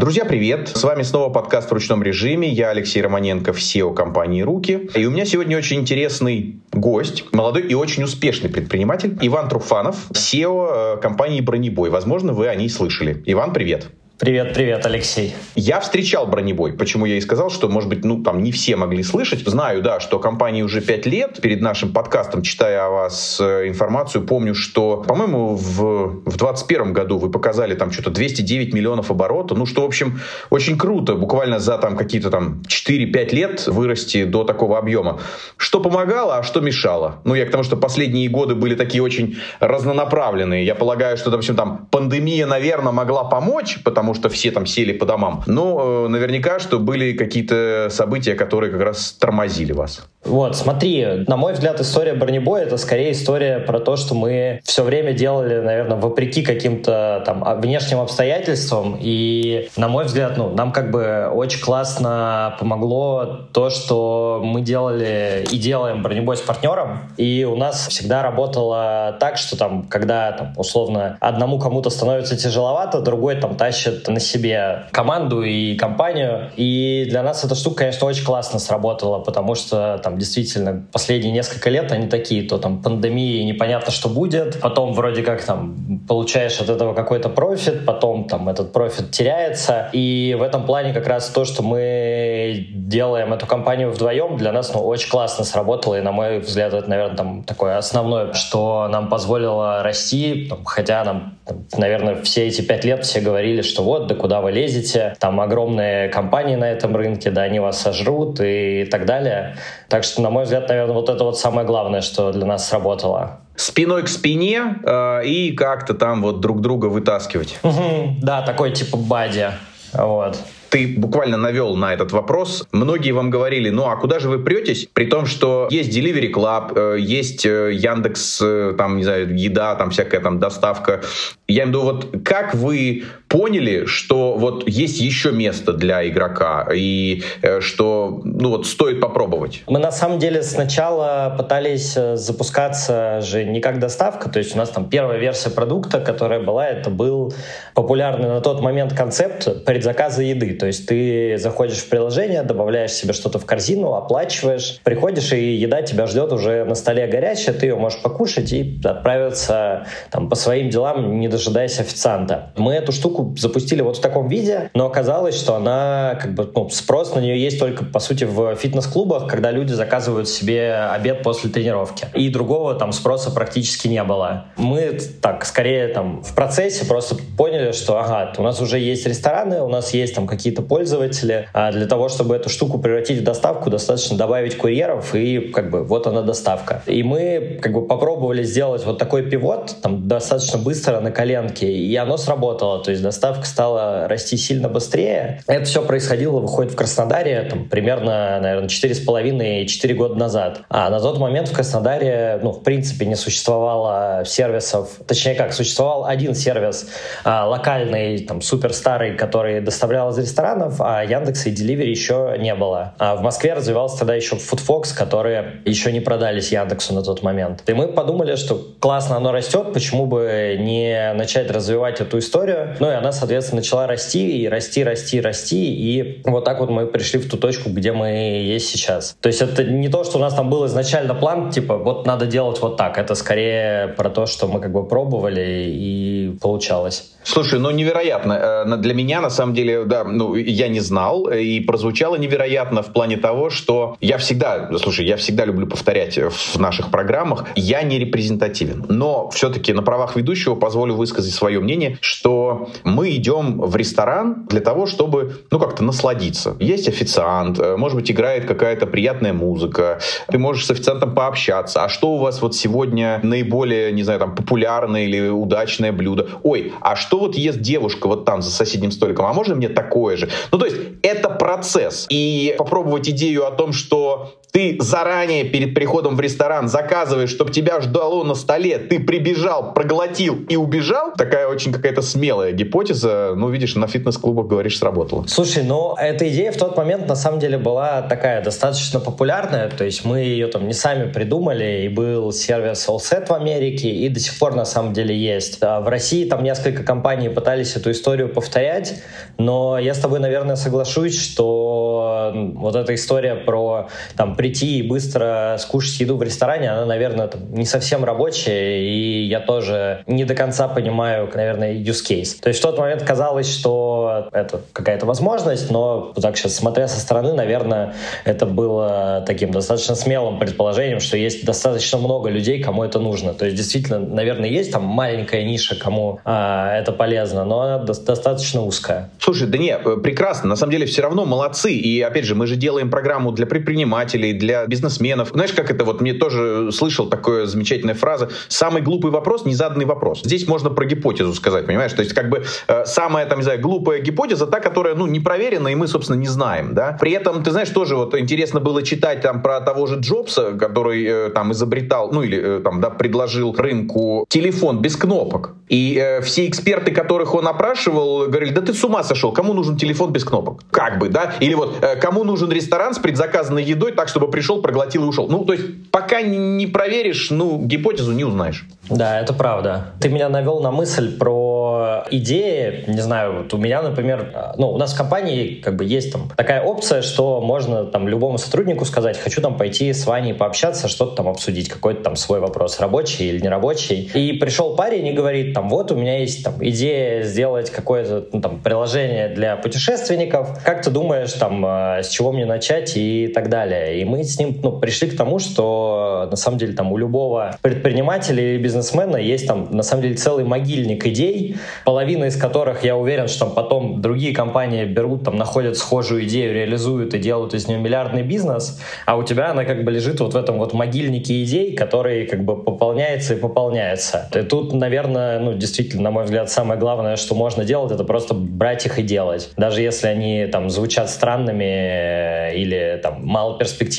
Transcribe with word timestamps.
Друзья, 0.00 0.24
привет! 0.24 0.68
С 0.68 0.82
вами 0.82 1.02
снова 1.02 1.30
подкаст 1.30 1.68
в 1.68 1.74
ручном 1.74 2.02
режиме. 2.02 2.48
Я 2.48 2.70
Алексей 2.70 3.02
Романенко, 3.02 3.50
SEO 3.50 3.92
компании 3.92 4.40
«Руки». 4.40 4.88
И 4.94 5.04
у 5.04 5.10
меня 5.10 5.26
сегодня 5.26 5.58
очень 5.58 5.78
интересный 5.78 6.62
гость, 6.72 7.26
молодой 7.32 7.64
и 7.64 7.74
очень 7.74 8.04
успешный 8.04 8.48
предприниматель 8.48 9.18
Иван 9.20 9.50
Труфанов, 9.50 10.10
SEO 10.12 10.96
э, 10.96 11.00
компании 11.02 11.42
«Бронебой». 11.42 11.90
Возможно, 11.90 12.32
вы 12.32 12.48
о 12.48 12.54
ней 12.54 12.70
слышали. 12.70 13.22
Иван, 13.26 13.52
привет! 13.52 13.90
Привет, 14.20 14.52
привет, 14.52 14.84
Алексей. 14.84 15.34
Я 15.54 15.80
встречал 15.80 16.26
бронебой, 16.26 16.74
почему 16.74 17.06
я 17.06 17.16
и 17.16 17.22
сказал, 17.22 17.48
что, 17.48 17.70
может 17.70 17.88
быть, 17.88 18.04
ну, 18.04 18.22
там 18.22 18.42
не 18.42 18.52
все 18.52 18.76
могли 18.76 19.02
слышать. 19.02 19.40
Знаю, 19.46 19.80
да, 19.80 19.98
что 19.98 20.18
компании 20.18 20.60
уже 20.60 20.82
пять 20.82 21.06
лет. 21.06 21.40
Перед 21.40 21.62
нашим 21.62 21.94
подкастом, 21.94 22.42
читая 22.42 22.84
о 22.84 22.90
вас 22.90 23.40
э, 23.40 23.66
информацию, 23.66 24.26
помню, 24.26 24.54
что, 24.54 24.98
по-моему, 25.08 25.54
в, 25.56 26.20
в 26.26 26.36
2021 26.36 26.92
году 26.92 27.16
вы 27.16 27.30
показали 27.30 27.74
там 27.74 27.90
что-то 27.92 28.10
209 28.10 28.74
миллионов 28.74 29.10
оборота. 29.10 29.54
Ну, 29.54 29.64
что, 29.64 29.80
в 29.80 29.86
общем, 29.86 30.20
очень 30.50 30.76
круто. 30.76 31.14
Буквально 31.14 31.58
за 31.58 31.78
там 31.78 31.96
какие-то 31.96 32.28
там 32.28 32.60
4-5 32.68 33.34
лет 33.34 33.66
вырасти 33.68 34.24
до 34.24 34.44
такого 34.44 34.76
объема. 34.76 35.18
Что 35.56 35.80
помогало, 35.80 36.36
а 36.36 36.42
что 36.42 36.60
мешало? 36.60 37.20
Ну, 37.24 37.34
я 37.34 37.46
к 37.46 37.50
тому, 37.50 37.64
что 37.64 37.78
последние 37.78 38.28
годы 38.28 38.54
были 38.54 38.74
такие 38.74 39.02
очень 39.02 39.38
разнонаправленные. 39.60 40.66
Я 40.66 40.74
полагаю, 40.74 41.16
что, 41.16 41.30
допустим, 41.30 41.56
там 41.56 41.88
пандемия, 41.90 42.46
наверное, 42.46 42.92
могла 42.92 43.24
помочь, 43.24 43.78
потому 43.82 44.09
потому 44.10 44.20
что 44.20 44.28
все 44.28 44.50
там 44.50 44.66
сели 44.66 44.92
по 44.92 45.06
домам. 45.06 45.42
Но 45.46 46.06
э, 46.06 46.08
наверняка, 46.08 46.58
что 46.58 46.80
были 46.80 47.12
какие-то 47.12 47.88
события, 47.90 48.34
которые 48.34 48.72
как 48.72 48.80
раз 48.80 49.12
тормозили 49.12 49.72
вас. 49.72 50.02
Вот, 50.24 50.54
смотри, 50.54 51.24
на 51.26 51.36
мой 51.36 51.54
взгляд, 51.54 51.80
история 51.80 52.12
бронебоя— 52.12 52.64
это 52.66 52.76
скорее 52.76 53.12
история 53.12 53.58
про 53.58 53.80
то, 53.80 53.96
что 53.96 54.14
мы 54.14 54.60
все 54.64 54.82
время 54.82 55.12
делали, 55.12 55.60
наверное, 55.60 55.96
вопреки 55.96 56.42
каким-то 56.42 57.22
там 57.24 57.42
а, 57.42 57.54
внешним 57.54 58.00
обстоятельствам. 58.00 58.98
И, 59.00 59.70
на 59.76 59.88
мой 59.88 60.04
взгляд, 60.04 60.36
ну, 60.36 60.50
нам 60.50 60.72
как 60.72 60.90
бы 60.90 61.30
очень 61.32 61.60
классно 61.60 62.56
помогло 62.58 63.48
то, 63.52 63.70
что 63.70 64.42
мы 64.44 64.60
делали 64.60 65.46
и 65.50 65.56
делаем 65.56 66.02
бронебой 66.02 66.36
с 66.36 66.40
партнером. 66.40 67.12
И 67.16 67.46
у 67.50 67.56
нас 67.56 67.88
всегда 67.88 68.22
работало 68.22 69.16
так, 69.20 69.38
что 69.38 69.56
там, 69.56 69.84
когда 69.84 70.32
там, 70.32 70.52
условно 70.58 71.16
одному 71.20 71.58
кому-то 71.58 71.88
становится 71.88 72.36
тяжеловато, 72.36 73.00
другой 73.00 73.36
там 73.36 73.56
тащит 73.56 73.99
на 74.08 74.20
себе 74.20 74.86
команду 74.92 75.42
и 75.42 75.76
компанию. 75.76 76.50
И 76.56 77.06
для 77.08 77.22
нас 77.22 77.44
эта 77.44 77.54
штука, 77.54 77.78
конечно, 77.78 78.06
очень 78.06 78.24
классно 78.24 78.58
сработала, 78.58 79.18
потому 79.18 79.54
что 79.54 80.00
там 80.02 80.18
действительно 80.18 80.86
последние 80.92 81.32
несколько 81.32 81.70
лет 81.70 81.92
они 81.92 82.08
такие, 82.08 82.42
то 82.48 82.58
там 82.58 82.82
пандемия, 82.82 83.44
непонятно, 83.44 83.92
что 83.92 84.08
будет, 84.08 84.60
потом 84.60 84.92
вроде 84.92 85.22
как 85.22 85.42
там 85.44 86.00
получаешь 86.08 86.60
от 86.60 86.68
этого 86.68 86.94
какой-то 86.94 87.28
профит, 87.28 87.84
потом 87.86 88.24
там 88.24 88.48
этот 88.48 88.72
профит 88.72 89.10
теряется, 89.10 89.88
и 89.92 90.36
в 90.38 90.42
этом 90.42 90.64
плане 90.64 90.92
как 90.92 91.06
раз 91.06 91.28
то, 91.28 91.44
что 91.44 91.62
мы 91.62 92.66
делаем 92.70 93.32
эту 93.32 93.46
компанию 93.46 93.90
вдвоем, 93.90 94.36
для 94.36 94.52
нас 94.52 94.72
ну, 94.74 94.80
очень 94.80 95.10
классно 95.10 95.44
сработало, 95.44 95.98
и 95.98 96.00
на 96.02 96.12
мой 96.12 96.38
взгляд 96.40 96.72
это, 96.72 96.88
наверное, 96.88 97.16
там 97.16 97.44
такое 97.44 97.76
основное, 97.76 98.32
что 98.34 98.88
нам 98.88 99.08
позволило 99.08 99.82
расти, 99.82 100.52
хотя 100.64 101.04
нам, 101.04 101.38
наверное, 101.76 102.22
все 102.22 102.46
эти 102.46 102.62
пять 102.62 102.84
лет 102.84 103.04
все 103.04 103.20
говорили, 103.20 103.62
что 103.62 103.82
вот, 103.82 104.06
да 104.06 104.14
куда 104.14 104.40
вы 104.40 104.52
лезете, 104.52 105.14
там 105.18 105.40
огромные 105.40 106.08
компании 106.08 106.56
на 106.56 106.70
этом 106.70 106.96
рынке, 106.96 107.30
да 107.30 107.42
они 107.42 107.60
вас 107.60 107.80
сожрут 107.80 108.40
и 108.40 108.86
так 108.90 109.06
далее. 109.06 109.56
Так 109.88 110.04
что, 110.04 110.22
на 110.22 110.30
мой 110.30 110.44
взгляд, 110.44 110.68
наверное, 110.68 110.94
вот 110.94 111.08
это 111.08 111.24
вот 111.24 111.38
самое 111.38 111.66
главное, 111.66 112.00
что 112.00 112.32
для 112.32 112.46
нас 112.46 112.68
сработало 112.68 113.40
спиной 113.56 114.04
к 114.04 114.08
спине 114.08 114.76
э, 114.84 115.24
и 115.26 115.52
как-то 115.52 115.94
там 115.94 116.22
вот 116.22 116.40
друг 116.40 116.60
друга 116.60 116.86
вытаскивать. 116.86 117.58
Угу, 117.62 118.16
да, 118.22 118.42
такой 118.42 118.72
типа 118.72 118.96
бади. 118.96 119.48
Вот 119.92 120.38
ты 120.70 120.94
буквально 120.96 121.36
навел 121.36 121.76
на 121.76 121.92
этот 121.92 122.12
вопрос. 122.12 122.66
Многие 122.72 123.10
вам 123.10 123.28
говорили, 123.28 123.68
ну 123.70 123.88
а 123.88 123.96
куда 123.96 124.20
же 124.20 124.28
вы 124.28 124.38
претесь? 124.38 124.88
При 124.92 125.06
том, 125.06 125.26
что 125.26 125.68
есть 125.70 125.96
Delivery 125.96 126.32
Club, 126.32 126.94
э, 126.94 127.00
есть 127.00 127.44
э, 127.44 127.72
Яндекс, 127.72 128.40
э, 128.42 128.74
там, 128.78 128.96
не 128.96 129.04
знаю, 129.04 129.36
еда, 129.36 129.74
там 129.74 129.90
всякая 129.90 130.20
там 130.20 130.38
доставка. 130.38 131.02
Я 131.50 131.64
имею 131.64 131.66
в 131.66 131.68
виду, 131.68 131.82
вот 131.82 132.24
как 132.24 132.54
вы 132.54 133.04
поняли, 133.28 133.84
что 133.84 134.34
вот 134.36 134.68
есть 134.68 135.00
еще 135.00 135.30
место 135.32 135.72
для 135.72 136.08
игрока 136.08 136.68
и 136.72 137.22
что, 137.60 138.20
ну 138.24 138.50
вот, 138.50 138.66
стоит 138.66 139.00
попробовать? 139.00 139.62
Мы 139.66 139.78
на 139.78 139.92
самом 139.92 140.18
деле 140.18 140.42
сначала 140.42 141.34
пытались 141.36 141.94
запускаться 141.94 143.20
же 143.20 143.44
не 143.44 143.60
как 143.60 143.78
доставка, 143.78 144.28
то 144.28 144.38
есть 144.38 144.54
у 144.54 144.58
нас 144.58 144.70
там 144.70 144.88
первая 144.88 145.18
версия 145.18 145.50
продукта, 145.50 146.00
которая 146.00 146.40
была, 146.40 146.66
это 146.68 146.90
был 146.90 147.32
популярный 147.74 148.28
на 148.28 148.40
тот 148.40 148.60
момент 148.60 148.94
концепт 148.94 149.64
предзаказа 149.64 150.22
еды. 150.22 150.54
То 150.54 150.66
есть 150.66 150.86
ты 150.86 151.36
заходишь 151.38 151.78
в 151.78 151.88
приложение, 151.88 152.42
добавляешь 152.42 152.92
себе 152.92 153.12
что-то 153.12 153.38
в 153.38 153.46
корзину, 153.46 153.94
оплачиваешь, 153.94 154.80
приходишь, 154.82 155.32
и 155.32 155.54
еда 155.54 155.82
тебя 155.82 156.06
ждет 156.06 156.32
уже 156.32 156.64
на 156.64 156.74
столе 156.74 157.06
горячая, 157.06 157.54
ты 157.54 157.66
ее 157.66 157.76
можешь 157.76 158.02
покушать 158.02 158.52
и 158.52 158.80
отправиться 158.82 159.86
там, 160.10 160.28
по 160.28 160.34
своим 160.34 160.68
делам, 160.70 161.18
не 161.20 161.28
дожидаясь 161.40 161.80
официанта. 161.80 162.52
Мы 162.56 162.74
эту 162.74 162.92
штуку 162.92 163.34
запустили 163.38 163.80
вот 163.80 163.96
в 163.96 164.00
таком 164.00 164.28
виде, 164.28 164.70
но 164.74 164.84
оказалось, 164.84 165.38
что 165.38 165.54
она, 165.54 166.18
как 166.20 166.34
бы, 166.34 166.50
ну, 166.54 166.68
спрос 166.68 167.14
на 167.14 167.20
нее 167.20 167.42
есть 167.42 167.58
только, 167.58 167.82
по 167.82 167.98
сути, 167.98 168.24
в 168.24 168.54
фитнес-клубах, 168.56 169.26
когда 169.26 169.50
люди 169.50 169.72
заказывают 169.72 170.28
себе 170.28 170.74
обед 170.74 171.22
после 171.22 171.48
тренировки. 171.48 172.08
И 172.14 172.28
другого 172.28 172.74
там 172.74 172.92
спроса 172.92 173.30
практически 173.30 173.88
не 173.88 174.04
было. 174.04 174.46
Мы 174.58 174.98
так, 175.22 175.46
скорее 175.46 175.88
там 175.88 176.22
в 176.22 176.34
процессе 176.34 176.84
просто 176.84 177.16
поняли, 177.38 177.72
что 177.72 177.98
ага, 177.98 178.34
у 178.36 178.42
нас 178.42 178.60
уже 178.60 178.78
есть 178.78 179.06
рестораны, 179.06 179.62
у 179.62 179.68
нас 179.68 179.94
есть 179.94 180.14
там 180.14 180.26
какие-то 180.26 180.60
пользователи. 180.60 181.48
А 181.54 181.72
для 181.72 181.86
того, 181.86 182.10
чтобы 182.10 182.36
эту 182.36 182.50
штуку 182.50 182.78
превратить 182.78 183.20
в 183.20 183.24
доставку, 183.24 183.70
достаточно 183.70 184.18
добавить 184.18 184.58
курьеров, 184.58 185.14
и 185.14 185.38
как 185.38 185.70
бы 185.70 185.84
вот 185.84 186.06
она 186.06 186.20
доставка. 186.20 186.82
И 186.84 187.02
мы 187.02 187.58
как 187.62 187.72
бы 187.72 187.86
попробовали 187.86 188.42
сделать 188.42 188.84
вот 188.84 188.98
такой 188.98 189.22
пивот, 189.22 189.76
там 189.82 190.06
достаточно 190.06 190.58
быстро 190.58 191.00
на 191.00 191.10
коленке, 191.30 191.70
и 191.70 191.96
оно 191.96 192.16
сработало. 192.16 192.82
То 192.82 192.90
есть 192.90 193.02
доставка 193.02 193.44
стала 193.44 194.08
расти 194.08 194.36
сильно 194.36 194.68
быстрее. 194.68 195.42
Это 195.46 195.64
все 195.64 195.82
происходило, 195.82 196.40
выходит, 196.40 196.72
в 196.72 196.76
Краснодаре 196.76 197.42
там 197.42 197.68
примерно, 197.68 198.40
наверное, 198.40 198.68
4,5-4 198.68 199.94
года 199.94 200.14
назад. 200.14 200.60
А 200.68 200.90
на 200.90 201.00
тот 201.00 201.18
момент 201.18 201.48
в 201.48 201.54
Краснодаре, 201.54 202.40
ну, 202.42 202.52
в 202.52 202.62
принципе, 202.62 203.06
не 203.06 203.14
существовало 203.14 204.24
сервисов, 204.26 204.88
точнее 205.06 205.34
как, 205.34 205.52
существовал 205.52 206.04
один 206.04 206.34
сервис 206.34 206.88
а, 207.24 207.46
локальный, 207.46 208.18
там, 208.20 208.40
супер 208.40 208.72
старый, 208.72 209.16
который 209.16 209.60
доставлял 209.60 210.10
из 210.10 210.18
ресторанов, 210.18 210.80
а 210.80 211.04
Яндекса 211.04 211.50
и 211.50 211.54
Delivery 211.54 211.88
еще 211.88 212.36
не 212.38 212.54
было. 212.54 212.94
А 212.98 213.16
в 213.16 213.22
Москве 213.22 213.54
развивался 213.54 213.98
тогда 214.00 214.14
еще 214.14 214.36
Foodfox, 214.36 214.94
которые 214.96 215.60
еще 215.64 215.92
не 215.92 216.00
продались 216.00 216.52
Яндексу 216.52 216.94
на 216.94 217.02
тот 217.02 217.22
момент. 217.22 217.62
И 217.66 217.72
мы 217.72 217.88
подумали, 217.88 218.36
что 218.36 218.60
классно 218.80 219.16
оно 219.16 219.32
растет, 219.32 219.72
почему 219.72 220.06
бы 220.06 220.56
не 220.58 221.12
начать 221.20 221.50
развивать 221.50 222.00
эту 222.00 222.18
историю. 222.18 222.76
Ну 222.80 222.90
и 222.90 222.94
она, 222.94 223.12
соответственно, 223.12 223.60
начала 223.60 223.86
расти 223.86 224.42
и 224.42 224.48
расти, 224.48 224.82
расти, 224.82 225.20
расти. 225.20 225.74
И 225.74 226.22
вот 226.24 226.44
так 226.44 226.60
вот 226.60 226.70
мы 226.70 226.86
пришли 226.86 227.18
в 227.18 227.28
ту 227.28 227.36
точку, 227.36 227.68
где 227.68 227.92
мы 227.92 228.08
есть 228.08 228.68
сейчас. 228.68 229.16
То 229.20 229.28
есть 229.28 229.42
это 229.42 229.64
не 229.64 229.88
то, 229.88 230.02
что 230.04 230.16
у 230.16 230.20
нас 230.20 230.34
там 230.34 230.48
был 230.48 230.66
изначально 230.66 231.14
план, 231.14 231.50
типа, 231.50 231.76
вот 231.76 232.06
надо 232.06 232.26
делать 232.26 232.60
вот 232.62 232.76
так. 232.76 232.96
Это 232.96 233.14
скорее 233.14 233.88
про 233.88 234.08
то, 234.08 234.26
что 234.26 234.48
мы 234.48 234.60
как 234.60 234.72
бы 234.72 234.86
пробовали 234.88 235.66
и 235.68 236.38
получалось. 236.40 237.12
Слушай, 237.22 237.58
ну 237.60 237.70
невероятно. 237.70 238.32
Э, 238.66 238.76
для 238.78 238.94
меня, 238.94 239.20
на 239.20 239.30
самом 239.30 239.54
деле, 239.54 239.84
да, 239.84 240.04
ну 240.04 240.34
я 240.34 240.68
не 240.68 240.80
знал, 240.80 241.28
и 241.28 241.60
прозвучало 241.60 242.16
невероятно 242.16 242.82
в 242.82 242.92
плане 242.92 243.18
того, 243.18 243.50
что 243.50 243.96
я 244.00 244.16
всегда, 244.16 244.70
слушай, 244.78 245.06
я 245.06 245.16
всегда 245.16 245.44
люблю 245.44 245.66
повторять 245.66 246.18
в 246.18 246.58
наших 246.58 246.90
программах, 246.90 247.44
я 247.56 247.82
не 247.82 247.98
репрезентативен. 247.98 248.86
Но 248.88 249.28
все-таки 249.30 249.72
на 249.72 249.82
правах 249.82 250.16
ведущего 250.16 250.54
позволю 250.54 250.94
высказать 250.94 251.09
свое 251.14 251.60
мнение, 251.60 251.98
что 252.00 252.70
мы 252.84 253.10
идем 253.10 253.60
в 253.60 253.76
ресторан 253.76 254.46
для 254.48 254.60
того, 254.60 254.86
чтобы, 254.86 255.40
ну, 255.50 255.58
как-то 255.58 255.84
насладиться. 255.84 256.56
Есть 256.60 256.88
официант, 256.88 257.58
э, 257.58 257.76
может 257.76 257.96
быть, 257.96 258.10
играет 258.10 258.46
какая-то 258.46 258.86
приятная 258.86 259.32
музыка, 259.32 260.00
ты 260.28 260.38
можешь 260.38 260.66
с 260.66 260.70
официантом 260.70 261.14
пообщаться. 261.14 261.84
А 261.84 261.88
что 261.88 262.12
у 262.12 262.18
вас 262.18 262.42
вот 262.42 262.54
сегодня 262.54 263.20
наиболее, 263.22 263.92
не 263.92 264.02
знаю, 264.02 264.20
там, 264.20 264.34
популярное 264.34 265.04
или 265.04 265.28
удачное 265.28 265.92
блюдо? 265.92 266.28
Ой, 266.42 266.72
а 266.80 266.96
что 266.96 267.18
вот 267.18 267.36
ест 267.36 267.60
девушка 267.60 268.06
вот 268.06 268.24
там 268.24 268.42
за 268.42 268.50
соседним 268.50 268.90
столиком? 268.90 269.26
А 269.26 269.32
можно 269.32 269.54
мне 269.54 269.68
такое 269.68 270.16
же. 270.16 270.28
Ну, 270.52 270.58
то 270.58 270.66
есть 270.66 270.76
это 271.02 271.28
процесс. 271.30 272.06
И 272.10 272.54
попробовать 272.58 273.08
идею 273.08 273.46
о 273.46 273.50
том, 273.50 273.72
что 273.72 274.34
ты 274.52 274.76
заранее 274.80 275.44
перед 275.44 275.74
приходом 275.74 276.16
в 276.16 276.20
ресторан 276.20 276.68
заказываешь, 276.68 277.30
чтобы 277.30 277.52
тебя 277.52 277.80
ждало 277.80 278.24
на 278.24 278.34
столе, 278.34 278.78
ты 278.78 279.00
прибежал, 279.00 279.72
проглотил 279.74 280.44
и 280.48 280.56
убежал, 280.56 281.12
такая 281.16 281.46
очень 281.46 281.72
какая-то 281.72 282.02
смелая 282.02 282.52
гипотеза, 282.52 283.34
ну, 283.36 283.48
видишь, 283.48 283.74
на 283.76 283.86
фитнес-клубах, 283.86 284.46
говоришь, 284.46 284.78
сработала. 284.78 285.24
Слушай, 285.26 285.62
ну, 285.62 285.94
эта 285.96 286.28
идея 286.28 286.52
в 286.52 286.56
тот 286.56 286.76
момент, 286.76 287.08
на 287.08 287.14
самом 287.14 287.38
деле, 287.38 287.58
была 287.58 288.02
такая 288.02 288.42
достаточно 288.42 289.00
популярная, 289.00 289.68
то 289.68 289.84
есть 289.84 290.04
мы 290.04 290.20
ее 290.20 290.48
там 290.48 290.66
не 290.66 290.74
сами 290.74 291.10
придумали, 291.10 291.82
и 291.84 291.88
был 291.88 292.32
сервис 292.32 292.88
Allset 292.88 293.26
в 293.26 293.32
Америке, 293.32 293.88
и 293.90 294.08
до 294.08 294.20
сих 294.20 294.38
пор, 294.38 294.54
на 294.54 294.64
самом 294.64 294.92
деле, 294.92 295.16
есть. 295.16 295.58
А 295.62 295.80
в 295.80 295.88
России 295.88 296.28
там 296.28 296.42
несколько 296.42 296.82
компаний 296.82 297.28
пытались 297.28 297.76
эту 297.76 297.90
историю 297.90 298.28
повторять, 298.28 299.02
но 299.38 299.78
я 299.78 299.94
с 299.94 299.98
тобой, 299.98 300.18
наверное, 300.18 300.56
соглашусь, 300.56 301.20
что 301.20 302.32
вот 302.34 302.76
эта 302.76 302.94
история 302.94 303.34
про 303.34 303.88
там 304.16 304.36
прийти 304.40 304.78
и 304.78 304.82
быстро 304.82 305.56
скушать 305.58 306.00
еду 306.00 306.16
в 306.16 306.22
ресторане, 306.22 306.70
она, 306.70 306.86
наверное, 306.86 307.28
там, 307.28 307.52
не 307.52 307.66
совсем 307.66 308.06
рабочая, 308.06 308.80
и 308.80 309.24
я 309.26 309.38
тоже 309.38 310.02
не 310.06 310.24
до 310.24 310.34
конца 310.34 310.66
понимаю, 310.66 311.28
наверное, 311.34 311.74
use 311.74 312.02
case. 312.08 312.40
То 312.40 312.48
есть 312.48 312.58
в 312.60 312.62
тот 312.62 312.78
момент 312.78 313.02
казалось, 313.02 313.52
что 313.52 314.30
это 314.32 314.62
какая-то 314.72 315.04
возможность, 315.04 315.70
но 315.70 316.14
так 316.18 316.38
сейчас 316.38 316.54
смотря 316.54 316.88
со 316.88 317.00
стороны, 317.00 317.34
наверное, 317.34 317.92
это 318.24 318.46
было 318.46 319.22
таким 319.26 319.50
достаточно 319.50 319.94
смелым 319.94 320.38
предположением, 320.38 321.00
что 321.00 321.18
есть 321.18 321.44
достаточно 321.44 321.98
много 321.98 322.30
людей, 322.30 322.62
кому 322.62 322.82
это 322.82 322.98
нужно. 322.98 323.34
То 323.34 323.44
есть 323.44 323.58
действительно, 323.58 323.98
наверное, 323.98 324.48
есть 324.48 324.72
там 324.72 324.84
маленькая 324.84 325.44
ниша, 325.44 325.76
кому 325.76 326.18
а, 326.24 326.78
это 326.78 326.92
полезно, 326.92 327.44
но 327.44 327.60
она 327.60 327.78
до- 327.78 328.06
достаточно 328.06 328.64
узкая. 328.64 329.10
Слушай, 329.18 329.48
да 329.48 329.58
не, 329.58 329.72
э, 329.72 329.96
прекрасно. 330.02 330.48
На 330.48 330.56
самом 330.56 330.72
деле 330.72 330.86
все 330.86 331.02
равно 331.02 331.26
молодцы. 331.26 331.74
И 331.74 332.00
опять 332.00 332.24
же, 332.24 332.34
мы 332.34 332.46
же 332.46 332.56
делаем 332.56 332.90
программу 332.90 333.32
для 333.32 333.44
предпринимателей, 333.44 334.29
для 334.32 334.66
бизнесменов. 334.66 335.30
Знаешь, 335.32 335.52
как 335.52 335.70
это 335.70 335.84
вот, 335.84 336.00
мне 336.00 336.12
тоже 336.14 336.72
слышал 336.72 337.08
такая 337.08 337.46
замечательная 337.46 337.94
фраза. 337.94 338.30
Самый 338.48 338.82
глупый 338.82 339.10
вопрос— 339.10 339.44
незаданный 339.44 339.84
вопрос. 339.84 340.22
Здесь 340.24 340.46
можно 340.48 340.70
про 340.70 340.84
гипотезу 340.84 341.34
сказать, 341.34 341.66
понимаешь? 341.66 341.92
То 341.92 342.02
есть 342.02 342.14
как 342.14 342.28
бы 342.28 342.44
э, 342.68 342.84
самая, 342.84 343.26
там, 343.26 343.38
не 343.38 343.44
знаю, 343.44 343.60
глупая 343.60 344.00
гипотеза, 344.00 344.46
та, 344.46 344.60
которая, 344.60 344.94
ну, 344.94 345.06
не 345.06 345.20
проверена, 345.20 345.68
и 345.68 345.74
мы, 345.74 345.88
собственно, 345.88 346.16
не 346.16 346.28
знаем, 346.28 346.74
да? 346.74 346.96
При 347.00 347.12
этом, 347.12 347.42
ты 347.42 347.50
знаешь, 347.50 347.70
тоже 347.70 347.96
вот 347.96 348.14
интересно 348.14 348.60
было 348.60 348.82
читать 348.82 349.22
там 349.22 349.42
про 349.42 349.60
того 349.60 349.86
же 349.86 349.96
Джобса, 349.96 350.52
который 350.52 351.04
э, 351.04 351.30
там 351.30 351.52
изобретал, 351.52 352.10
ну, 352.12 352.22
или 352.22 352.58
э, 352.58 352.60
там, 352.60 352.80
да, 352.80 352.90
предложил 352.90 353.54
рынку 353.56 354.26
телефон 354.28 354.80
без 354.80 354.96
кнопок. 354.96 355.54
И 355.68 355.96
э, 356.00 356.20
все 356.22 356.48
эксперты, 356.48 356.90
которых 356.90 357.34
он 357.34 357.46
опрашивал, 357.46 358.26
говорили, 358.26 358.52
да 358.52 358.60
ты 358.60 358.74
с 358.74 358.82
ума 358.84 359.04
сошел, 359.04 359.32
кому 359.32 359.52
нужен 359.54 359.76
телефон 359.76 360.12
без 360.12 360.24
кнопок? 360.24 360.62
Как 360.70 360.98
бы, 360.98 361.08
да? 361.08 361.34
Или 361.40 361.54
вот, 361.54 361.78
э, 361.80 361.96
кому 361.96 362.24
нужен 362.24 362.50
ресторан 362.50 362.94
с 362.94 362.98
предзаказанной 362.98 363.62
едой 363.62 363.92
так, 363.92 364.08
чтобы 364.20 364.32
пришел, 364.32 364.60
проглотил 364.60 365.04
и 365.04 365.06
ушел? 365.06 365.28
Ну, 365.28 365.44
то 365.46 365.54
есть, 365.54 365.90
пока 365.90 366.20
не, 366.20 366.66
проверишь, 366.66 367.30
ну, 367.30 367.58
гипотезу 367.58 368.12
не 368.12 368.24
узнаешь. 368.24 368.66
Да, 368.90 369.20
это 369.20 369.32
правда. 369.32 369.92
Ты 370.00 370.08
меня 370.08 370.28
навел 370.28 370.60
на 370.60 370.70
мысль 370.70 371.16
про 371.16 372.04
идеи. 372.10 372.84
Не 372.88 373.00
знаю, 373.00 373.38
вот 373.38 373.54
у 373.54 373.56
меня, 373.56 373.82
например, 373.82 374.34
ну, 374.58 374.72
у 374.72 374.78
нас 374.78 374.92
в 374.92 374.96
компании 374.96 375.60
как 375.64 375.76
бы 375.76 375.84
есть 375.84 376.12
там 376.12 376.30
такая 376.36 376.62
опция, 376.62 377.00
что 377.02 377.40
можно 377.40 377.84
там 377.84 378.08
любому 378.08 378.36
сотруднику 378.36 378.84
сказать, 378.84 379.16
хочу 379.18 379.40
там 379.40 379.56
пойти 379.56 379.92
с 379.92 380.06
Ваней 380.06 380.34
пообщаться, 380.34 380.88
что-то 380.88 381.16
там 381.16 381.28
обсудить, 381.28 381.68
какой-то 381.68 382.02
там 382.02 382.16
свой 382.16 382.40
вопрос, 382.40 382.80
рабочий 382.80 383.28
или 383.28 383.40
нерабочий. 383.40 384.10
И 384.12 384.32
пришел 384.32 384.74
парень 384.76 385.06
и 385.06 385.12
говорит, 385.12 385.54
там, 385.54 385.68
вот 385.68 385.92
у 385.92 385.96
меня 385.96 386.18
есть 386.18 386.44
там 386.44 386.54
идея 386.60 387.22
сделать 387.22 387.70
какое-то 387.70 388.26
ну, 388.32 388.40
там 388.40 388.58
приложение 388.58 389.28
для 389.28 389.56
путешественников. 389.56 390.62
Как 390.64 390.82
ты 390.82 390.90
думаешь, 390.90 391.32
там, 391.32 391.64
э, 391.64 392.02
с 392.02 392.08
чего 392.08 392.32
мне 392.32 392.44
начать 392.44 392.96
и 392.96 393.28
так 393.28 393.48
далее? 393.48 394.00
И 394.00 394.04
мы 394.10 394.24
с 394.24 394.38
ним 394.38 394.56
ну, 394.62 394.72
пришли 394.78 395.08
к 395.08 395.16
тому, 395.16 395.38
что 395.38 396.28
на 396.30 396.36
самом 396.36 396.58
деле 396.58 396.72
там 396.72 396.92
у 396.92 396.96
любого 396.96 397.56
предпринимателя 397.62 398.42
или 398.42 398.62
бизнесмена 398.62 399.16
есть 399.16 399.46
там 399.46 399.68
на 399.70 399.82
самом 399.82 400.02
деле 400.02 400.14
целый 400.16 400.44
могильник 400.44 401.06
идей, 401.06 401.56
половина 401.84 402.24
из 402.24 402.36
которых 402.36 402.84
я 402.84 402.96
уверен, 402.96 403.28
что 403.28 403.46
там 403.46 403.54
потом 403.54 404.02
другие 404.02 404.34
компании 404.34 404.84
берут, 404.84 405.24
там 405.24 405.36
находят 405.36 405.76
схожую 405.76 406.24
идею, 406.24 406.52
реализуют 406.52 407.14
и 407.14 407.18
делают 407.18 407.54
из 407.54 407.68
нее 407.68 407.78
миллиардный 407.78 408.22
бизнес, 408.22 408.80
а 409.06 409.16
у 409.16 409.22
тебя 409.22 409.50
она 409.50 409.64
как 409.64 409.84
бы 409.84 409.90
лежит 409.90 410.20
вот 410.20 410.34
в 410.34 410.36
этом 410.36 410.58
вот 410.58 410.72
могильнике 410.72 411.42
идей, 411.44 411.74
который 411.76 412.26
как 412.26 412.44
бы 412.44 412.62
пополняется 412.62 413.34
и 413.34 413.38
пополняется. 413.38 414.28
И 414.34 414.42
тут, 414.42 414.72
наверное, 414.72 415.38
ну 415.38 415.54
действительно, 415.54 416.02
на 416.02 416.10
мой 416.10 416.24
взгляд, 416.24 416.50
самое 416.50 416.78
главное, 416.78 417.16
что 417.16 417.34
можно 417.34 417.64
делать, 417.64 417.92
это 417.92 418.04
просто 418.04 418.34
брать 418.34 418.84
их 418.86 418.98
и 418.98 419.02
делать. 419.02 419.50
Даже 419.56 419.82
если 419.82 420.08
они 420.08 420.46
там 420.46 420.70
звучат 420.70 421.10
странными 421.10 422.52
или 422.54 422.98
там 423.02 423.24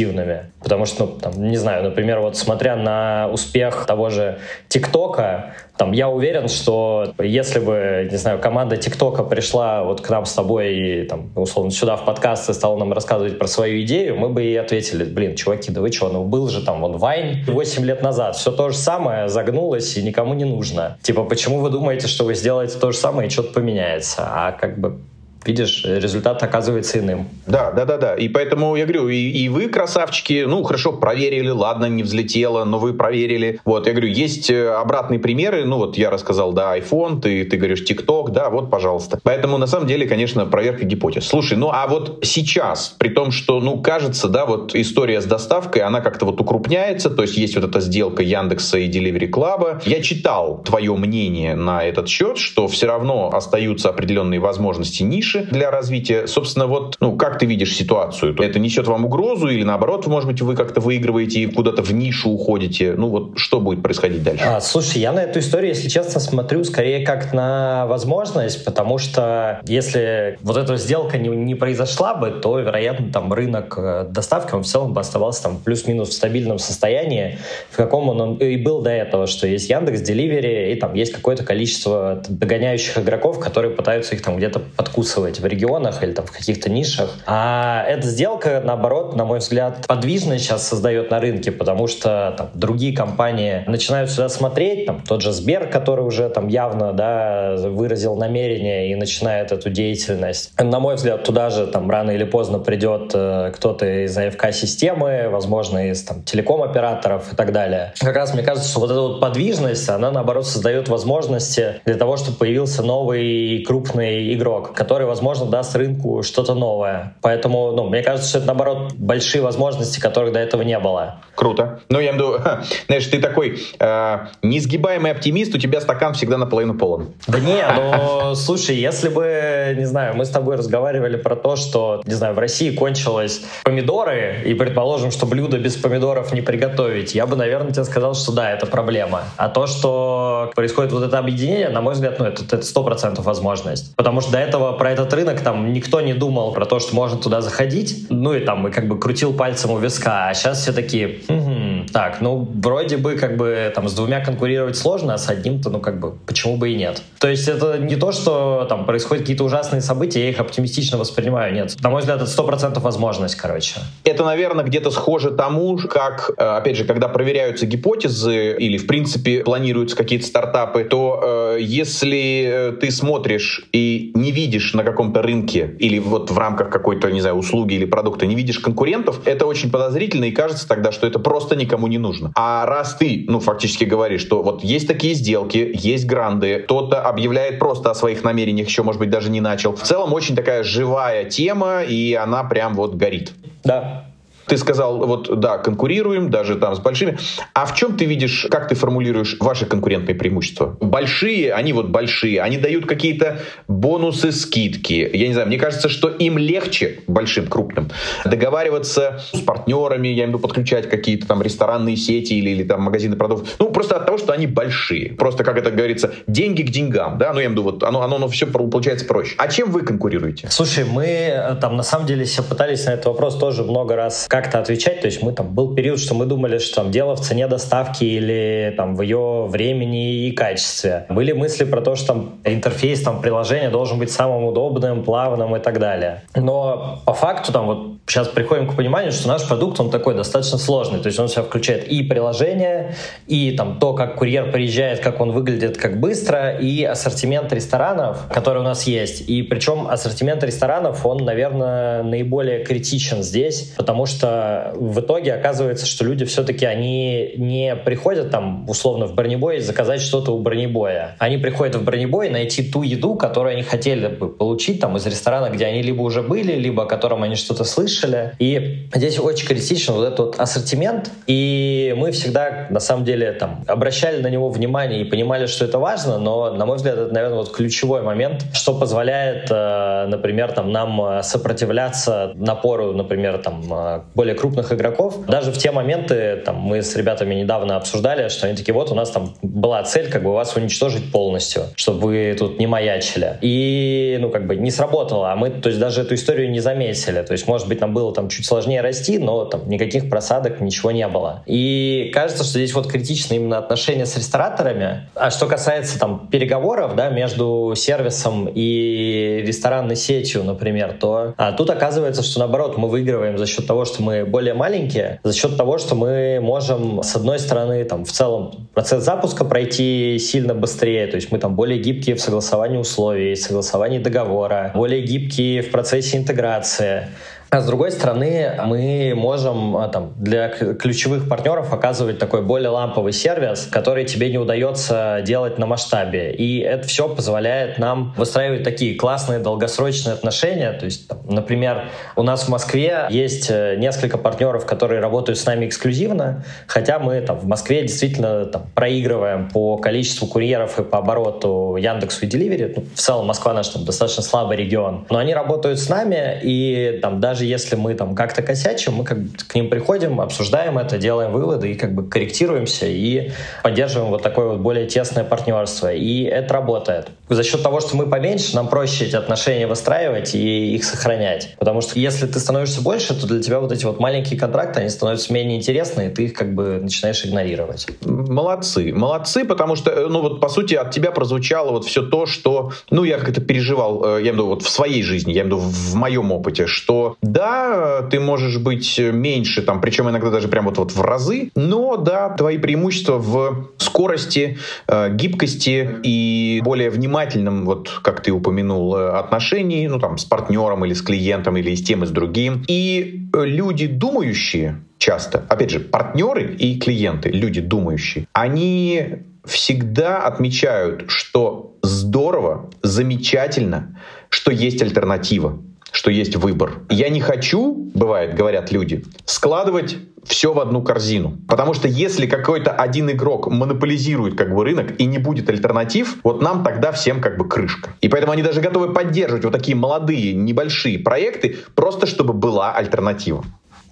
малоперспективными. 0.01 0.51
Потому 0.61 0.85
что, 0.85 1.05
ну, 1.05 1.11
там, 1.19 1.49
не 1.49 1.57
знаю, 1.57 1.83
например, 1.83 2.19
вот 2.19 2.37
смотря 2.37 2.75
на 2.75 3.29
успех 3.31 3.85
того 3.85 4.09
же 4.09 4.39
ТикТока, 4.67 5.53
там, 5.77 5.91
я 5.93 6.09
уверен, 6.09 6.47
что 6.47 7.13
если 7.17 7.59
бы, 7.59 8.07
не 8.11 8.17
знаю, 8.17 8.39
команда 8.39 8.77
ТикТока 8.77 9.23
пришла 9.23 9.83
вот 9.83 10.01
к 10.01 10.09
нам 10.09 10.25
с 10.25 10.33
тобой 10.33 10.73
и, 10.75 11.03
там, 11.03 11.31
условно, 11.35 11.71
сюда 11.71 11.95
в 11.95 12.05
подкаст 12.05 12.49
и 12.49 12.53
стала 12.53 12.77
нам 12.77 12.93
рассказывать 12.93 13.39
про 13.39 13.47
свою 13.47 13.81
идею, 13.81 14.17
мы 14.17 14.29
бы 14.29 14.43
и 14.43 14.55
ответили, 14.55 15.03
блин, 15.03 15.35
чуваки, 15.35 15.71
да 15.71 15.81
вы 15.81 15.91
что, 15.91 16.09
ну 16.09 16.23
был 16.23 16.49
же 16.49 16.63
там 16.63 16.81
вон 16.81 16.97
Вайн 16.97 17.43
8 17.47 17.83
лет 17.85 18.03
назад, 18.03 18.35
все 18.35 18.51
то 18.51 18.69
же 18.69 18.77
самое 18.77 19.27
загнулось 19.27 19.97
и 19.97 20.03
никому 20.03 20.33
не 20.35 20.45
нужно. 20.45 20.97
Типа, 21.01 21.23
почему 21.23 21.59
вы 21.59 21.69
думаете, 21.69 22.07
что 22.07 22.25
вы 22.25 22.35
сделаете 22.35 22.77
то 22.77 22.91
же 22.91 22.97
самое 22.97 23.27
и 23.27 23.31
что-то 23.31 23.53
поменяется? 23.53 24.21
А 24.27 24.51
как 24.51 24.79
бы 24.79 24.99
видишь, 25.45 25.83
результат 25.85 26.41
оказывается 26.43 26.99
иным. 26.99 27.29
Да, 27.47 27.71
да, 27.71 27.85
да, 27.85 27.97
да. 27.97 28.15
И 28.15 28.29
поэтому 28.29 28.75
я 28.75 28.85
говорю, 28.85 29.09
и, 29.09 29.15
и 29.15 29.49
вы, 29.49 29.67
красавчики, 29.67 30.45
ну, 30.47 30.63
хорошо, 30.63 30.93
проверили, 30.93 31.49
ладно, 31.49 31.85
не 31.85 32.03
взлетело, 32.03 32.63
но 32.63 32.79
вы 32.79 32.93
проверили. 32.93 33.59
Вот, 33.65 33.87
я 33.87 33.93
говорю, 33.93 34.09
есть 34.09 34.49
э, 34.49 34.69
обратные 34.69 35.19
примеры. 35.19 35.65
Ну, 35.65 35.77
вот 35.77 35.97
я 35.97 36.09
рассказал, 36.09 36.53
да, 36.53 36.77
iPhone, 36.77 37.21
ты, 37.21 37.43
ты 37.45 37.57
говоришь 37.57 37.81
TikTok, 37.81 38.31
да, 38.31 38.49
вот, 38.49 38.69
пожалуйста. 38.69 39.19
Поэтому, 39.23 39.57
на 39.57 39.67
самом 39.67 39.87
деле, 39.87 40.07
конечно, 40.07 40.45
проверка 40.45 40.85
гипотез. 40.85 41.25
Слушай, 41.25 41.57
ну, 41.57 41.69
а 41.71 41.87
вот 41.87 42.19
сейчас, 42.23 42.95
при 42.97 43.09
том, 43.09 43.31
что, 43.31 43.59
ну, 43.59 43.81
кажется, 43.81 44.27
да, 44.27 44.45
вот 44.45 44.75
история 44.75 45.21
с 45.21 45.25
доставкой, 45.25 45.81
она 45.81 46.01
как-то 46.01 46.25
вот 46.25 46.39
укрупняется, 46.39 47.09
то 47.09 47.23
есть 47.23 47.37
есть 47.37 47.55
вот 47.55 47.65
эта 47.65 47.79
сделка 47.79 48.23
Яндекса 48.23 48.77
и 48.77 48.89
Delivery 48.89 49.29
Club. 49.29 49.81
Я 49.85 50.01
читал 50.01 50.61
твое 50.63 50.95
мнение 50.95 51.55
на 51.55 51.83
этот 51.83 52.07
счет, 52.07 52.37
что 52.37 52.67
все 52.67 52.87
равно 52.87 53.31
остаются 53.33 53.89
определенные 53.89 54.39
возможности 54.39 55.03
ниш 55.03 55.30
нише 55.35 55.47
для 55.51 55.71
развития. 55.71 56.27
Собственно, 56.27 56.67
вот, 56.67 56.95
ну, 56.99 57.15
как 57.15 57.39
ты 57.39 57.45
видишь 57.45 57.75
ситуацию? 57.75 58.35
Это 58.41 58.59
несет 58.59 58.87
вам 58.87 59.05
угрозу 59.05 59.47
или 59.47 59.63
наоборот, 59.63 60.07
может 60.07 60.29
быть, 60.29 60.41
вы 60.41 60.55
как-то 60.55 60.81
выигрываете 60.81 61.41
и 61.41 61.45
куда-то 61.45 61.81
в 61.81 61.93
нишу 61.93 62.29
уходите? 62.29 62.93
Ну, 62.97 63.09
вот 63.09 63.37
что 63.37 63.59
будет 63.59 63.81
происходить 63.81 64.23
дальше? 64.23 64.43
А, 64.45 64.61
слушай, 64.61 64.99
я 64.99 65.11
на 65.11 65.23
эту 65.23 65.39
историю, 65.39 65.69
если 65.69 65.89
честно, 65.89 66.19
смотрю 66.19 66.63
скорее 66.63 67.05
как 67.05 67.33
на 67.33 67.85
возможность, 67.87 68.65
потому 68.65 68.97
что 68.97 69.61
если 69.65 70.37
вот 70.41 70.57
эта 70.57 70.77
сделка 70.77 71.17
не, 71.17 71.29
не 71.29 71.55
произошла 71.55 72.15
бы, 72.15 72.31
то, 72.31 72.59
вероятно, 72.59 73.11
там 73.11 73.31
рынок 73.33 73.75
э, 73.77 74.05
доставки, 74.09 74.55
он 74.55 74.63
в 74.63 74.67
целом 74.67 74.93
бы 74.93 75.01
оставался 75.01 75.43
там 75.43 75.57
плюс-минус 75.57 76.09
в 76.09 76.13
стабильном 76.13 76.59
состоянии, 76.59 77.37
в 77.69 77.77
каком 77.77 78.09
он 78.09 78.35
и 78.35 78.57
был 78.57 78.81
до 78.81 78.89
этого, 78.89 79.27
что 79.27 79.47
есть 79.47 79.69
Яндекс, 79.69 80.01
Деливери, 80.01 80.73
и 80.73 80.75
там 80.75 80.93
есть 80.93 81.11
какое-то 81.11 81.43
количество 81.43 82.21
догоняющих 82.27 82.97
игроков, 82.97 83.39
которые 83.39 83.73
пытаются 83.73 84.15
их 84.15 84.21
там 84.21 84.37
где-то 84.37 84.61
подкусывать 84.75 85.20
в 85.29 85.45
регионах 85.45 86.03
или 86.03 86.11
там 86.11 86.25
в 86.25 86.31
каких-то 86.31 86.69
нишах. 86.69 87.09
А 87.25 87.83
эта 87.87 88.07
сделка, 88.07 88.61
наоборот, 88.63 89.15
на 89.15 89.25
мой 89.25 89.39
взгляд, 89.39 89.85
подвижность 89.87 90.45
сейчас 90.45 90.67
создает 90.67 91.11
на 91.11 91.19
рынке, 91.19 91.51
потому 91.51 91.87
что 91.87 92.33
там, 92.37 92.49
другие 92.53 92.95
компании 92.95 93.63
начинают 93.67 94.09
сюда 94.09 94.29
смотреть, 94.29 94.85
там 94.85 95.01
тот 95.01 95.21
же 95.21 95.31
Сбер, 95.31 95.69
который 95.69 96.05
уже 96.05 96.29
там 96.29 96.47
явно 96.47 96.93
да, 96.93 97.55
выразил 97.57 98.15
намерение 98.15 98.91
и 98.91 98.95
начинает 98.95 99.51
эту 99.51 99.69
деятельность. 99.69 100.53
На 100.59 100.79
мой 100.79 100.95
взгляд, 100.95 101.23
туда 101.23 101.49
же 101.49 101.67
там 101.67 101.89
рано 101.89 102.11
или 102.11 102.23
поздно 102.23 102.59
придет 102.59 103.11
э, 103.13 103.51
кто-то 103.55 104.05
из 104.05 104.17
АФК-системы, 104.17 105.29
возможно, 105.29 105.89
из 105.89 106.03
там 106.03 106.23
телеком-операторов 106.23 107.33
и 107.33 107.35
так 107.35 107.51
далее. 107.51 107.93
Как 107.99 108.15
раз 108.15 108.33
мне 108.33 108.43
кажется, 108.43 108.69
что 108.69 108.79
вот 108.79 108.91
эта 108.91 109.01
вот 109.01 109.19
подвижность, 109.19 109.89
она 109.89 110.11
наоборот 110.11 110.47
создает 110.47 110.89
возможности 110.89 111.81
для 111.85 111.95
того, 111.95 112.17
чтобы 112.17 112.37
появился 112.37 112.83
новый 112.83 113.63
крупный 113.67 114.33
игрок, 114.33 114.73
который, 114.73 115.07
возможно, 115.11 115.45
даст 115.45 115.75
рынку 115.75 116.23
что-то 116.23 116.55
новое. 116.55 117.13
Поэтому, 117.21 117.73
ну, 117.73 117.89
мне 117.89 118.01
кажется, 118.01 118.29
что 118.29 118.37
это, 118.37 118.47
наоборот, 118.47 118.93
большие 118.93 119.41
возможности, 119.41 119.99
которых 119.99 120.31
до 120.31 120.39
этого 120.39 120.61
не 120.61 120.79
было. 120.79 121.19
Круто. 121.35 121.81
Ну, 121.89 121.99
я 121.99 122.11
имею 122.11 122.37
в 122.37 122.39
виду, 122.39 122.65
знаешь, 122.87 123.05
ты 123.07 123.19
такой 123.19 123.59
э, 123.79 124.17
несгибаемый 124.41 125.11
оптимист, 125.11 125.53
у 125.53 125.57
тебя 125.57 125.81
стакан 125.81 126.13
всегда 126.13 126.37
наполовину 126.37 126.77
полон. 126.77 127.09
Да 127.27 127.39
не, 127.39 127.61
ну, 127.75 128.35
слушай, 128.35 128.75
если 128.75 129.09
бы, 129.09 129.75
не 129.77 129.85
знаю, 129.85 130.15
мы 130.15 130.23
с 130.23 130.29
тобой 130.29 130.55
разговаривали 130.55 131.17
про 131.17 131.35
то, 131.35 131.57
что, 131.57 132.01
не 132.05 132.13
знаю, 132.13 132.33
в 132.33 132.39
России 132.39 132.73
кончилось 132.73 133.41
помидоры, 133.63 134.41
и 134.45 134.53
предположим, 134.53 135.11
что 135.11 135.25
блюдо 135.25 135.57
без 135.57 135.75
помидоров 135.75 136.31
не 136.31 136.41
приготовить, 136.41 137.13
я 137.15 137.25
бы, 137.25 137.35
наверное, 137.35 137.73
тебе 137.73 137.83
сказал, 137.83 138.15
что 138.15 138.31
да, 138.31 138.51
это 138.51 138.65
проблема. 138.65 139.23
А 139.35 139.49
то, 139.49 139.67
что 139.67 140.51
происходит 140.55 140.93
вот 140.93 141.03
это 141.03 141.17
объединение, 141.19 141.69
на 141.69 141.81
мой 141.81 141.95
взгляд, 141.95 142.19
ну, 142.19 142.25
это 142.25 142.61
сто 142.61 142.83
процентов 142.83 143.25
возможность. 143.25 143.95
Потому 143.95 144.21
что 144.21 144.31
до 144.31 144.39
этого 144.39 144.71
про 144.73 144.91
это 144.91 145.00
этот 145.01 145.13
рынок 145.13 145.41
там 145.41 145.73
никто 145.73 146.01
не 146.01 146.13
думал 146.13 146.53
про 146.53 146.65
то, 146.65 146.79
что 146.79 146.95
можно 146.95 147.17
туда 147.17 147.41
заходить, 147.41 148.07
ну 148.09 148.33
и 148.33 148.39
там 148.39 148.67
и 148.67 148.71
как 148.71 148.87
бы 148.87 148.99
крутил 148.99 149.33
пальцем 149.33 149.71
у 149.71 149.77
виска, 149.77 150.29
а 150.29 150.33
сейчас 150.33 150.61
все 150.61 150.73
такие, 150.73 151.19
угу, 151.27 151.87
так, 151.91 152.21
ну 152.21 152.47
вроде 152.55 152.97
бы 152.97 153.15
как 153.15 153.37
бы 153.37 153.71
там 153.73 153.89
с 153.89 153.93
двумя 153.93 154.23
конкурировать 154.23 154.77
сложно, 154.77 155.13
а 155.13 155.17
с 155.17 155.29
одним-то 155.29 155.69
ну 155.69 155.79
как 155.79 155.99
бы 155.99 156.13
почему 156.25 156.57
бы 156.57 156.71
и 156.71 156.75
нет. 156.75 157.01
То 157.19 157.27
есть 157.27 157.47
это 157.47 157.77
не 157.77 157.95
то, 157.95 158.11
что 158.11 158.65
там 158.69 158.85
происходят 158.85 159.23
какие-то 159.23 159.43
ужасные 159.43 159.81
события, 159.81 160.23
я 160.23 160.29
их 160.29 160.39
оптимистично 160.39 160.97
воспринимаю, 160.97 161.53
нет. 161.53 161.75
На 161.81 161.89
мой 161.89 162.01
взгляд, 162.01 162.21
это 162.21 162.29
сто 162.29 162.43
процентов 162.43 162.83
возможность, 162.83 163.35
короче. 163.35 163.79
Это, 164.03 164.23
наверное, 164.23 164.63
где-то 164.63 164.91
схоже 164.91 165.31
тому, 165.31 165.77
как, 165.77 166.31
э, 166.37 166.43
опять 166.43 166.77
же, 166.77 166.85
когда 166.85 167.07
проверяются 167.07 167.65
гипотезы 167.65 168.55
или, 168.57 168.77
в 168.77 168.87
принципе, 168.87 169.43
планируются 169.43 169.95
какие-то 169.95 170.25
стартапы, 170.25 170.83
то 170.83 171.55
э, 171.55 171.57
если 171.61 172.69
э, 172.69 172.71
ты 172.73 172.91
смотришь 172.91 173.65
и 173.71 174.11
не 174.15 174.31
видишь 174.31 174.73
на 174.73 174.83
каком-то 174.91 175.21
рынке 175.21 175.75
или 175.79 175.99
вот 175.99 176.31
в 176.31 176.37
рамках 176.37 176.69
какой-то, 176.69 177.11
не 177.11 177.21
знаю, 177.21 177.35
услуги 177.35 177.73
или 177.73 177.85
продукта, 177.85 178.25
не 178.25 178.35
видишь 178.35 178.59
конкурентов, 178.59 179.21
это 179.25 179.45
очень 179.45 179.71
подозрительно 179.71 180.25
и 180.25 180.31
кажется 180.31 180.67
тогда, 180.67 180.91
что 180.91 181.07
это 181.07 181.19
просто 181.19 181.55
никому 181.55 181.87
не 181.87 181.97
нужно. 181.97 182.31
А 182.35 182.65
раз 182.65 182.95
ты, 182.95 183.25
ну, 183.27 183.39
фактически 183.39 183.83
говоришь, 183.83 184.21
что 184.21 184.43
вот 184.43 184.63
есть 184.63 184.87
такие 184.87 185.13
сделки, 185.13 185.71
есть 185.73 186.05
гранды, 186.05 186.59
кто-то 186.59 187.01
объявляет 187.01 187.59
просто 187.59 187.91
о 187.91 187.95
своих 187.95 188.23
намерениях, 188.23 188.67
еще, 188.67 188.83
может 188.83 188.99
быть, 188.99 189.09
даже 189.09 189.29
не 189.29 189.41
начал. 189.41 189.75
В 189.75 189.81
целом, 189.81 190.13
очень 190.13 190.35
такая 190.35 190.63
живая 190.63 191.25
тема, 191.25 191.81
и 191.83 192.13
она 192.13 192.43
прям 192.43 192.75
вот 192.75 192.95
горит. 192.95 193.33
Да, 193.63 194.10
ты 194.51 194.57
сказал, 194.57 194.97
вот 194.97 195.39
да, 195.39 195.59
конкурируем, 195.59 196.29
даже 196.29 196.57
там 196.57 196.75
с 196.75 196.79
большими. 196.79 197.17
А 197.53 197.65
в 197.65 197.73
чем 197.73 197.95
ты 197.95 198.03
видишь, 198.03 198.47
как 198.51 198.67
ты 198.67 198.75
формулируешь 198.75 199.37
ваши 199.39 199.65
конкурентные 199.65 200.13
преимущества? 200.13 200.75
Большие, 200.81 201.53
они 201.53 201.71
вот 201.71 201.87
большие, 201.87 202.41
они 202.41 202.57
дают 202.57 202.85
какие-то 202.85 203.39
бонусы, 203.69 204.33
скидки. 204.33 205.09
Я 205.13 205.27
не 205.27 205.33
знаю, 205.33 205.47
мне 205.47 205.57
кажется, 205.57 205.87
что 205.87 206.09
им 206.09 206.37
легче, 206.37 206.99
большим, 207.07 207.47
крупным, 207.47 207.91
договариваться 208.25 209.21
с 209.31 209.39
партнерами, 209.39 210.09
я 210.09 210.13
имею 210.15 210.25
в 210.25 210.29
виду 210.31 210.39
подключать 210.39 210.89
какие-то 210.89 211.27
там 211.27 211.41
ресторанные 211.41 211.95
сети 211.95 212.33
или, 212.33 212.49
или 212.49 212.63
там 212.63 212.81
магазины 212.81 213.15
продуктов. 213.15 213.55
Ну, 213.57 213.69
просто 213.69 213.95
от 213.95 214.05
того, 214.05 214.17
что 214.17 214.33
они 214.33 214.47
большие. 214.47 215.13
Просто, 215.13 215.45
как 215.45 215.57
это 215.57 215.71
говорится, 215.71 216.13
деньги 216.27 216.63
к 216.63 216.71
деньгам, 216.71 217.17
да, 217.17 217.31
ну, 217.31 217.39
я 217.39 217.45
имею 217.45 217.51
в 217.51 217.53
виду, 217.53 217.63
вот 217.63 217.83
оно, 217.83 218.01
оно, 218.01 218.17
оно 218.17 218.27
все 218.27 218.47
получается 218.47 219.05
проще. 219.05 219.35
А 219.37 219.47
чем 219.47 219.71
вы 219.71 219.83
конкурируете? 219.83 220.49
Слушай, 220.51 220.83
мы 220.83 221.05
э, 221.05 221.55
там 221.61 221.77
на 221.77 221.83
самом 221.83 222.05
деле 222.05 222.25
все 222.25 222.43
пытались 222.43 222.85
на 222.85 222.91
этот 222.91 223.05
вопрос 223.05 223.37
тоже 223.37 223.63
много 223.63 223.95
раз 223.95 224.27
как-то 224.41 224.59
отвечать. 224.59 225.01
То 225.01 225.07
есть 225.07 225.21
мы 225.21 225.33
там 225.33 225.53
был 225.53 225.75
период, 225.75 225.99
что 225.99 226.15
мы 226.15 226.25
думали, 226.25 226.57
что 226.57 226.77
там 226.77 226.91
дело 226.91 227.15
в 227.15 227.21
цене 227.21 227.47
доставки 227.47 228.03
или 228.03 228.73
там 228.75 228.95
в 228.95 229.01
ее 229.01 229.45
времени 229.47 230.27
и 230.27 230.31
качестве. 230.31 231.05
Были 231.09 231.31
мысли 231.31 231.63
про 231.63 231.81
то, 231.81 231.95
что 231.95 232.07
там 232.07 232.39
интерфейс 232.43 233.01
там 233.01 233.21
приложения 233.21 233.69
должен 233.69 233.99
быть 233.99 234.11
самым 234.11 234.45
удобным, 234.45 235.03
плавным 235.03 235.55
и 235.55 235.59
так 235.59 235.79
далее. 235.79 236.23
Но 236.35 237.01
по 237.05 237.13
факту 237.13 237.51
там 237.51 237.65
вот 237.67 237.91
сейчас 238.07 238.27
приходим 238.27 238.67
к 238.67 238.75
пониманию, 238.75 239.11
что 239.11 239.27
наш 239.27 239.47
продукт 239.47 239.79
он 239.79 239.89
такой 239.89 240.15
достаточно 240.15 240.57
сложный. 240.57 240.99
То 240.99 241.07
есть 241.07 241.19
он 241.19 241.29
себя 241.29 241.43
включает 241.43 241.87
и 241.87 242.03
приложение, 242.03 242.95
и 243.27 243.51
там 243.51 243.79
то, 243.79 243.93
как 243.93 244.15
курьер 244.15 244.51
приезжает, 244.51 244.99
как 244.99 245.21
он 245.21 245.31
выглядит, 245.31 245.77
как 245.77 245.99
быстро, 245.99 246.57
и 246.57 246.83
ассортимент 246.83 247.53
ресторанов, 247.53 248.27
который 248.33 248.59
у 248.59 248.63
нас 248.63 248.83
есть. 248.83 249.29
И 249.29 249.43
причем 249.43 249.87
ассортимент 249.87 250.43
ресторанов, 250.43 251.05
он, 251.05 251.23
наверное, 251.23 252.03
наиболее 252.03 252.65
критичен 252.65 253.23
здесь, 253.23 253.73
потому 253.77 254.05
что 254.05 254.27
в 254.75 254.99
итоге 254.99 255.33
оказывается, 255.33 255.85
что 255.85 256.05
люди 256.05 256.25
все-таки 256.25 256.65
они 256.65 257.33
не 257.37 257.75
приходят 257.75 258.31
там 258.31 258.69
условно 258.69 259.05
в 259.05 259.15
бронебой 259.15 259.59
заказать 259.59 260.01
что-то 260.01 260.31
у 260.31 260.39
бронебоя. 260.39 261.15
Они 261.19 261.37
приходят 261.37 261.75
в 261.75 261.83
бронебой 261.83 262.29
найти 262.29 262.63
ту 262.63 262.83
еду, 262.83 263.15
которую 263.15 263.53
они 263.53 263.63
хотели 263.63 264.07
бы 264.07 264.29
получить 264.29 264.79
там 264.79 264.97
из 264.97 265.05
ресторана, 265.05 265.49
где 265.49 265.65
они 265.65 265.81
либо 265.81 266.01
уже 266.01 266.21
были, 266.21 266.53
либо 266.53 266.83
о 266.83 266.85
котором 266.85 267.23
они 267.23 267.35
что-то 267.35 267.63
слышали. 267.63 268.33
И 268.39 268.87
здесь 268.93 269.19
очень 269.19 269.47
критичен 269.47 269.93
вот 269.93 270.05
этот 270.05 270.19
вот 270.19 270.39
ассортимент. 270.39 271.11
И 271.27 271.93
мы 271.97 272.11
всегда, 272.11 272.67
на 272.69 272.79
самом 272.79 273.05
деле, 273.05 273.31
там 273.33 273.63
обращали 273.67 274.21
на 274.21 274.27
него 274.27 274.49
внимание 274.49 275.01
и 275.01 275.03
понимали, 275.03 275.45
что 275.45 275.65
это 275.65 275.79
важно, 275.79 276.17
но, 276.17 276.53
на 276.53 276.65
мой 276.65 276.77
взгляд, 276.77 276.97
это, 276.97 277.13
наверное, 277.13 277.37
вот 277.39 277.51
ключевой 277.51 278.01
момент, 278.01 278.45
что 278.53 278.73
позволяет, 278.73 279.47
э, 279.49 280.07
например, 280.07 280.51
там, 280.51 280.71
нам 280.71 281.01
э, 281.01 281.23
сопротивляться 281.23 282.33
напору, 282.35 282.93
например, 282.93 283.37
там, 283.39 283.61
э, 283.71 284.01
более 284.15 284.35
крупных 284.35 284.71
игроков. 284.73 285.25
Даже 285.27 285.51
в 285.51 285.57
те 285.57 285.71
моменты, 285.71 286.41
там, 286.45 286.57
мы 286.57 286.81
с 286.81 286.95
ребятами 286.95 287.35
недавно 287.35 287.75
обсуждали, 287.77 288.29
что 288.29 288.47
они 288.47 288.55
такие, 288.55 288.73
вот 288.73 288.91
у 288.91 288.95
нас 288.95 289.09
там 289.09 289.35
была 289.41 289.83
цель, 289.83 290.09
как 290.09 290.23
бы 290.23 290.33
вас 290.33 290.55
уничтожить 290.55 291.11
полностью, 291.11 291.63
чтобы 291.75 292.07
вы 292.07 292.35
тут 292.37 292.59
не 292.59 292.67
маячили. 292.67 293.37
И, 293.41 294.17
ну, 294.19 294.29
как 294.29 294.47
бы 294.47 294.55
не 294.55 294.71
сработало, 294.71 295.31
а 295.31 295.35
мы, 295.35 295.49
то 295.49 295.69
есть, 295.69 295.79
даже 295.79 296.01
эту 296.01 296.15
историю 296.15 296.51
не 296.51 296.59
заметили. 296.59 297.21
То 297.21 297.33
есть, 297.33 297.47
может 297.47 297.67
быть, 297.67 297.81
нам 297.81 297.93
было 297.93 298.13
там 298.13 298.29
чуть 298.29 298.45
сложнее 298.45 298.81
расти, 298.81 299.17
но 299.17 299.45
там 299.45 299.69
никаких 299.69 300.09
просадок, 300.09 300.61
ничего 300.61 300.91
не 300.91 301.07
было. 301.07 301.43
И 301.45 302.11
кажется, 302.13 302.43
что 302.43 302.53
здесь 302.53 302.73
вот 302.73 302.87
критично 302.87 303.35
именно 303.35 303.57
отношения 303.57 304.05
с 304.05 304.17
рестораторами. 304.17 305.09
А 305.15 305.31
что 305.31 305.47
касается 305.47 305.99
там 305.99 306.27
переговоров, 306.27 306.95
да, 306.95 307.09
между 307.09 307.73
сервисом 307.75 308.49
и 308.53 309.43
ресторанной 309.45 309.95
сетью, 309.95 310.43
например, 310.43 310.97
то 310.99 311.33
а 311.37 311.51
тут 311.53 311.69
оказывается, 311.69 312.23
что 312.23 312.39
наоборот, 312.39 312.77
мы 312.77 312.87
выигрываем 312.87 313.37
за 313.37 313.45
счет 313.45 313.67
того, 313.67 313.85
что 313.85 314.00
мы 314.01 314.25
более 314.25 314.53
маленькие 314.53 315.19
за 315.23 315.33
счет 315.33 315.57
того, 315.57 315.77
что 315.77 315.95
мы 315.95 316.39
можем, 316.41 317.03
с 317.03 317.15
одной 317.15 317.39
стороны, 317.39 317.83
там, 317.85 318.05
в 318.05 318.11
целом 318.11 318.67
процесс 318.73 319.03
запуска 319.03 319.45
пройти 319.45 320.17
сильно 320.19 320.53
быстрее, 320.53 321.07
то 321.07 321.15
есть 321.15 321.31
мы 321.31 321.37
там 321.39 321.55
более 321.55 321.79
гибкие 321.79 322.15
в 322.15 322.21
согласовании 322.21 322.77
условий, 322.77 323.35
согласовании 323.35 323.99
договора, 323.99 324.71
более 324.75 325.01
гибкие 325.01 325.61
в 325.61 325.71
процессе 325.71 326.17
интеграции. 326.17 327.07
А 327.53 327.59
с 327.59 327.65
другой 327.65 327.91
стороны, 327.91 328.49
мы 328.65 329.11
можем 329.13 329.75
а, 329.75 329.89
там, 329.89 330.13
для 330.15 330.47
ключевых 330.47 331.27
партнеров 331.27 331.73
оказывать 331.73 332.17
такой 332.17 332.43
более 332.43 332.69
ламповый 332.69 333.11
сервис, 333.11 333.67
который 333.69 334.05
тебе 334.05 334.31
не 334.31 334.37
удается 334.37 335.21
делать 335.25 335.57
на 335.57 335.65
масштабе. 335.65 336.31
И 336.31 336.59
это 336.59 336.87
все 336.87 337.13
позволяет 337.13 337.77
нам 337.77 338.13
выстраивать 338.15 338.63
такие 338.63 338.95
классные 338.95 339.39
долгосрочные 339.39 340.13
отношения. 340.13 340.71
То 340.71 340.85
есть, 340.85 341.09
там, 341.09 341.19
например, 341.27 341.89
у 342.15 342.23
нас 342.23 342.45
в 342.45 342.47
Москве 342.47 343.07
есть 343.09 343.47
э, 343.49 343.75
несколько 343.75 344.17
партнеров, 344.17 344.65
которые 344.65 345.01
работают 345.01 345.37
с 345.37 345.45
нами 345.45 345.65
эксклюзивно, 345.65 346.45
хотя 346.67 346.99
мы 346.99 347.19
там, 347.19 347.37
в 347.37 347.47
Москве 347.47 347.81
действительно 347.81 348.45
там, 348.45 348.67
проигрываем 348.73 349.49
по 349.49 349.75
количеству 349.75 350.25
курьеров 350.25 350.79
и 350.79 350.83
по 350.83 350.99
обороту 350.99 351.75
Яндексу 351.75 352.23
и 352.23 352.29
Деливери. 352.29 352.71
Ну, 352.77 352.85
в 352.95 352.97
целом 352.97 353.25
Москва 353.25 353.51
наш 353.51 353.67
там, 353.67 353.83
достаточно 353.83 354.23
слабый 354.23 354.55
регион. 354.55 355.05
Но 355.09 355.17
они 355.17 355.33
работают 355.33 355.79
с 355.79 355.89
нами, 355.89 356.39
и 356.43 356.97
там 357.01 357.19
даже 357.19 357.40
даже 357.41 357.45
если 357.45 357.75
мы 357.75 357.95
там 357.95 358.13
как-то 358.15 358.43
косячим, 358.43 358.93
мы 358.93 359.03
как 359.03 359.19
бы 359.19 359.29
к 359.35 359.55
ним 359.55 359.69
приходим, 359.69 360.21
обсуждаем 360.21 360.77
это, 360.77 360.97
делаем 360.97 361.31
выводы 361.31 361.71
и 361.71 361.75
как 361.75 361.93
бы 361.93 362.07
корректируемся 362.07 362.85
и 362.85 363.31
поддерживаем 363.63 364.11
вот 364.11 364.21
такое 364.21 364.49
вот 364.49 364.59
более 364.59 364.85
тесное 364.85 365.23
партнерство. 365.23 365.91
И 365.91 366.23
это 366.23 366.53
работает. 366.53 367.09
За 367.29 367.43
счет 367.43 367.63
того, 367.63 367.79
что 367.79 367.97
мы 367.97 368.07
поменьше, 368.07 368.55
нам 368.55 368.67
проще 368.67 369.05
эти 369.05 369.15
отношения 369.15 369.65
выстраивать 369.65 370.35
и 370.35 370.75
их 370.75 370.83
сохранять. 370.83 371.55
Потому 371.57 371.81
что 371.81 371.97
если 371.99 372.27
ты 372.27 372.39
становишься 372.39 372.81
больше, 372.81 373.19
то 373.19 373.25
для 373.25 373.41
тебя 373.41 373.59
вот 373.59 373.71
эти 373.71 373.85
вот 373.85 373.99
маленькие 373.99 374.39
контракты, 374.39 374.81
они 374.81 374.89
становятся 374.89 375.33
менее 375.33 375.57
интересны, 375.57 376.07
и 376.07 376.09
ты 376.09 376.25
их 376.25 376.33
как 376.33 376.53
бы 376.53 376.79
начинаешь 376.81 377.25
игнорировать. 377.25 377.87
Молодцы. 378.05 378.93
Молодцы, 378.93 379.45
потому 379.45 379.75
что, 379.75 379.89
э, 379.89 380.07
ну 380.07 380.21
вот 380.21 380.39
по 380.39 380.49
сути 380.49 380.75
от 380.75 380.91
тебя 380.91 381.11
прозвучало 381.11 381.71
вот 381.71 381.85
все 381.85 382.03
то, 382.03 382.25
что, 382.25 382.71
ну 382.91 383.03
я 383.03 383.17
как-то 383.17 383.41
переживал, 383.41 384.03
э, 384.03 384.21
я 384.23 384.29
имею 384.29 384.33
в 384.33 384.35
виду 384.35 384.47
вот 384.47 384.61
в 384.63 384.69
своей 384.69 385.01
жизни, 385.01 385.31
я 385.31 385.41
имею 385.41 385.57
в 385.57 385.61
виду 385.61 385.71
в 385.71 385.95
моем 385.95 386.31
опыте, 386.31 386.67
что 386.67 387.15
да, 387.33 388.01
ты 388.09 388.19
можешь 388.19 388.57
быть 388.57 388.99
меньше, 388.99 389.61
там, 389.61 389.81
причем 389.81 390.09
иногда 390.09 390.29
даже 390.29 390.47
прям 390.47 390.65
вот, 390.65 390.77
вот 390.77 390.91
в 390.91 391.01
разы, 391.01 391.51
но 391.55 391.97
да, 391.97 392.29
твои 392.29 392.57
преимущества 392.57 393.17
в 393.17 393.71
скорости, 393.77 394.57
э, 394.87 395.15
гибкости 395.15 395.89
и 396.03 396.61
более 396.63 396.89
внимательном, 396.89 397.65
вот 397.65 397.89
как 398.03 398.21
ты 398.21 398.31
упомянул, 398.31 398.95
э, 398.95 399.11
отношении, 399.11 399.87
ну 399.87 399.99
там, 399.99 400.17
с 400.17 400.25
партнером 400.25 400.85
или 400.85 400.93
с 400.93 401.01
клиентом, 401.01 401.57
или 401.57 401.73
с 401.73 401.83
тем 401.83 402.03
и 402.03 402.07
с 402.07 402.09
другим. 402.09 402.63
И 402.67 403.27
люди 403.33 403.87
думающие, 403.87 404.81
часто, 404.97 405.45
опять 405.47 405.69
же, 405.69 405.79
партнеры 405.79 406.53
и 406.53 406.79
клиенты, 406.79 407.29
люди 407.29 407.61
думающие, 407.61 408.27
они 408.33 409.19
всегда 409.45 410.19
отмечают, 410.19 411.05
что 411.09 411.77
здорово, 411.81 412.69
замечательно, 412.83 413.97
что 414.29 414.51
есть 414.51 414.81
альтернатива 414.81 415.57
что 415.91 416.09
есть 416.09 416.35
выбор. 416.35 416.79
Я 416.89 417.09
не 417.09 417.19
хочу, 417.19 417.91
бывает, 417.93 418.35
говорят 418.35 418.71
люди, 418.71 419.03
складывать 419.25 419.97
все 420.23 420.53
в 420.53 420.59
одну 420.59 420.81
корзину. 420.81 421.37
Потому 421.47 421.73
что 421.73 421.87
если 421.87 422.27
какой-то 422.27 422.71
один 422.71 423.09
игрок 423.11 423.47
монополизирует 423.47 424.37
как 424.37 424.53
бы 424.53 424.63
рынок 424.63 424.99
и 424.99 425.05
не 425.05 425.17
будет 425.17 425.49
альтернатив, 425.49 426.17
вот 426.23 426.41
нам 426.41 426.63
тогда 426.63 426.91
всем 426.91 427.21
как 427.21 427.37
бы 427.37 427.47
крышка. 427.47 427.91
И 428.01 428.07
поэтому 428.07 428.33
они 428.33 428.43
даже 428.43 428.61
готовы 428.61 428.93
поддерживать 428.93 429.43
вот 429.43 429.53
такие 429.53 429.75
молодые, 429.75 430.33
небольшие 430.33 430.99
проекты, 430.99 431.57
просто 431.75 432.05
чтобы 432.05 432.33
была 432.33 432.73
альтернатива. 432.73 433.43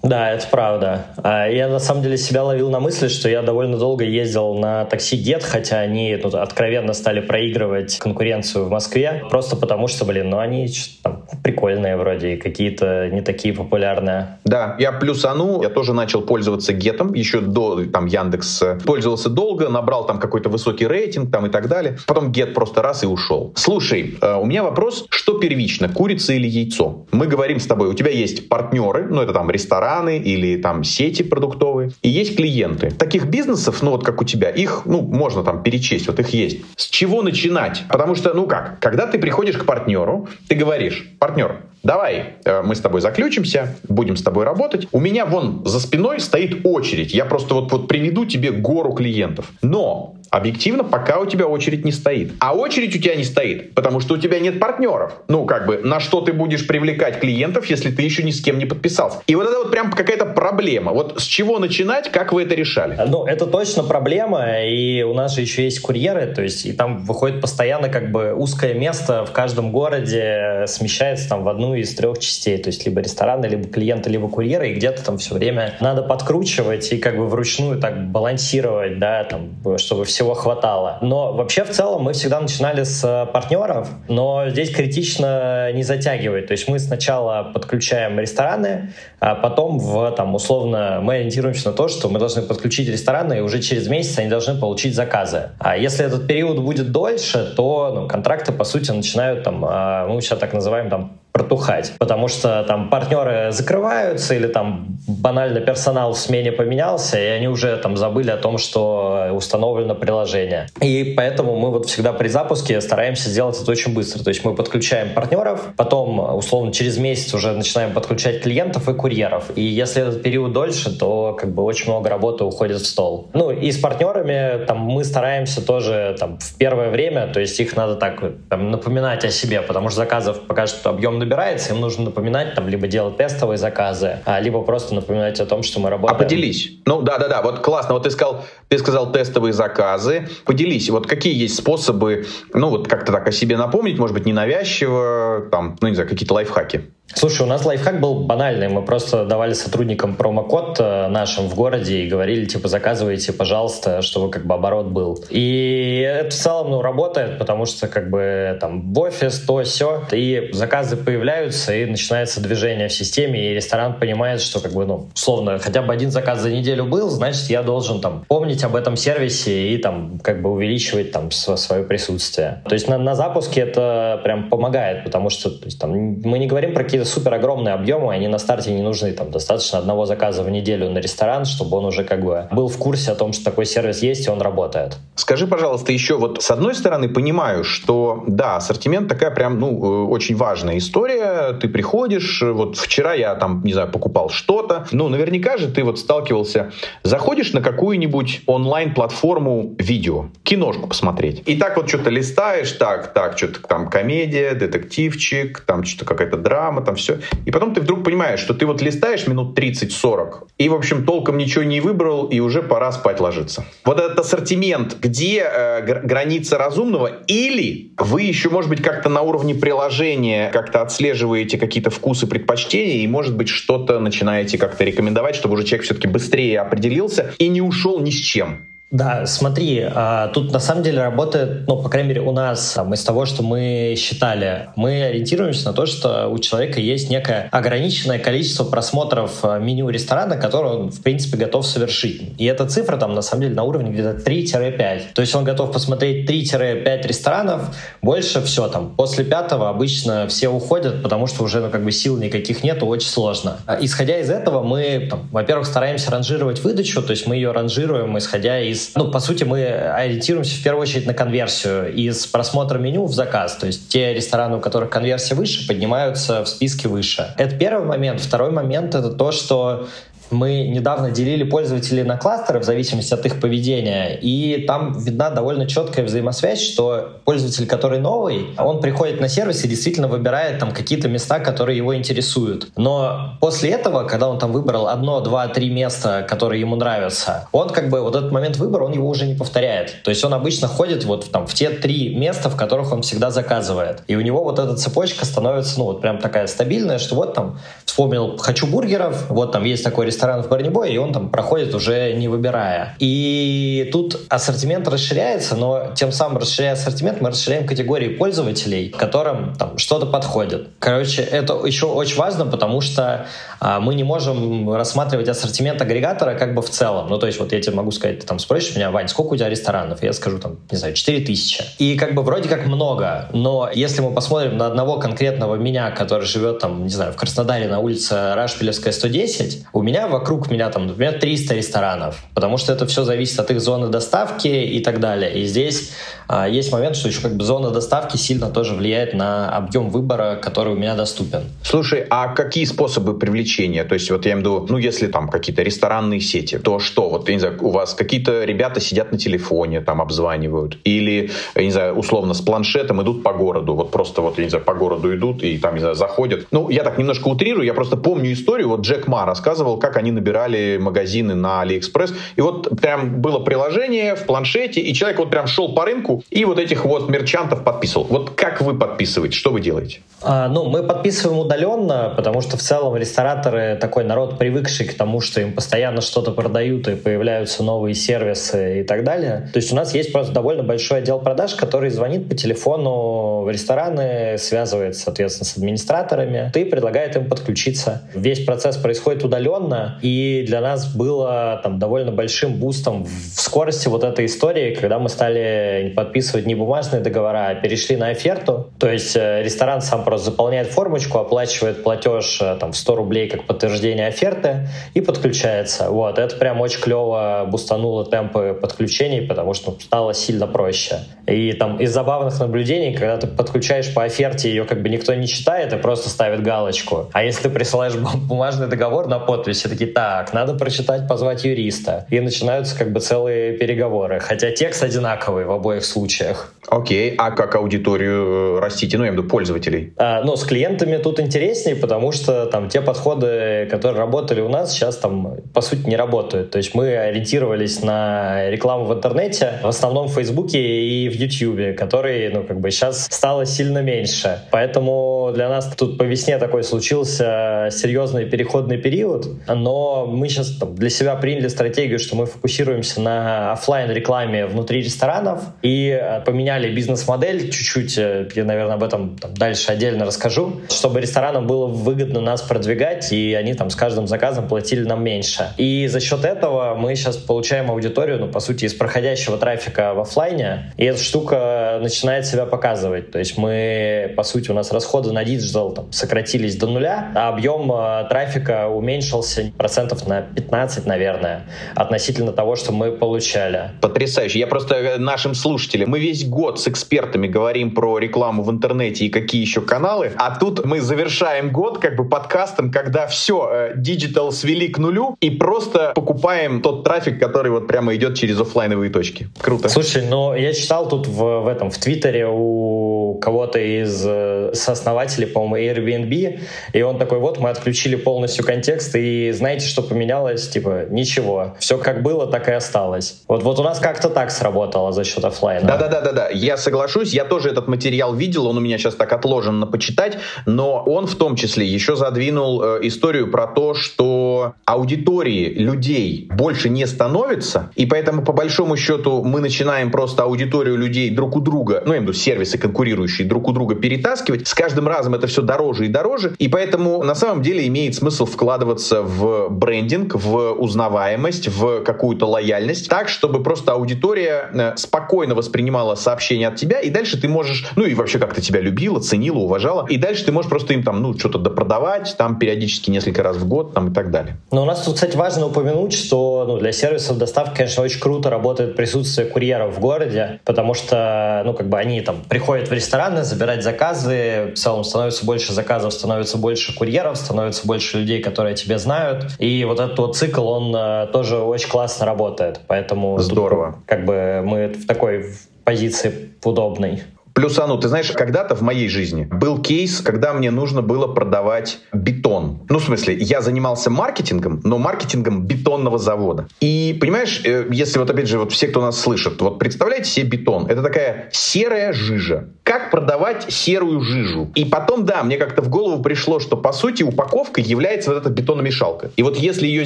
Да, 0.01 0.32
это 0.32 0.48
правда. 0.50 1.08
А 1.24 1.48
я 1.48 1.68
на 1.68 1.79
самом 1.79 2.03
деле 2.03 2.18
себя 2.18 2.44
ловил 2.44 2.70
на 2.70 2.79
мысли, 2.79 3.10
что 3.10 3.29
я 3.29 3.41
довольно 3.41 3.77
долго 3.77 4.06
ездил 4.06 4.53
на 4.53 4.86
такси 4.86 5.18
Get, 5.18 5.44
хотя 5.44 5.79
они 5.79 6.18
ну, 6.22 6.29
откровенно 6.38 6.94
стали 6.94 7.20
проигрывать 7.20 7.98
конкуренцию 7.98 8.65
в 8.65 8.70
Москве, 8.70 9.24
просто 9.29 9.56
потому 9.56 9.88
что, 9.88 10.06
блин, 10.06 10.29
ну 10.29 10.39
они 10.39 10.70
там, 11.03 11.24
прикольные 11.44 11.98
вроде, 11.98 12.38
какие-то 12.38 13.10
не 13.10 13.22
такие 13.22 13.53
популярные. 13.53 14.39
Да, 14.46 14.75
я 14.79 14.91
плюсану, 14.91 15.62
я 15.62 15.70
тоже 15.70 15.94
начал 15.94 16.22
пользоваться 16.22 16.74
Гетом, 16.74 17.13
еще 17.13 17.41
до 17.41 17.86
там 17.86 18.06
Яндекс 18.06 18.63
пользовался 18.86 19.29
долго, 19.29 19.70
набрал 19.70 20.06
там 20.06 20.20
какой-то 20.20 20.50
высокий 20.50 20.88
рейтинг 20.88 21.32
там 21.32 21.46
и 21.46 21.50
так 21.50 21.68
далее. 21.68 21.98
Потом 22.08 22.32
Get 22.32 22.53
просто 22.53 22.82
раз 22.82 23.03
и 23.03 23.08
ушел. 23.08 23.53
Слушай, 23.56 24.18
э, 24.22 24.36
у 24.36 24.46
меня 24.46 24.63
вопрос, 24.63 25.06
что 25.10 25.39
первично, 25.39 25.89
курица 25.89 26.34
или 26.34 26.48
яйцо? 26.48 27.06
Мы 27.12 27.27
говорим 27.27 27.60
с 27.60 27.65
тобой, 27.65 27.89
у 27.89 27.94
тебя 27.94 28.12
есть 28.12 28.48
партнеры, 28.48 29.08
ну 29.10 29.22
это 29.22 29.34
там 29.34 29.50
рестораны 29.89 30.17
или 30.17 30.62
там 30.62 30.84
сети 30.84 31.24
продуктовые, 31.24 31.91
и 32.01 32.10
есть 32.10 32.36
клиенты. 32.36 32.91
Таких 32.91 33.25
бизнесов, 33.25 33.81
ну 33.81 33.91
вот 33.91 34.05
как 34.05 34.22
у 34.22 34.24
тебя, 34.24 34.50
их, 34.50 34.84
ну, 34.86 35.01
можно 35.01 35.43
там 35.43 35.63
перечесть, 35.63 36.08
вот 36.08 36.19
их 36.19 36.29
есть. 36.29 36.60
С 36.75 36.86
чего 36.86 37.22
начинать? 37.22 37.84
Потому 37.89 38.15
что, 38.15 38.34
ну 38.34 38.46
как, 38.46 38.79
когда 38.79 39.08
ты 39.08 39.19
приходишь 39.19 39.58
к 39.58 39.65
партнеру, 39.65 40.27
ты 40.48 40.55
говоришь, 40.55 41.08
партнер, 41.19 41.62
давай 41.83 42.36
э, 42.45 42.62
мы 42.62 42.75
с 42.75 42.79
тобой 42.79 43.01
заключимся, 43.01 43.75
будем 43.88 44.15
с 44.15 44.24
тобой 44.24 44.45
работать. 44.45 44.88
У 44.91 45.00
меня 45.00 45.25
вон 45.25 45.65
за 45.65 45.79
спиной 45.79 46.19
стоит 46.19 46.65
очередь. 46.65 47.13
Я 47.13 47.25
просто 47.25 47.55
вот, 47.55 47.71
вот 47.71 47.88
приведу 47.88 48.25
тебе 48.25 48.51
гору 48.51 48.93
клиентов. 48.93 49.51
Но 49.62 50.15
объективно 50.29 50.83
пока 50.83 51.19
у 51.19 51.25
тебя 51.25 51.48
очередь 51.48 51.86
не 51.86 51.91
стоит. 51.91 52.33
А 52.39 52.55
очередь 52.55 52.95
у 52.95 53.00
тебя 53.00 53.15
не 53.15 53.24
стоит, 53.24 53.74
потому 53.74 54.00
что 54.00 54.15
у 54.15 54.17
тебя 54.17 54.39
нет 54.39 54.59
партнеров. 54.59 55.13
Ну, 55.27 55.45
как 55.45 55.65
бы, 55.65 55.79
на 55.79 56.00
что 56.00 56.21
ты 56.21 56.33
будешь 56.33 56.65
привлекать 56.67 57.19
клиентов, 57.19 57.65
если 57.65 57.91
ты 57.91 58.01
еще 58.01 58.24
ни 58.24 58.31
с 58.31 58.41
кем 58.41 58.57
не 58.57 58.65
подписался? 58.65 59.19
И 59.27 59.36
вот 59.36 59.48
это 59.48 59.57
вот 59.57 59.71
прям 59.71 59.91
какая-то 59.91 60.25
проблема. 60.25 60.91
Вот 60.91 61.19
с 61.19 61.24
чего 61.24 61.59
начинать, 61.59 62.12
как 62.12 62.33
вы 62.33 62.43
это 62.43 62.55
решали? 62.55 63.00
Ну, 63.07 63.25
это 63.25 63.45
точно 63.45 63.83
проблема, 63.83 64.63
и 64.63 65.01
у 65.03 65.13
нас 65.13 65.36
же 65.36 65.41
еще 65.41 65.63
есть 65.63 65.79
курьеры, 65.81 66.27
то 66.27 66.41
есть 66.41 66.65
и 66.65 66.74
там 66.74 67.03
выходит 67.03 67.41
постоянно 67.41 67.89
как 67.89 68.12
бы 68.12 68.33
узкое 68.33 68.74
место 68.74 69.25
в 69.25 69.31
каждом 69.31 69.71
городе, 69.71 70.65
смещается 70.67 71.29
там 71.29 71.43
в 71.43 71.50
одну 71.50 71.69
из 71.76 71.94
трех 71.96 72.20
частей, 72.20 72.58
то 72.58 72.68
есть 72.68 72.86
либо 72.86 73.02
рестораны, 73.02 73.46
либо 73.46 73.68
клиенты, 73.68 74.10
либо 74.10 74.30
курьеры, 74.30 74.70
и 74.70 74.74
где-то 74.74 75.04
там 75.04 75.18
все 75.18 75.36
время 75.36 75.76
надо 75.80 76.04
подкручивать 76.04 76.92
и 76.92 76.98
как 76.98 77.18
бы 77.18 77.28
вручную 77.28 77.80
так 77.80 78.08
балансировать, 78.10 79.00
да, 79.00 79.24
там, 79.24 79.78
чтобы 79.78 80.06
всего 80.06 80.34
хватало. 80.34 80.98
Но 81.02 81.34
вообще 81.34 81.64
в 81.64 81.70
целом 81.70 82.04
мы 82.04 82.14
всегда 82.14 82.40
начинали 82.40 82.84
с 82.84 83.30
партнеров, 83.34 83.90
но 84.08 84.50
здесь 84.50 84.72
критично 84.72 85.72
не 85.74 85.84
затягивать, 85.84 86.48
то 86.48 86.54
есть 86.54 86.68
мы 86.68 86.80
сначала 86.80 87.52
подключаем 87.54 88.20
рестораны, 88.20 88.94
а 89.20 89.36
потом 89.36 89.80
в, 89.80 90.12
там, 90.12 90.36
условно, 90.36 91.00
мы 91.02 91.16
ориентируемся 91.16 91.70
на 91.70 91.76
то, 91.76 91.88
что 91.88 92.10
мы 92.10 92.20
должны 92.20 92.42
подключить 92.42 92.90
рестораны, 92.90 93.38
и 93.38 93.42
уже 93.42 93.62
через 93.62 93.88
месяц 93.88 94.18
они 94.20 94.30
должны 94.30 94.60
получить 94.60 94.96
заказы. 94.96 95.50
А 95.60 95.78
если 95.78 96.06
этот 96.06 96.28
период 96.28 96.60
будет 96.60 96.92
дольше, 96.92 97.54
то 97.56 97.92
ну, 97.94 98.08
контракты, 98.08 98.52
по 98.52 98.64
сути, 98.64 98.92
начинают 98.92 99.44
там, 99.44 99.66
а, 99.68 100.08
мы 100.08 100.22
сейчас 100.22 100.40
так 100.40 100.54
называем 100.54 100.90
там 100.90 101.20
протухать, 101.31 101.93
потому 102.00 102.27
что 102.27 102.63
там 102.63 102.89
партнеры 102.89 103.51
закрываются 103.51 104.36
или 104.36 104.48
там 104.48 104.98
банально 105.07 105.62
персонал 105.62 106.13
в 106.13 106.17
смене 106.17 106.51
поменялся, 106.51 107.19
и 107.19 107.25
они 107.25 107.48
уже 107.48 107.77
там 107.77 107.98
забыли 107.98 108.31
о 108.31 108.38
том, 108.38 108.57
что 108.57 109.29
установлено 109.33 109.95
приложение. 109.95 110.67
И 110.81 111.13
поэтому 111.15 111.55
мы 111.55 111.71
вот 111.71 111.88
всегда 111.88 112.13
при 112.13 112.27
запуске 112.27 112.81
стараемся 112.81 113.29
сделать 113.29 113.59
это 113.62 113.69
очень 113.71 113.93
быстро. 113.93 114.24
То 114.24 114.29
есть 114.29 114.43
мы 114.43 114.55
подключаем 114.55 115.13
партнеров, 115.13 115.69
потом 115.77 116.36
условно 116.36 116.74
через 116.74 116.98
месяц 116.98 117.33
уже 117.33 117.51
начинаем 117.53 117.93
подключать 117.93 118.41
клиентов 118.41 118.89
и 118.89 118.93
курьеров. 118.93 119.51
И 119.55 119.62
если 119.62 120.01
этот 120.01 120.24
период 120.24 120.53
дольше, 120.53 120.98
то 120.98 121.33
как 121.39 121.53
бы 121.53 121.63
очень 121.63 121.91
много 121.91 122.09
работы 122.09 122.43
уходит 122.43 122.81
в 122.81 122.86
стол. 122.86 123.29
Ну 123.33 123.51
и 123.51 123.71
с 123.71 123.77
партнерами 123.77 124.65
там 124.65 124.79
мы 124.79 125.03
стараемся 125.03 125.65
тоже 125.65 126.15
там 126.19 126.39
в 126.39 126.57
первое 126.57 126.89
время, 126.89 127.27
то 127.27 127.39
есть 127.39 127.59
их 127.59 127.75
надо 127.75 127.95
так 127.95 128.21
там, 128.50 128.71
напоминать 128.71 129.25
о 129.25 129.29
себе, 129.29 129.62
потому 129.62 129.89
что 129.89 129.98
заказов 129.98 130.41
пока 130.48 130.67
что 130.67 130.89
объем 130.89 131.19
набирается, 131.20 131.74
им 131.74 131.82
нужно 131.82 132.06
напоминать, 132.06 132.56
там, 132.56 132.68
либо 132.68 132.88
делать 132.88 133.18
тестовые 133.18 133.58
заказы, 133.58 134.20
а, 134.26 134.40
либо 134.40 134.62
просто 134.62 134.96
напоминать 134.96 135.40
о 135.40 135.46
том, 135.46 135.64
что 135.64 135.80
мы 135.80 135.90
работаем. 135.90 136.16
А 136.16 136.20
поделись. 136.20 136.72
Ну, 136.86 137.02
да-да-да, 137.02 137.42
вот 137.42 137.60
классно. 137.60 137.94
Вот 137.94 138.04
ты 138.04 138.10
сказал, 138.10 138.46
ты 138.68 138.78
сказал 138.78 139.12
тестовые 139.12 139.54
заказы. 139.54 140.30
Поделись, 140.46 140.90
вот 140.90 141.08
какие 141.08 141.36
есть 141.36 141.56
способы, 141.56 142.26
ну, 142.54 142.70
вот 142.70 142.88
как-то 142.88 143.12
так 143.12 143.28
о 143.28 143.32
себе 143.32 143.58
напомнить, 143.58 144.00
может 144.00 144.16
быть, 144.16 144.26
ненавязчиво, 144.26 145.48
там, 145.52 145.78
ну, 145.82 145.88
не 145.88 145.96
знаю, 145.96 146.10
какие-то 146.10 146.34
лайфхаки. 146.34 146.90
Слушай, 147.16 147.42
у 147.42 147.46
нас 147.48 147.66
лайфхак 147.66 148.00
был 148.00 148.24
банальный. 148.24 148.68
Мы 148.70 148.84
просто 148.84 149.25
давали 149.25 149.54
сотрудникам 149.54 150.16
промокод 150.16 150.80
э, 150.80 151.08
нашим 151.08 151.50
в 151.50 151.56
городе 151.56 152.04
и 152.04 152.08
говорили, 152.08 152.46
типа, 152.46 152.68
заказывайте, 152.68 153.34
пожалуйста, 153.34 154.01
чтобы 154.01 154.30
как 154.30 154.46
бы 154.46 154.54
оборот 154.54 154.88
был. 154.88 155.24
И 155.30 156.08
это 156.08 156.30
в 156.30 156.34
целом, 156.34 156.70
ну, 156.70 156.82
работает, 156.82 157.39
потому 157.39 157.66
что 157.66 157.88
как 157.88 158.10
бы 158.10 158.58
там 158.62 158.94
в 158.94 159.00
офис, 159.00 159.39
то, 159.39 159.63
все, 159.63 160.04
и 160.12 160.50
заказы 160.54 160.98
появляются, 160.98 161.74
и 161.74 161.86
начинается 161.86 162.42
движение 162.42 162.88
в 162.88 162.94
системе, 162.94 163.51
и 163.51 163.56
ресторан 163.56 164.00
понимает, 164.00 164.39
что 164.39 164.60
как 164.60 164.74
бы, 164.74 164.86
ну, 164.86 165.10
условно, 165.13 165.58
хотя 165.58 165.82
бы 165.82 165.92
один 165.92 166.12
заказ 166.12 166.40
за 166.40 166.51
неделю 166.51 166.86
был, 166.86 167.10
значит, 167.10 167.50
я 167.50 167.64
должен 167.64 168.01
там 168.01 168.24
помнить 168.27 168.64
об 168.64 168.75
этом 168.75 168.96
сервисе 168.96 169.70
и 169.70 169.77
там 169.77 170.20
как 170.24 170.42
бы 170.42 170.51
увеличивать 170.51 171.12
там 171.12 171.31
свое 171.31 171.83
присутствие. 171.83 172.62
То 172.68 172.74
есть 172.74 172.88
на, 172.88 172.98
на 172.98 173.16
запуске 173.16 173.62
это 173.62 174.22
прям 174.24 174.50
помогает, 174.50 175.03
потому 175.03 175.29
что 175.29 175.50
то 175.50 175.66
есть, 175.66 175.79
там, 175.79 175.92
мы 175.92 176.38
не 176.38 176.48
говорим 176.48 176.74
про 176.74 176.83
какие 176.83 176.99
какие-то 177.00 177.20
супер 177.20 177.33
огромные 177.33 177.74
объемы, 177.74 178.14
они 178.14 178.27
на 178.27 178.40
старте 178.40 178.72
не 178.72 178.81
нужны. 178.81 179.12
Там 179.14 179.31
достаточно 179.31 179.79
одного 179.79 180.05
заказа 180.05 180.44
в 180.44 180.50
неделю 180.50 180.90
на 180.90 181.00
ресторан, 181.00 181.46
чтобы 181.46 181.77
он 181.77 181.85
уже 181.85 182.03
как 182.03 182.24
бы 182.24 182.48
был 182.51 182.68
в 182.68 182.77
курсе 182.77 183.12
о 183.12 183.16
том, 183.16 183.33
что 183.33 183.46
такой 183.46 183.66
сервис 183.66 184.03
есть 184.03 184.27
и 184.27 184.29
он 184.29 184.42
работает. 184.42 184.98
Скажи, 185.16 185.48
пожалуйста, 185.48 185.92
еще 185.92 186.18
вот 186.18 186.42
с 186.42 186.51
одной 186.51 186.75
стороны 186.75 187.09
понимаю, 187.09 187.64
что 187.64 188.24
да, 188.27 188.57
ассортимент 188.57 189.07
такая 189.07 189.31
прям, 189.31 189.59
ну, 189.59 189.70
э, 189.70 190.07
очень 190.09 190.35
важная 190.35 190.77
история. 190.77 191.53
Ты 191.53 191.68
приходишь, 191.70 192.42
вот 192.42 192.77
вчера 192.77 193.14
я 193.14 193.35
там, 193.35 193.62
не 193.64 193.74
знаю, 193.74 193.90
покупал 193.92 194.29
что-то. 194.29 194.85
Ну, 194.92 195.09
наверняка 195.09 195.57
же 195.57 195.68
ты 195.68 195.83
вот 195.83 196.00
сталкивался, 196.00 196.72
заходишь 197.03 197.53
на 197.53 197.62
какую-нибудь 197.62 198.42
онлайн-платформу 198.46 199.75
видео, 199.77 200.25
киношку 200.44 200.88
посмотреть. 200.88 201.44
И 201.46 201.55
так 201.55 201.77
вот 201.77 201.88
что-то 201.88 202.09
листаешь, 202.09 202.72
так, 202.74 203.14
так, 203.14 203.38
что-то 203.38 203.62
там 203.62 203.90
комедия, 203.90 204.53
детективчик, 204.53 205.62
там 205.66 205.83
что-то 205.83 206.05
какая-то 206.05 206.38
драма, 206.38 206.81
там 206.90 206.96
все. 206.96 207.20
И 207.46 207.52
потом 207.52 207.75
ты 207.75 207.82
вдруг 207.82 208.04
понимаешь, 208.04 208.40
что 208.40 208.56
ты 208.56 208.66
вот 208.66 208.82
листаешь 208.82 209.28
минут 209.28 209.58
30-40, 209.58 210.48
и, 210.58 210.70
в 210.70 210.74
общем, 210.74 211.06
толком 211.06 211.38
ничего 211.38 211.64
не 211.64 211.82
выбрал, 211.82 212.25
и 212.25 212.40
уже 212.40 212.64
пора 212.64 212.92
спать 212.92 213.20
ложиться. 213.20 213.64
Вот 213.86 214.00
этот 214.00 214.20
ассортимент, 214.20 214.98
где 215.00 215.44
э, 215.44 216.02
граница 216.04 216.58
разумного, 216.58 217.12
или 217.28 217.92
вы 217.98 218.24
еще, 218.24 218.50
может 218.50 218.70
быть, 218.70 218.82
как-то 218.82 219.10
на 219.10 219.22
уровне 219.22 219.54
приложения 219.54 220.50
как-то 220.52 220.82
отслеживаете 220.82 221.60
какие-то 221.60 221.92
вкусы, 221.92 222.25
предпочтения, 222.25 223.04
и, 223.04 223.08
может 223.08 223.38
быть, 223.38 223.50
что-то 223.50 224.00
начинаете 224.00 224.58
как-то 224.58 224.84
рекомендовать, 224.84 225.36
чтобы 225.36 225.54
уже 225.54 225.66
человек 225.66 225.86
все-таки 225.86 226.08
быстрее 226.08 226.60
определился 226.60 227.36
и 227.38 227.50
не 227.50 227.62
ушел 227.62 228.00
ни 228.00 228.10
с 228.10 228.18
чем. 228.18 228.66
Да, 228.92 229.28
смотри, 229.28 229.86
а, 229.88 230.30
тут 230.30 230.52
на 230.52 230.60
самом 230.60 230.82
деле 230.82 231.02
работает, 231.04 231.68
ну, 231.68 231.80
по 231.80 231.90
крайней 231.90 232.10
мере, 232.10 232.22
у 232.22 232.32
нас, 232.32 232.74
там, 232.74 232.92
из 232.96 233.04
того, 233.04 233.28
что 233.28 233.44
мы 233.44 233.94
считали, 233.96 234.70
мы 234.75 235.04
ориентируемся 235.04 235.68
на 235.68 235.74
то, 235.74 235.86
что 235.86 236.28
у 236.28 236.40
человека 236.40 236.80
есть 236.80 237.12
некое 237.12 237.50
ограниченное 237.52 238.18
количество 238.18 238.64
просмотров 238.64 239.46
а, 239.46 239.60
меню 239.60 239.90
ресторана, 239.90 240.38
которое 240.38 240.74
он, 240.74 240.90
в 240.90 241.04
принципе, 241.04 241.38
готов 241.38 241.68
совершить. 241.68 242.34
И 242.40 242.46
эта 242.46 242.66
цифра 242.66 242.98
там, 242.98 243.14
на 243.14 243.22
самом 243.22 243.44
деле, 243.44 243.54
на 243.54 243.64
уровне 243.64 243.92
где-то 243.92 244.28
3-5. 244.28 245.02
То 245.14 245.22
есть 245.22 245.36
он 245.36 245.44
готов 245.44 245.72
посмотреть 245.72 246.28
3-5 246.28 247.08
ресторанов, 247.08 247.75
больше 248.02 248.42
все 248.42 248.70
там. 248.70 248.96
После 248.96 249.24
пятого 249.24 249.70
обычно 249.70 250.28
все 250.28 250.50
уходят, 250.50 251.04
потому 251.04 251.28
что 251.28 251.44
уже, 251.44 251.60
ну, 251.60 251.70
как 251.70 251.84
бы 251.84 251.92
сил 251.92 252.18
никаких 252.18 252.64
нету, 252.64 252.88
очень 252.88 253.10
сложно. 253.10 253.58
А, 253.68 253.78
исходя 253.80 254.18
из 254.18 254.32
этого, 254.32 254.64
мы, 254.64 255.06
там, 255.12 255.30
во-первых, 255.32 255.68
стараемся 255.68 256.10
ранжировать 256.10 256.64
выдачу, 256.64 257.04
то 257.04 257.12
есть 257.12 257.28
мы 257.28 257.36
ее 257.36 257.52
ранжируем, 257.52 258.18
исходя 258.18 258.60
из 258.60 258.78
из... 258.79 258.92
Ну, 258.96 259.11
по 259.11 259.20
сути, 259.20 259.44
мы 259.44 259.65
ориентируемся 259.65 260.55
в 260.55 260.63
первую 260.63 260.83
очередь 260.83 261.05
на 261.05 261.13
конверсию 261.13 261.94
из 261.94 262.25
просмотра 262.25 262.79
меню 262.79 263.05
в 263.05 263.13
заказ. 263.13 263.57
То 263.57 263.68
есть 263.68 263.89
те 263.89 264.13
рестораны, 264.13 264.57
у 264.57 264.59
которых 264.59 264.89
конверсия 264.89 265.35
выше, 265.35 265.68
поднимаются 265.68 266.44
в 266.44 266.48
списке 266.48 266.87
выше. 266.87 267.33
Это 267.37 267.55
первый 267.55 267.85
момент. 267.85 268.22
Второй 268.22 268.51
момент— 268.51 268.96
это 268.96 269.09
то, 269.09 269.31
что 269.31 269.87
Мы 270.31 270.68
недавно 270.68 271.11
делили 271.11 271.44
пользователей 271.44 272.03
на 272.03 272.18
кластеры 272.18 272.59
в 272.59 272.63
зависимости 272.63 273.13
от 273.13 273.25
их 273.25 273.39
поведения, 273.39 274.18
и 274.22 274.65
там 274.68 274.98
видна 275.00 275.29
довольно 275.29 275.68
четкая 275.68 276.05
взаимосвязь, 276.05 276.61
что 276.61 277.13
пользователь, 277.25 277.68
который 277.68 278.00
новый, 278.00 278.48
он 278.57 278.79
приходит 278.79 279.20
на 279.20 279.27
сервис 279.27 279.63
и 279.63 279.68
действительно 279.68 280.07
выбирает 280.07 280.59
там 280.59 280.72
какие-то 280.72 281.07
места, 281.07 281.39
которые 281.39 281.77
его 281.77 281.96
интересуют. 281.96 282.68
Но 282.75 283.37
после 283.39 283.72
этого, 283.72 284.03
когда 284.03 284.29
он 284.29 284.39
там 284.39 284.51
выбрал 284.51 284.87
одно, 284.87 285.20
два, 285.22 285.48
три 285.48 285.70
места, 285.70 286.25
которые 286.27 286.61
ему 286.61 286.75
нравятся, 286.75 287.48
он 287.51 287.70
как 287.70 287.89
бы 287.89 288.01
вот 288.01 288.15
этот 288.15 288.31
момент 288.31 288.57
выбора, 288.57 288.85
он 288.85 288.94
его 288.94 289.09
уже 289.09 289.25
не 289.25 289.35
повторяет. 289.35 290.03
То 290.03 290.11
есть 290.11 290.24
он 290.24 290.33
обычно 290.33 290.68
ходит 290.68 291.05
вот 291.05 291.31
там 291.31 291.48
в 291.48 291.53
те 291.53 291.70
три 291.70 292.15
места, 292.15 292.50
в 292.50 292.55
которых 292.55 292.92
он 292.92 293.01
всегда 293.01 293.31
заказывает. 293.31 294.03
И 294.07 294.15
у 294.15 294.22
него 294.22 294.44
вот 294.44 294.59
эта 294.59 294.75
цепочка 294.75 295.25
становится, 295.25 295.79
ну 295.79 295.85
вот 295.85 296.01
прям 296.01 296.20
такая 296.20 296.48
стабильная, 296.48 297.00
что 297.00 297.15
вот 297.15 297.33
там 297.33 297.59
вспомнил 297.85 298.37
«хочу 298.37 298.68
бургеров», 298.68 299.29
вот 299.29 299.51
там 299.51 299.63
есть 299.63 299.83
такой 299.83 300.05
ресторан 300.05 300.19
в 300.20 300.50
Барнибое, 300.50 300.90
и 300.90 300.98
он 300.98 301.14
там 301.14 301.29
проходит 301.29 301.74
уже 301.74 302.14
не 302.14 302.27
выбирая. 302.27 302.96
И 303.00 303.90
тут 303.92 304.20
ассортимент 304.29 304.88
расширяется, 304.88 305.55
но 305.55 305.92
тем 305.96 306.12
самым 306.12 306.38
расширяя 306.38 306.74
ассортимент, 306.74 307.22
мы 307.22 307.29
расширяем 307.29 307.66
категории 307.66 308.10
пользователей, 308.10 308.90
которым 308.90 309.55
там 309.55 309.77
что-то 309.77 310.05
подходит. 310.05 310.70
Короче, 310.79 311.22
это 311.22 311.53
еще 311.66 311.86
очень 311.88 312.18
важно, 312.18 312.46
потому 312.46 312.82
что 312.82 313.27
а, 313.60 313.79
мы 313.79 313.96
не 313.96 314.03
можем 314.03 314.74
рассматривать 314.74 315.27
ассортимент 315.27 315.82
агрегатора 315.82 316.36
как 316.36 316.53
бы 316.53 316.62
в 316.62 316.70
целом. 316.70 317.10
Ну, 317.10 317.18
то 317.18 317.27
есть 317.27 317.40
вот 317.40 317.51
я 317.51 317.62
тебе 317.62 317.75
могу 317.75 317.92
сказать, 317.92 318.20
ты 318.20 318.27
там 318.27 318.40
спросишь 318.40 318.75
меня, 318.75 318.92
Вань, 318.92 319.08
сколько 319.08 319.34
у 319.34 319.38
тебя 319.38 319.50
ресторанов? 319.50 320.03
Я 320.03 320.14
скажу 320.14 320.40
там, 320.40 320.58
не 320.72 320.77
знаю, 320.77 320.94
4 320.94 321.25
тысячи. 321.25 321.64
И 321.77 321.98
как 321.98 322.14
бы 322.14 322.24
вроде 322.24 322.50
как 322.50 322.66
много, 322.66 323.29
но 323.34 323.70
если 323.74 324.01
мы 324.01 324.14
посмотрим 324.14 324.58
на 324.58 324.68
одного 324.68 324.98
конкретного 325.00 325.55
меня, 325.55 325.92
который 325.92 326.25
живет 326.25 326.60
там, 326.60 326.84
не 326.84 326.90
знаю, 326.90 327.14
в 327.14 327.16
Краснодаре 327.16 327.68
на 327.68 327.79
улице 327.79 328.34
Рашпилевская 328.36 328.94
110, 328.94 329.66
у 329.74 329.82
меня 329.82 330.08
вокруг 330.09 330.51
меня 330.51 330.69
там, 330.69 330.87
например, 330.87 331.19
300 331.19 331.55
ресторанов, 331.55 332.24
потому 332.33 332.57
что 332.57 332.74
это 332.74 332.85
все 332.85 333.03
зависит 333.03 333.39
от 333.39 333.51
их 333.51 333.61
зоны 333.61 333.87
доставки 333.87 334.48
и 334.48 334.79
так 334.81 335.00
далее. 335.00 335.33
И 335.39 335.45
здесь 335.45 335.91
а, 336.31 336.48
есть 336.48 336.72
момент, 336.72 336.95
что 336.95 337.07
еще 337.07 337.22
как 337.22 337.35
бы 337.35 337.43
зона 337.43 337.72
доставки 337.72 338.15
сильно 338.15 338.51
тоже 338.51 338.75
влияет 338.75 339.15
на 339.15 339.50
объем 339.50 339.89
выбора, 339.89 340.37
который 340.39 340.74
у 340.74 340.75
меня 340.75 340.93
доступен. 340.93 341.41
Слушай, 341.63 342.05
а 342.07 342.27
какие 342.27 342.65
способы 342.65 343.17
привлечения? 343.17 343.83
То 343.83 343.95
есть 343.95 344.11
вот 344.11 344.27
я 344.27 344.33
имею 344.33 344.59
в 344.59 344.63
виду, 344.63 344.67
ну 344.69 344.77
если 344.77 345.07
там 345.07 345.27
какие-то 345.27 345.63
ресторанные 345.63 346.22
сети, 346.22 346.59
то 346.59 346.77
что? 346.77 347.09
Вот, 347.09 347.27
я 347.27 347.33
не 347.33 347.39
знаю, 347.39 347.57
у 347.61 347.72
вас 347.72 347.95
какие-то 347.95 348.43
ребята 348.43 348.79
сидят 348.79 349.11
на 349.11 349.17
телефоне, 349.17 349.81
там 349.81 350.03
обзванивают, 350.03 350.77
или, 350.83 351.31
я 351.55 351.63
не 351.63 351.72
знаю, 351.72 351.95
условно 351.95 352.35
с 352.35 352.41
планшетом 352.41 353.01
идут 353.01 353.24
по 353.24 353.33
городу, 353.33 353.74
вот 353.74 353.89
просто 353.89 354.22
вот, 354.22 354.37
я 354.37 354.43
не 354.43 354.51
знаю, 354.51 354.63
по 354.63 354.75
городу 354.75 355.15
идут 355.15 355.41
и 355.41 355.57
там, 355.57 355.74
не 355.74 355.79
знаю, 355.79 355.95
заходят. 355.95 356.45
Ну, 356.51 356.69
я 356.69 356.83
так 356.83 357.00
немножко 357.00 357.27
утрирую, 357.27 357.65
я 357.65 357.74
просто 357.74 357.98
помню 357.98 358.33
историю, 358.33 358.69
вот 358.69 358.81
Джек 358.81 359.07
Ма 359.07 359.25
рассказывал, 359.25 359.79
как 359.79 359.98
они 360.00 360.12
набирали 360.12 360.77
магазины 360.79 361.35
на 361.35 361.62
Алиэкспресс, 361.62 362.14
и 362.35 362.42
вот 362.42 362.79
прям 362.79 363.22
было 363.22 363.40
приложение 363.40 364.16
в 364.16 364.25
планшете, 364.25 364.81
и 364.81 364.94
человек 364.94 365.20
вот 365.20 365.29
прям 365.29 365.48
шел 365.48 365.75
по 365.75 365.85
рынку 365.85 366.24
и 366.29 366.46
вот 366.46 366.59
этих 366.59 366.85
вот 366.85 367.09
мерчантов 367.09 367.64
подписывал. 367.64 368.07
Вот 368.09 368.31
как 368.31 368.62
вы 368.62 368.77
подписываете, 368.77 369.35
что 369.35 369.51
вы 369.51 369.62
делаете? 369.62 370.00
А, 370.22 370.48
ну, 370.48 370.66
мы 370.66 370.83
подписываем 370.83 371.40
удаленно, 371.40 372.14
потому 372.16 372.42
что 372.42 372.57
в 372.57 372.62
целом 372.62 372.96
рестораторы 372.96 373.77
такой 373.79 374.03
народ, 374.03 374.38
привыкший 374.38 374.88
к 374.88 374.94
тому, 374.96 375.22
что 375.22 375.42
им 375.42 375.53
постоянно 375.53 376.01
что-то 376.01 376.31
продают 376.31 376.88
и 376.88 376.96
появляются 376.96 377.64
новые 377.64 377.96
сервисы 377.96 378.81
и 378.81 378.83
так 378.83 379.03
далее. 379.03 379.50
То 379.53 379.57
есть 379.57 379.72
у 379.72 379.75
нас 379.75 379.94
есть 379.94 380.12
просто 380.12 380.33
довольно 380.33 380.64
большой 380.64 381.00
отдел 381.00 381.20
продаж, 381.20 381.55
который 381.55 381.90
звонит 381.90 382.27
по 382.27 382.35
телефону 382.35 383.44
в 383.44 383.50
рестораны, 383.50 384.38
связывается, 384.38 385.03
соответственно, 385.03 385.46
с 385.46 385.57
администраторами 385.57 386.51
и 386.53 386.64
предлагает 386.66 387.16
им 387.16 387.29
подключиться. 387.29 388.03
Весь 388.14 388.44
процесс 388.46 388.77
происходит 388.77 389.24
удаленно, 389.24 389.89
и 390.02 390.44
для 390.48 390.62
нас 390.62 390.94
было 390.94 391.60
там 391.64 391.80
довольно 391.80 392.12
большим 392.12 392.56
бустом 392.56 393.04
в 393.04 393.40
скорости 393.40 393.88
вот 393.88 394.04
этой 394.04 394.25
истории, 394.25 394.75
когда 394.75 395.00
мы 395.00 395.10
стали 395.10 395.94
подписывать 395.96 396.46
не 396.46 396.56
бумажные 396.56 397.02
договора, 397.02 397.48
а 397.50 397.56
перешли 397.56 397.96
на 397.96 398.10
оферту. 398.10 398.72
То 398.80 398.90
есть 398.90 399.16
э, 399.16 399.44
ресторан 399.44 399.82
сам 399.82 400.04
просто 400.04 400.32
заполняет 400.32 400.68
формочку, 400.68 401.20
оплачивает 401.20 401.84
платеж 401.84 402.40
э, 402.42 402.58
там, 402.60 402.72
в 402.72 402.78
100 402.78 402.96
рублей 402.96 403.30
как 403.30 403.46
подтверждение 403.46 404.08
оферты 404.08 404.68
и 404.94 405.02
подключается. 405.02 405.90
Вот. 405.90 406.20
Это 406.20 406.36
прям 406.36 406.62
очень 406.62 406.82
клево 406.82 407.48
бустануло 407.50 408.06
темпы 408.06 408.58
подключений, 408.60 409.22
потому 409.22 409.54
что 409.54 409.75
стало 409.80 410.14
сильно 410.14 410.48
проще. 410.48 411.00
И 411.28 411.54
там 411.54 411.78
из 411.78 411.94
забавных 411.94 412.40
наблюдений, 412.40 412.94
когда 412.94 413.18
ты 413.18 413.28
подключаешь 413.28 413.94
по 413.94 414.04
оферте, 414.04 414.50
ее 414.50 414.66
как 414.66 414.82
бы 414.82 414.90
никто 414.90 415.14
не 415.14 415.28
читает 415.28 415.74
и 415.74 415.78
просто 415.78 416.10
ставит 416.10 416.42
галочку. 416.42 417.10
А 417.14 417.24
если 417.24 417.44
ты 417.44 417.50
присылаешь 417.50 417.96
бумажный 417.96 418.68
договор 418.68 419.08
на 419.08 419.20
подпись, 419.20 419.66
все 419.70 419.77
такие, 419.77 419.92
так, 419.92 420.34
надо 420.34 420.53
прочитать, 420.53 421.08
позвать 421.08 421.46
юриста. 421.46 422.05
И 422.10 422.20
начинаются 422.20 422.77
как 422.77 422.92
бы 422.92 423.00
целые 423.00 423.58
переговоры. 423.58 424.20
Хотя 424.20 424.51
текст 424.51 424.84
одинаковый 424.84 425.46
в 425.46 425.51
обоих 425.51 425.86
случаях. 425.86 426.53
Окей, 426.68 427.16
а 427.18 427.32
как 427.32 427.55
аудиторию 427.55 428.58
э, 428.58 428.60
растите, 428.60 428.98
ну, 428.98 429.03
я 429.03 429.10
имею 429.10 429.22
в 429.22 429.24
виду 429.24 429.29
пользователей? 429.32 429.94
А, 429.98 430.24
ну, 430.24 430.36
с 430.36 430.44
клиентами 430.44 430.98
тут 430.98 431.20
интереснее, 431.20 431.75
потому 431.75 432.12
что 432.12 432.46
там 432.46 432.70
те 432.70 432.82
подходы, 432.82 433.68
которые 433.72 434.00
работали 434.00 434.42
у 434.42 434.50
нас, 434.50 434.74
сейчас 434.74 434.98
там, 434.98 435.38
по 435.53 435.62
сути, 435.62 435.88
не 435.88 435.96
работают. 435.96 436.51
То 436.51 436.58
есть 436.58 436.75
мы 436.75 436.96
ориентировались 436.96 437.82
на 437.82 438.50
рекламу 438.50 438.86
в 438.86 438.94
интернете, 438.94 439.60
в 439.64 439.68
основном 439.68 440.08
в 440.08 440.14
Фейсбуке 440.14 440.60
и 440.60 441.10
в 441.10 441.14
Ютьюбе, 441.14 441.74
который, 441.74 442.29
ну, 442.29 442.44
как 442.44 442.60
бы 442.60 442.70
сейчас 442.70 443.08
стало 443.10 443.46
сильно 443.46 443.79
меньше. 443.79 444.40
Поэтому 444.51 445.32
для 445.34 445.50
нас 445.50 445.74
тут 445.75 445.98
по 445.98 446.03
весне 446.03 446.38
такой 446.38 446.64
случился 446.64 447.70
серьезный 447.72 448.25
переходный 448.25 448.77
период, 448.77 449.27
но 449.63 450.05
мы 450.05 450.29
сейчас 450.29 450.51
там, 450.51 450.75
для 450.75 450.89
себя 450.89 451.15
приняли 451.15 451.48
стратегию, 451.48 452.00
что 452.00 452.15
мы 452.15 452.25
фокусируемся 452.25 453.01
на 453.01 453.51
офлайн 453.51 453.91
рекламе 453.91 454.45
внутри 454.45 454.81
ресторанов 454.81 455.43
и 455.61 455.89
э, 455.89 456.22
поменяли 456.22 456.74
бизнес-модель 456.74 457.50
чуть-чуть, 457.50 457.98
э, 457.98 458.27
я, 458.35 458.43
наверное, 458.45 458.75
об 458.75 458.83
этом 458.83 459.17
там, 459.17 459.33
дальше 459.33 459.72
отдельно 459.72 460.05
расскажу, 460.05 460.61
чтобы 460.69 461.01
ресторанам 461.01 461.48
было 461.48 461.67
выгодно 461.67 462.22
нас 462.22 462.41
продвигать, 462.41 463.11
и 463.11 463.33
они 463.33 463.53
там 463.53 463.69
с 463.69 463.75
каждым 463.75 464.07
заказом 464.07 464.48
платили 464.48 464.83
нам 464.83 465.03
меньше. 465.03 465.50
И 465.57 465.87
за 465.87 466.00
счет 466.00 466.25
этого 466.25 466.75
мы 466.75 466.95
сейчас 466.95 467.17
получаем 467.17 467.72
аудиторию, 467.72 468.19
ну, 468.19 468.27
по 468.27 468.39
сути, 468.39 468.65
из 468.65 468.74
проходящего 468.74 469.37
трафика 469.37 469.93
в 469.93 470.00
офлайне, 470.00 470.74
и 470.77 470.85
эта 470.85 471.01
штука 471.01 471.79
начинает 471.81 472.25
себя 472.25 472.45
показывать. 472.45 473.11
То 473.11 473.19
есть 473.19 473.37
мы, 473.37 474.13
по 474.15 474.24
сути, 474.24 474.51
у 474.51 474.53
нас 474.53 474.72
расходы 474.72 475.11
на 475.11 475.24
диджитал 475.24 475.74
там, 475.74 475.91
сократились 475.91 476.55
до 476.55 476.67
нуля, 476.67 477.11
а 477.15 477.29
объем 477.29 477.72
э, 477.72 478.07
трафика 478.09 478.67
уменьшился 478.67 479.49
процентов 479.57 480.07
на 480.07 480.22
15, 480.22 480.85
наверное, 480.85 481.46
относительно 481.75 482.31
того, 482.31 482.55
что 482.55 482.72
мы 482.72 482.92
получали. 482.92 483.72
Потрясающе. 483.81 484.40
Я 484.40 484.48
просто 484.48 484.75
э, 484.75 484.98
нашим 484.98 485.33
слушателям, 485.33 485.90
мы 485.90 486.00
весь 486.00 486.27
год 486.27 486.59
с 486.59 486.68
экспертами 486.68 487.27
говорим 487.27 487.72
про 487.72 487.98
рекламу 487.98 488.44
в 488.44 488.51
интернете 488.51 489.05
и 489.05 489.09
какие 489.09 489.42
еще 489.42 489.62
каналы, 489.62 490.12
а 490.16 490.38
тут 490.38 490.66
мы 490.66 490.81
завершаем 490.81 491.51
год 491.51 491.79
как 491.79 491.96
бы 491.96 492.07
подкастом, 492.07 492.72
когда 492.72 493.07
все, 493.07 493.72
диджитал 493.75 494.31
свели 494.31 494.68
к 494.68 494.77
нулю 494.77 495.18
и 495.22 495.29
просто 495.29 495.92
покупаем 495.96 496.62
тот 496.62 496.83
трафик, 496.83 497.20
который 497.20 497.51
вот 497.51 497.68
прямо 497.68 497.96
идет 497.96 498.16
через 498.16 498.40
офлайновые 498.40 498.90
точки. 498.92 499.27
Круто. 499.40 499.70
Слушай, 499.70 500.05
ну 500.07 500.35
я 500.35 500.53
читал 500.53 500.88
тут 500.88 501.07
в, 501.07 501.42
в 501.42 501.48
этом, 501.48 501.72
в 501.72 501.77
Твиттере 501.77 502.27
у 502.27 503.18
кого-то 503.22 503.59
из 503.59 504.03
э, 504.05 504.51
сооснователей, 504.53 505.27
по-моему, 505.27 505.57
Airbnb, 505.57 506.40
и 506.74 506.81
он 506.81 506.98
такой, 506.98 507.20
вот 507.20 507.40
мы 507.40 507.50
отключили 507.50 507.96
полностью 507.96 508.46
контекст, 508.46 508.96
и 508.96 509.31
знаете, 509.40 509.66
что 509.66 509.82
поменялось? 509.82 510.48
Типа, 510.48 510.86
ничего. 510.90 511.56
Все 511.60 511.78
как 511.78 512.04
было, 512.04 512.28
так 512.28 512.48
и 512.48 512.52
осталось. 512.52 513.24
Вот, 513.28 513.44
вот 513.44 513.60
у 513.60 513.64
нас 513.64 513.80
как-то 513.80 514.10
так 514.10 514.32
сработало 514.32 514.92
за 514.92 515.04
счет 515.04 515.25
офлайна. 515.25 515.68
Да-да-да-да 515.68 516.30
я 516.32 516.58
соглашусь, 516.58 517.14
я 517.14 517.25
тоже 517.25 517.50
этот 517.50 517.68
материал 517.68 518.14
видел, 518.14 518.48
он 518.48 518.58
у 518.58 518.60
меня 518.60 518.78
сейчас 518.78 518.96
так 518.96 519.12
отложен 519.14 519.60
на 519.60 519.68
почитать, 519.68 520.18
но 520.46 520.84
он 520.84 521.08
в 521.08 521.16
том 521.16 521.36
числе 521.36 521.66
еще 521.66 521.96
задвинул 521.96 522.62
э, 522.62 522.80
историю 522.84 523.32
про 523.32 523.48
то, 523.48 523.74
что 523.74 524.54
аудитории 524.66 525.50
людей 525.50 526.30
больше 526.32 526.70
не 526.70 526.86
становится, 526.86 527.72
и 527.75 527.86
поэтому 527.86 528.24
по 528.24 528.34
большому 528.34 528.78
счету 528.78 529.24
мы 529.24 529.40
начинаем 529.40 529.92
просто 529.92 530.24
аудиторию 530.24 530.78
людей 530.78 531.10
друг 531.10 531.36
у 531.36 531.40
друга, 531.40 531.84
ну 531.86 531.94
я 531.94 532.00
имею 532.00 532.02
в 532.02 532.10
виду 532.10 532.14
сервисы 532.14 532.58
конкурирующие 532.58 533.28
друг 533.28 533.48
у 533.48 533.52
друга 533.52 533.75
перетаскивать, 533.75 534.48
с 534.48 534.54
каждым 534.54 534.88
разом 534.88 535.16
это 535.16 535.28
все 535.28 535.42
дороже 535.42 535.86
и 535.86 535.90
дороже, 535.90 536.36
и 536.40 536.48
поэтому 536.48 537.04
на 537.04 537.16
самом 537.16 537.42
деле 537.42 537.68
имеет 537.68 537.96
смысл 537.96 538.25
вкладываться 538.25 539.02
в 539.02 539.28
брендинг, 539.50 540.15
в 540.15 540.51
узнаваемость, 540.53 541.48
в 541.48 541.81
какую-то 541.81 542.25
лояльность, 542.25 542.89
так, 542.89 543.09
чтобы 543.09 543.44
просто 543.44 543.74
аудитория 543.74 544.50
э, 544.53 544.74
спокойно 544.75 545.35
воспринимала 545.35 545.96
сообщение 545.96 546.48
от 546.48 546.55
тебя, 546.55 546.79
и 546.79 546.89
дальше 546.89 547.20
ты 547.20 547.27
можешь, 547.27 547.68
ну 547.75 547.85
и 547.85 547.94
вообще 547.94 548.20
как-то 548.20 548.42
тебя 548.42 548.61
любила, 548.61 549.00
ценила, 549.00 549.37
уважала, 549.37 549.85
и 549.89 549.98
дальше 549.98 550.25
ты 550.25 550.31
можешь 550.31 550.50
просто 550.50 550.74
им 550.74 550.83
там, 550.83 551.01
ну, 551.01 551.18
что-то 551.18 551.39
допродавать, 551.39 552.15
там 552.18 552.37
периодически 552.37 552.89
несколько 552.89 553.24
раз 553.24 553.37
в 553.37 553.48
год, 553.48 553.74
там 553.74 553.92
и 553.92 553.94
так 553.94 554.11
далее. 554.11 554.37
Но 554.51 554.63
у 554.63 554.65
нас 554.65 554.83
тут, 554.83 554.96
кстати, 554.96 555.15
важно 555.15 555.48
упомянуть, 555.48 555.94
что 555.94 556.46
ну, 556.48 556.57
для 556.57 556.72
сервисов 556.72 557.18
доставки, 557.18 557.57
конечно, 557.57 557.83
очень 557.83 558.00
круто 558.00 558.29
работает 558.29 558.75
присутствие 558.75 559.27
курьеров 559.27 559.75
в 559.75 559.79
городе, 559.79 560.39
потому 560.46 560.74
что, 560.74 561.44
ну, 561.46 561.53
как 561.53 561.70
бы 561.70 561.77
они 561.77 562.01
там 562.01 562.18
приходят 562.27 562.70
в 562.70 562.74
рестораны 562.74 563.24
забирать 563.24 563.63
заказы, 563.63 564.51
в 564.53 564.57
целом 564.57 564.83
становится 564.83 565.25
больше 565.25 565.53
заказов, 565.53 565.94
становится 565.94 566.37
больше 566.37 566.75
курьеров, 566.75 567.18
становится 567.18 567.65
больше 567.65 568.00
людей, 568.00 568.22
которые 568.22 568.55
тебя 568.55 568.77
знают, 568.77 569.19
происходит. 569.20 569.42
И 569.42 569.66
вот 569.66 569.79
этот 569.79 569.98
вот 570.00 570.16
цикл, 570.16 570.48
он 570.48 570.75
э, 570.75 571.08
тоже 571.12 571.38
очень 571.38 571.70
классно 571.70 572.05
работает. 572.05 572.62
Поэтому 572.68 573.18
Здорово. 573.20 573.74
Тут, 573.74 573.86
как 573.86 574.05
бы 574.05 574.42
мы 574.44 574.68
в 574.68 574.86
такой 574.86 575.25
позиции 575.64 576.32
удобной. 576.44 577.03
Плюс, 577.40 577.58
а 577.58 577.68
ну, 577.68 577.78
ты 577.78 577.88
знаешь, 577.88 578.12
когда-то 578.12 578.54
в 578.54 578.60
моей 578.60 578.90
жизни 578.90 579.25
был 579.32 579.62
кейс, 579.62 580.02
когда 580.02 580.34
мне 580.34 580.52
нужно 580.52 580.82
было 580.82 581.08
продавать 581.08 581.80
бетон. 581.94 582.66
Ну, 582.68 582.80
в 582.80 582.84
смысле, 582.84 583.16
я 583.16 583.40
занимался 583.40 583.90
маркетингом, 583.90 584.60
но 584.66 584.78
маркетингом 584.78 585.44
бетонного 585.46 585.98
завода. 585.98 586.50
И, 586.60 586.98
понимаешь, 587.00 587.42
э, 587.46 587.68
если 587.72 587.98
вот, 587.98 588.10
опять 588.10 588.28
же, 588.28 588.40
вот 588.40 588.52
все, 588.52 588.68
кто 588.68 588.82
нас 588.82 589.00
слышит, 589.00 589.40
вот 589.40 589.58
представляете 589.58 590.10
себе 590.10 590.25
бетон. 590.28 590.66
Это 590.68 590.84
такая 590.84 591.30
серая 591.32 591.94
жижа. 591.94 592.50
Как 592.64 592.92
продавать 592.92 593.46
серую 593.48 594.02
жижу? 594.02 594.52
И 594.54 594.66
потом, 594.66 595.06
да, 595.06 595.24
мне 595.24 595.38
как-то 595.38 595.62
в 595.62 595.70
голову 595.70 596.04
пришло, 596.04 596.42
что, 596.42 596.58
по 596.58 596.74
сути, 596.74 597.04
упаковка 597.04 597.62
является 597.62 598.14
вот 598.14 598.20
эта 598.20 598.30
бетономешалка. 598.30 599.12
И 599.16 599.24
вот 599.24 599.38
если 599.38 599.66
ее 599.66 599.86